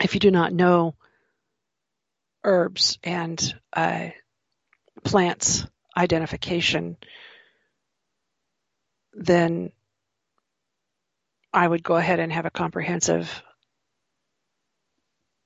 if 0.00 0.14
you 0.14 0.20
do 0.20 0.30
not 0.30 0.52
know 0.52 0.94
herbs 2.44 2.98
and 3.02 3.54
uh, 3.72 4.08
plants 5.04 5.66
identification, 5.96 6.96
then 9.14 9.72
I 11.52 11.66
would 11.66 11.82
go 11.82 11.96
ahead 11.96 12.20
and 12.20 12.32
have 12.32 12.44
a 12.44 12.50
comprehensive 12.50 13.42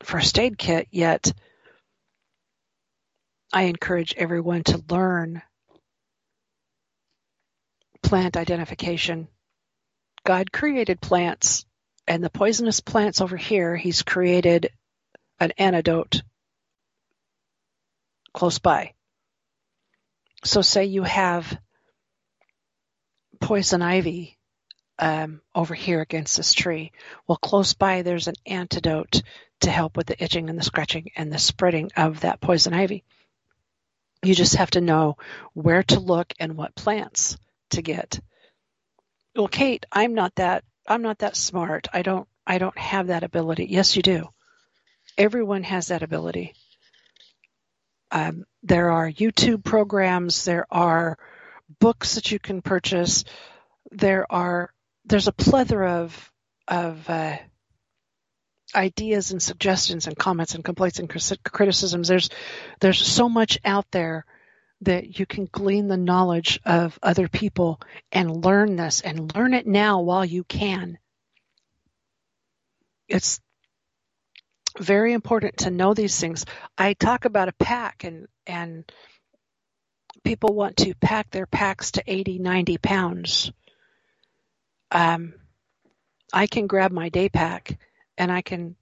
first 0.02 0.38
aid 0.38 0.58
kit, 0.58 0.88
yet 0.90 1.32
I 3.52 3.64
encourage 3.64 4.14
everyone 4.16 4.64
to 4.64 4.82
learn 4.88 5.42
plant 8.02 8.36
identification. 8.36 9.28
God 10.24 10.52
created 10.52 11.00
plants, 11.00 11.64
and 12.10 12.24
the 12.24 12.28
poisonous 12.28 12.80
plants 12.80 13.20
over 13.20 13.36
here, 13.36 13.76
He's 13.76 14.02
created 14.02 14.70
an 15.38 15.52
antidote 15.58 16.22
close 18.34 18.58
by. 18.58 18.94
So, 20.42 20.60
say 20.60 20.86
you 20.86 21.04
have 21.04 21.56
poison 23.40 23.80
ivy 23.80 24.36
um, 24.98 25.40
over 25.54 25.72
here 25.72 26.00
against 26.00 26.36
this 26.36 26.52
tree. 26.52 26.90
Well, 27.28 27.38
close 27.38 27.74
by 27.74 28.02
there's 28.02 28.26
an 28.26 28.34
antidote 28.44 29.22
to 29.60 29.70
help 29.70 29.96
with 29.96 30.08
the 30.08 30.20
itching 30.22 30.50
and 30.50 30.58
the 30.58 30.64
scratching 30.64 31.12
and 31.14 31.32
the 31.32 31.38
spreading 31.38 31.92
of 31.96 32.22
that 32.22 32.40
poison 32.40 32.74
ivy. 32.74 33.04
You 34.24 34.34
just 34.34 34.56
have 34.56 34.72
to 34.72 34.80
know 34.80 35.16
where 35.54 35.84
to 35.84 36.00
look 36.00 36.34
and 36.40 36.56
what 36.56 36.74
plants 36.74 37.38
to 37.70 37.82
get. 37.82 38.18
Well, 39.36 39.46
Kate, 39.46 39.86
I'm 39.92 40.14
not 40.14 40.34
that 40.34 40.64
I'm 40.90 41.02
not 41.02 41.20
that 41.20 41.36
smart. 41.36 41.86
I 41.92 42.02
don't 42.02 42.28
I 42.44 42.58
don't 42.58 42.76
have 42.76 43.06
that 43.06 43.22
ability. 43.22 43.66
Yes, 43.70 43.94
you 43.94 44.02
do. 44.02 44.28
Everyone 45.16 45.62
has 45.62 45.88
that 45.88 46.02
ability. 46.02 46.54
Um, 48.10 48.44
there 48.64 48.90
are 48.90 49.08
YouTube 49.08 49.62
programs. 49.62 50.44
There 50.44 50.66
are 50.68 51.16
books 51.78 52.16
that 52.16 52.32
you 52.32 52.40
can 52.40 52.60
purchase. 52.60 53.24
There 53.92 54.26
are 54.30 54.72
there's 55.04 55.28
a 55.28 55.32
plethora 55.32 56.02
of 56.02 56.32
of 56.66 57.08
uh, 57.08 57.36
ideas 58.74 59.30
and 59.30 59.40
suggestions 59.40 60.08
and 60.08 60.16
comments 60.16 60.56
and 60.56 60.64
complaints 60.64 60.98
and 60.98 61.08
criticisms. 61.08 62.08
There's 62.08 62.30
there's 62.80 62.98
so 62.98 63.28
much 63.28 63.60
out 63.64 63.86
there 63.92 64.24
that 64.82 65.18
you 65.18 65.26
can 65.26 65.46
glean 65.50 65.88
the 65.88 65.96
knowledge 65.96 66.60
of 66.64 66.98
other 67.02 67.28
people 67.28 67.80
and 68.10 68.44
learn 68.44 68.76
this 68.76 69.00
and 69.00 69.34
learn 69.34 69.54
it 69.54 69.66
now 69.66 70.00
while 70.00 70.24
you 70.24 70.44
can. 70.44 70.98
It's 73.08 73.40
very 74.78 75.12
important 75.12 75.58
to 75.58 75.70
know 75.70 75.94
these 75.94 76.18
things. 76.18 76.46
I 76.78 76.94
talk 76.94 77.24
about 77.24 77.48
a 77.48 77.52
pack 77.52 78.04
and, 78.04 78.28
and 78.46 78.90
people 80.24 80.54
want 80.54 80.78
to 80.78 80.94
pack 80.94 81.30
their 81.30 81.46
packs 81.46 81.92
to 81.92 82.02
80, 82.06 82.38
90 82.38 82.78
pounds. 82.78 83.52
Um, 84.90 85.34
I 86.32 86.46
can 86.46 86.66
grab 86.66 86.92
my 86.92 87.08
day 87.08 87.28
pack 87.28 87.78
and 88.16 88.30
I 88.30 88.42
can 88.42 88.76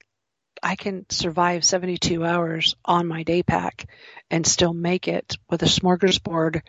I 0.63 0.77
can 0.77 1.07
survive 1.11 1.65
72 1.65 2.25
hours 2.25 2.77
on 2.85 3.07
my 3.07 3.23
day 3.23 3.43
pack 3.43 3.87
and 4.31 4.47
still 4.47 4.73
make 4.73 5.09
it 5.09 5.37
with 5.49 5.63
a 5.63 5.67
smorgasbord 5.67 6.63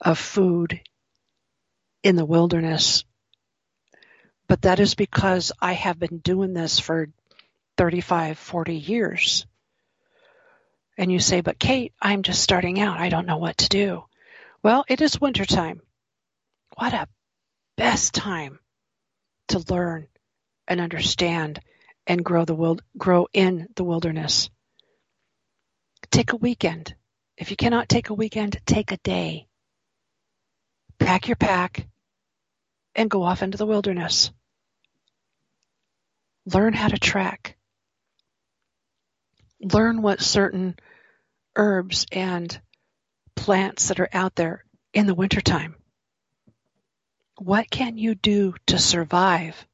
of 0.00 0.18
food 0.18 0.80
in 2.02 2.16
the 2.16 2.24
wilderness. 2.24 3.04
But 4.48 4.62
that 4.62 4.80
is 4.80 4.94
because 4.94 5.52
I 5.60 5.72
have 5.72 5.98
been 5.98 6.18
doing 6.18 6.52
this 6.54 6.78
for 6.78 7.08
35, 7.76 8.38
40 8.38 8.74
years. 8.74 9.46
And 10.96 11.12
you 11.12 11.18
say, 11.18 11.40
but 11.40 11.58
Kate, 11.58 11.92
I'm 12.00 12.22
just 12.22 12.42
starting 12.42 12.80
out. 12.80 12.98
I 12.98 13.08
don't 13.08 13.26
know 13.26 13.38
what 13.38 13.58
to 13.58 13.68
do. 13.68 14.04
Well, 14.62 14.84
it 14.88 15.00
is 15.00 15.20
wintertime. 15.20 15.82
What 16.76 16.94
a 16.94 17.08
best 17.76 18.14
time 18.14 18.58
to 19.48 19.64
learn 19.68 20.08
and 20.66 20.80
understand 20.80 21.60
and 22.06 22.24
grow 22.24 22.44
the 22.44 22.54
wild, 22.54 22.82
grow 22.96 23.26
in 23.32 23.68
the 23.74 23.84
wilderness. 23.84 24.48
Take 26.10 26.32
a 26.32 26.36
weekend. 26.36 26.94
If 27.36 27.50
you 27.50 27.56
cannot 27.56 27.88
take 27.88 28.10
a 28.10 28.14
weekend, 28.14 28.58
take 28.64 28.92
a 28.92 28.96
day. 28.98 29.46
Pack 30.98 31.28
your 31.28 31.36
pack 31.36 31.86
and 32.94 33.10
go 33.10 33.22
off 33.22 33.42
into 33.42 33.58
the 33.58 33.66
wilderness. 33.66 34.30
Learn 36.46 36.72
how 36.72 36.88
to 36.88 36.98
track. 36.98 37.56
Learn 39.60 40.00
what 40.00 40.20
certain 40.20 40.76
herbs 41.56 42.06
and 42.12 42.58
plants 43.34 43.88
that 43.88 44.00
are 44.00 44.08
out 44.12 44.34
there 44.36 44.64
in 44.94 45.06
the 45.06 45.14
wintertime. 45.14 45.74
What 47.38 47.70
can 47.70 47.98
you 47.98 48.14
do 48.14 48.54
to 48.68 48.78
survive 48.78 49.66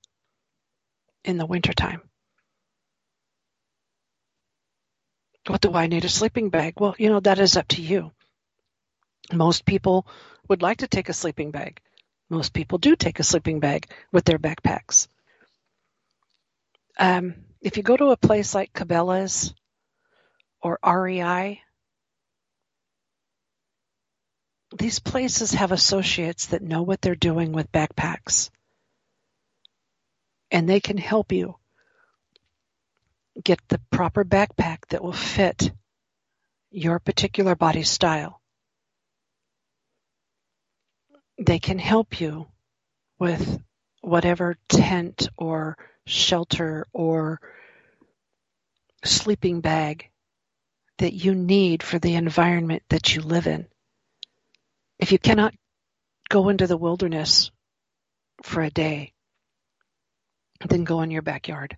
in 1.24 1.36
the 1.36 1.46
wintertime? 1.46 2.02
What 5.46 5.60
do 5.60 5.74
I 5.74 5.88
need 5.88 6.04
a 6.04 6.08
sleeping 6.08 6.50
bag? 6.50 6.74
Well, 6.78 6.94
you 6.98 7.08
know, 7.08 7.20
that 7.20 7.38
is 7.38 7.56
up 7.56 7.68
to 7.68 7.82
you. 7.82 8.12
Most 9.32 9.64
people 9.64 10.06
would 10.48 10.62
like 10.62 10.78
to 10.78 10.88
take 10.88 11.08
a 11.08 11.12
sleeping 11.14 11.50
bag. 11.50 11.80
Most 12.28 12.52
people 12.52 12.78
do 12.78 12.96
take 12.96 13.18
a 13.18 13.24
sleeping 13.24 13.60
bag 13.60 13.90
with 14.12 14.24
their 14.24 14.38
backpacks. 14.38 15.08
Um, 16.98 17.34
if 17.60 17.76
you 17.76 17.82
go 17.82 17.96
to 17.96 18.10
a 18.10 18.16
place 18.16 18.54
like 18.54 18.72
Cabela's 18.72 19.54
or 20.60 20.78
REI, 20.84 21.60
these 24.78 24.98
places 25.00 25.52
have 25.52 25.72
associates 25.72 26.46
that 26.46 26.62
know 26.62 26.82
what 26.82 27.00
they're 27.00 27.14
doing 27.14 27.52
with 27.52 27.72
backpacks. 27.72 28.50
And 30.50 30.68
they 30.68 30.80
can 30.80 30.98
help 30.98 31.32
you 31.32 31.56
get 33.42 33.60
the 33.68 33.80
proper 33.90 34.24
backpack 34.24 34.78
that 34.90 35.02
will 35.02 35.12
fit 35.12 35.72
your 36.70 36.98
particular 36.98 37.54
body 37.54 37.82
style. 37.82 38.40
They 41.38 41.58
can 41.58 41.78
help 41.78 42.20
you 42.20 42.46
with 43.18 43.60
whatever 44.00 44.56
tent 44.68 45.28
or 45.36 45.76
shelter 46.06 46.86
or 46.92 47.40
sleeping 49.04 49.60
bag 49.60 50.10
that 50.98 51.12
you 51.12 51.34
need 51.34 51.82
for 51.82 51.98
the 51.98 52.14
environment 52.14 52.82
that 52.88 53.14
you 53.14 53.22
live 53.22 53.46
in. 53.46 53.66
If 54.98 55.10
you 55.10 55.18
cannot 55.18 55.54
go 56.28 56.48
into 56.48 56.66
the 56.66 56.76
wilderness 56.76 57.50
for 58.42 58.62
a 58.62 58.70
day, 58.70 59.12
then 60.68 60.84
go 60.84 61.02
in 61.02 61.10
your 61.10 61.22
backyard. 61.22 61.76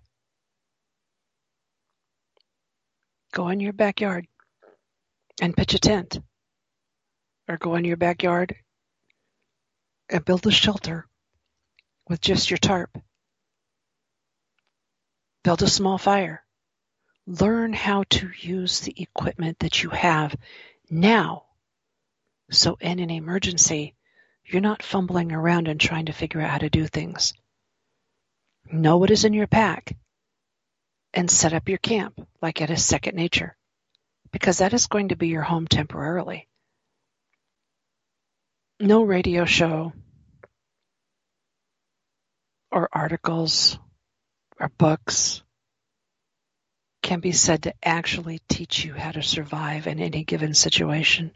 Go 3.35 3.49
in 3.49 3.59
your 3.59 3.73
backyard 3.73 4.27
and 5.41 5.55
pitch 5.55 5.73
a 5.73 5.79
tent. 5.79 6.19
Or 7.49 7.57
go 7.57 7.75
in 7.75 7.83
your 7.83 7.97
backyard 7.97 8.55
and 10.09 10.23
build 10.23 10.47
a 10.47 10.51
shelter 10.51 11.05
with 12.07 12.21
just 12.21 12.49
your 12.49 12.57
tarp. 12.57 12.97
Build 15.43 15.61
a 15.61 15.67
small 15.67 15.97
fire. 15.97 16.43
Learn 17.27 17.73
how 17.73 18.05
to 18.11 18.31
use 18.39 18.79
the 18.79 18.95
equipment 18.97 19.59
that 19.59 19.83
you 19.83 19.89
have 19.89 20.33
now 20.89 21.43
so 22.51 22.77
in 22.79 22.99
an 22.99 23.09
emergency, 23.09 23.95
you're 24.45 24.61
not 24.61 24.83
fumbling 24.83 25.31
around 25.31 25.67
and 25.67 25.79
trying 25.79 26.05
to 26.05 26.13
figure 26.13 26.41
out 26.41 26.51
how 26.51 26.57
to 26.59 26.69
do 26.69 26.85
things. 26.87 27.33
Know 28.71 28.97
what 28.97 29.11
is 29.11 29.25
in 29.25 29.33
your 29.33 29.47
pack 29.47 29.95
and 31.15 31.31
set 31.31 31.53
up 31.53 31.69
your 31.69 31.77
camp 31.77 32.27
like 32.41 32.61
it 32.61 32.69
is 32.69 32.83
second 32.83 33.15
nature 33.15 33.55
because 34.31 34.57
that 34.57 34.73
is 34.73 34.87
going 34.87 35.09
to 35.09 35.15
be 35.15 35.29
your 35.29 35.41
home 35.41 35.65
temporarily. 35.65 36.47
No 38.81 39.01
radio 39.01 39.45
show 39.45 39.93
or 42.69 42.89
articles 42.91 43.79
or 44.59 44.69
books 44.77 45.41
can 47.01 47.21
be 47.21 47.31
said 47.31 47.63
to 47.63 47.73
actually 47.81 48.41
teach 48.49 48.83
you 48.83 48.93
how 48.93 49.11
to 49.11 49.21
survive 49.21 49.87
in 49.87 49.99
any 49.99 50.25
given 50.25 50.53
situation. 50.53 51.31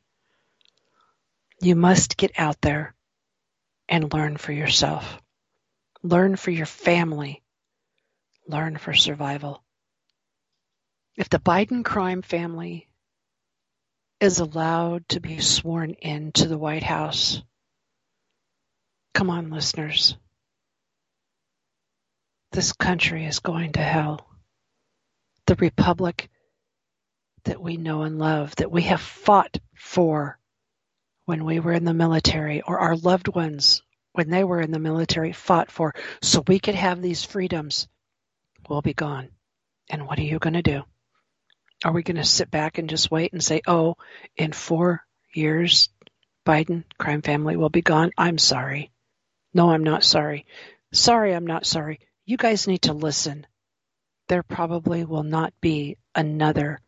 You 1.61 1.75
must 1.75 2.17
get 2.17 2.31
out 2.37 2.59
there 2.61 2.95
and 3.87 4.13
learn 4.13 4.35
for 4.35 4.51
yourself. 4.51 5.21
Learn 6.03 6.35
for 6.35 6.51
your 6.51 6.65
family. 6.65 7.41
Learn 8.47 8.77
for 8.77 8.93
survival. 8.93 9.63
If 11.19 11.27
the 11.27 11.37
Biden 11.37 11.83
crime 11.83 12.21
family 12.21 12.87
is 14.21 14.39
allowed 14.39 15.09
to 15.09 15.19
be 15.19 15.41
sworn 15.41 15.91
into 15.95 16.47
the 16.47 16.57
White 16.57 16.81
House, 16.81 17.41
come 19.13 19.29
on, 19.29 19.49
listeners. 19.49 20.15
This 22.53 22.71
country 22.71 23.25
is 23.25 23.39
going 23.39 23.73
to 23.73 23.81
hell. 23.81 24.29
The 25.45 25.55
republic 25.55 26.29
that 27.43 27.61
we 27.61 27.75
know 27.75 28.03
and 28.03 28.17
love, 28.17 28.55
that 28.55 28.71
we 28.71 28.83
have 28.83 29.01
fought 29.01 29.57
for 29.75 30.39
when 31.25 31.43
we 31.43 31.59
were 31.59 31.73
in 31.73 31.83
the 31.83 31.93
military 31.93 32.61
or 32.61 32.79
our 32.79 32.95
loved 32.95 33.27
ones 33.27 33.81
when 34.13 34.29
they 34.29 34.45
were 34.45 34.61
in 34.61 34.71
the 34.71 34.79
military 34.79 35.33
fought 35.33 35.69
for 35.69 35.93
so 36.21 36.45
we 36.47 36.59
could 36.59 36.75
have 36.75 37.01
these 37.01 37.25
freedoms 37.25 37.89
will 38.69 38.81
be 38.81 38.93
gone. 38.93 39.27
And 39.89 40.07
what 40.07 40.17
are 40.17 40.23
you 40.23 40.39
going 40.39 40.53
to 40.53 40.61
do? 40.61 40.83
Are 41.83 41.93
we 41.93 42.03
going 42.03 42.17
to 42.17 42.25
sit 42.25 42.51
back 42.51 42.77
and 42.77 42.89
just 42.89 43.11
wait 43.11 43.33
and 43.33 43.43
say, 43.43 43.61
oh, 43.65 43.95
in 44.35 44.51
four 44.51 45.05
years, 45.33 45.89
Biden 46.45 46.83
crime 46.97 47.21
family 47.21 47.55
will 47.55 47.69
be 47.69 47.81
gone? 47.81 48.11
I'm 48.17 48.37
sorry. 48.37 48.91
No, 49.53 49.71
I'm 49.71 49.83
not 49.83 50.03
sorry. 50.03 50.45
Sorry, 50.91 51.33
I'm 51.33 51.47
not 51.47 51.65
sorry. 51.65 51.99
You 52.25 52.37
guys 52.37 52.67
need 52.67 52.83
to 52.83 52.93
listen. 52.93 53.47
There 54.27 54.43
probably 54.43 55.05
will 55.05 55.23
not 55.23 55.53
be 55.61 55.97
another 56.13 56.81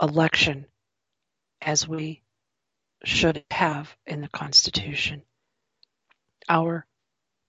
election 0.00 0.66
as 1.60 1.86
we 1.86 2.22
should 3.04 3.44
have 3.50 3.94
in 4.06 4.22
the 4.22 4.28
Constitution. 4.28 5.22
Our 6.48 6.86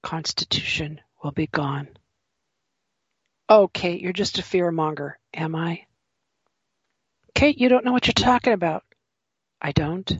Constitution 0.03 1.01
will 1.23 1.31
be 1.31 1.47
gone. 1.47 1.87
Oh, 3.49 3.67
Kate, 3.67 4.01
you're 4.01 4.13
just 4.13 4.37
a 4.39 4.43
fear 4.43 4.71
monger, 4.71 5.13
am 5.33 5.55
I? 5.55 5.85
Kate, 7.33 7.59
you 7.59 7.69
don't 7.69 7.85
know 7.85 7.91
what 7.91 8.07
you're 8.07 8.13
talking 8.13 8.53
about. 8.53 8.83
I 9.61 9.71
don't. 9.71 10.19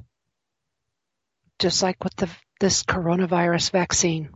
Just 1.59 1.84
like 1.84 2.03
with 2.03 2.16
the, 2.16 2.30
this 2.59 2.84
coronavirus 2.84 3.72
vaccine 3.72 4.30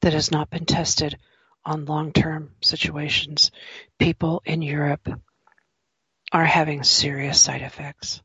that 0.00 0.12
has 0.12 0.30
not 0.30 0.50
been 0.50 0.66
tested 0.66 1.18
on 1.64 1.84
long 1.84 2.12
term 2.12 2.50
situations, 2.60 3.50
people 3.98 4.42
in 4.44 4.62
Europe 4.62 5.08
are 6.32 6.44
having 6.44 6.82
serious 6.82 7.40
side 7.40 7.62
effects 7.62 8.20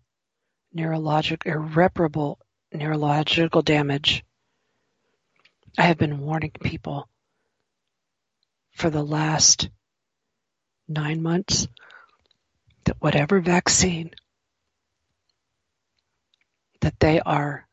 neurologic, 0.76 1.46
irreparable 1.46 2.40
neurological 2.74 3.62
damage. 3.62 4.24
I 5.78 5.84
have 5.84 5.98
been 5.98 6.20
warning 6.20 6.52
people 6.64 7.08
for 8.72 8.90
the 8.90 9.04
last 9.04 9.70
nine 10.88 11.22
months 11.22 11.68
that 12.90 13.02
whatever 13.02 13.40
vaccine 13.40 14.10
that 16.82 17.00
they 17.00 17.20
are 17.20 17.68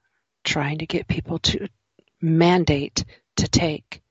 trying 0.45 0.77
to 0.77 0.87
get 0.87 1.09
people 1.09 1.39
to 1.39 1.69
mandate 2.21 3.03
to 3.37 3.49
take 3.49 4.03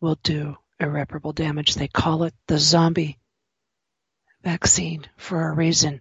will 0.00 0.18
do 0.24 0.56
irreparable 0.80 1.32
damage. 1.32 1.76
They 1.76 1.86
call 1.86 2.24
it 2.24 2.34
the 2.48 2.58
zombie 2.58 3.20
vaccine 4.42 5.06
for 5.16 5.48
a 5.48 5.54
reason. 5.54 6.00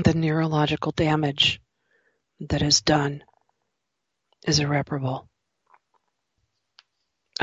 The 0.00 0.14
neurological 0.14 0.92
damage 0.92 1.60
that 2.38 2.62
is 2.62 2.82
done 2.82 3.24
is 4.46 4.60
irreparable. 4.60 5.28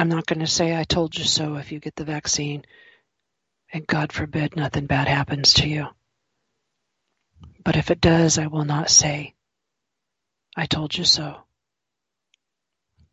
I'm 0.01 0.09
not 0.09 0.25
going 0.25 0.39
to 0.39 0.47
say 0.47 0.75
I 0.75 0.83
told 0.83 1.15
you 1.15 1.23
so 1.23 1.57
if 1.57 1.71
you 1.71 1.79
get 1.79 1.95
the 1.95 2.03
vaccine, 2.03 2.65
and 3.71 3.85
God 3.85 4.11
forbid 4.11 4.55
nothing 4.55 4.87
bad 4.87 5.07
happens 5.07 5.53
to 5.53 5.67
you. 5.67 5.89
But 7.63 7.75
if 7.75 7.91
it 7.91 8.01
does, 8.01 8.39
I 8.39 8.47
will 8.47 8.65
not 8.65 8.89
say, 8.89 9.35
I 10.57 10.65
told 10.65 10.97
you 10.97 11.03
so. 11.03 11.37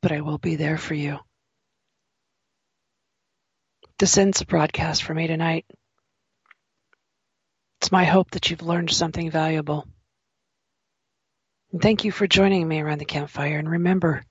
But 0.01 0.13
I 0.13 0.23
will 0.23 0.39
be 0.39 0.57
there 0.57 0.79
for 0.79 0.95
you. 0.95 1.19
This 3.99 4.17
ends 4.17 4.39
the 4.39 4.47
broadcast 4.47 5.03
for 5.03 5.13
me 5.13 5.27
tonight. 5.27 5.67
It's 7.83 7.93
my 7.93 8.05
hope 8.05 8.31
that 8.31 8.49
you've 8.49 8.63
learned 8.63 8.91
something 8.93 9.31
valuable. 9.31 9.87
And 11.71 11.83
thank 11.83 12.07
you 12.07 12.13
for 12.13 12.27
joining 12.27 12.67
me 12.67 12.81
around 12.81 13.01
the 13.01 13.05
campfire. 13.05 13.59
And 13.59 13.69
remember, 13.69 14.25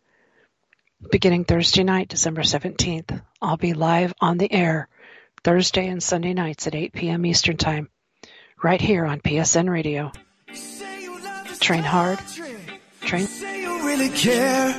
beginning 1.01 1.45
Thursday 1.45 1.83
night, 1.83 2.09
December 2.09 2.41
17th, 2.41 3.21
I'll 3.41 3.57
be 3.57 3.73
live 3.73 4.13
on 4.19 4.37
the 4.37 4.51
air 4.51 4.89
Thursday 5.43 5.87
and 5.87 6.01
Sunday 6.01 6.33
nights 6.33 6.67
at 6.67 6.75
8 6.75 6.93
p.m. 6.93 7.25
Eastern 7.25 7.57
Time, 7.57 7.89
right 8.61 8.81
here 8.81 9.05
on 9.05 9.21
PSN 9.21 9.69
Radio. 9.69 10.11
Train 11.59 11.83
hard, 11.83 12.19
train. 13.01 13.27
Say 13.27 13.61
you 13.61 13.85
really 13.85 14.09
care, 14.09 14.73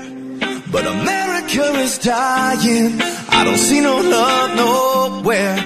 but 0.71 0.87
America 0.87 1.64
is 1.81 1.99
dying. 1.99 3.01
I 3.31 3.45
don't 3.45 3.59
see 3.59 3.81
no 3.81 3.97
love 3.99 4.57
nowhere. 4.57 5.57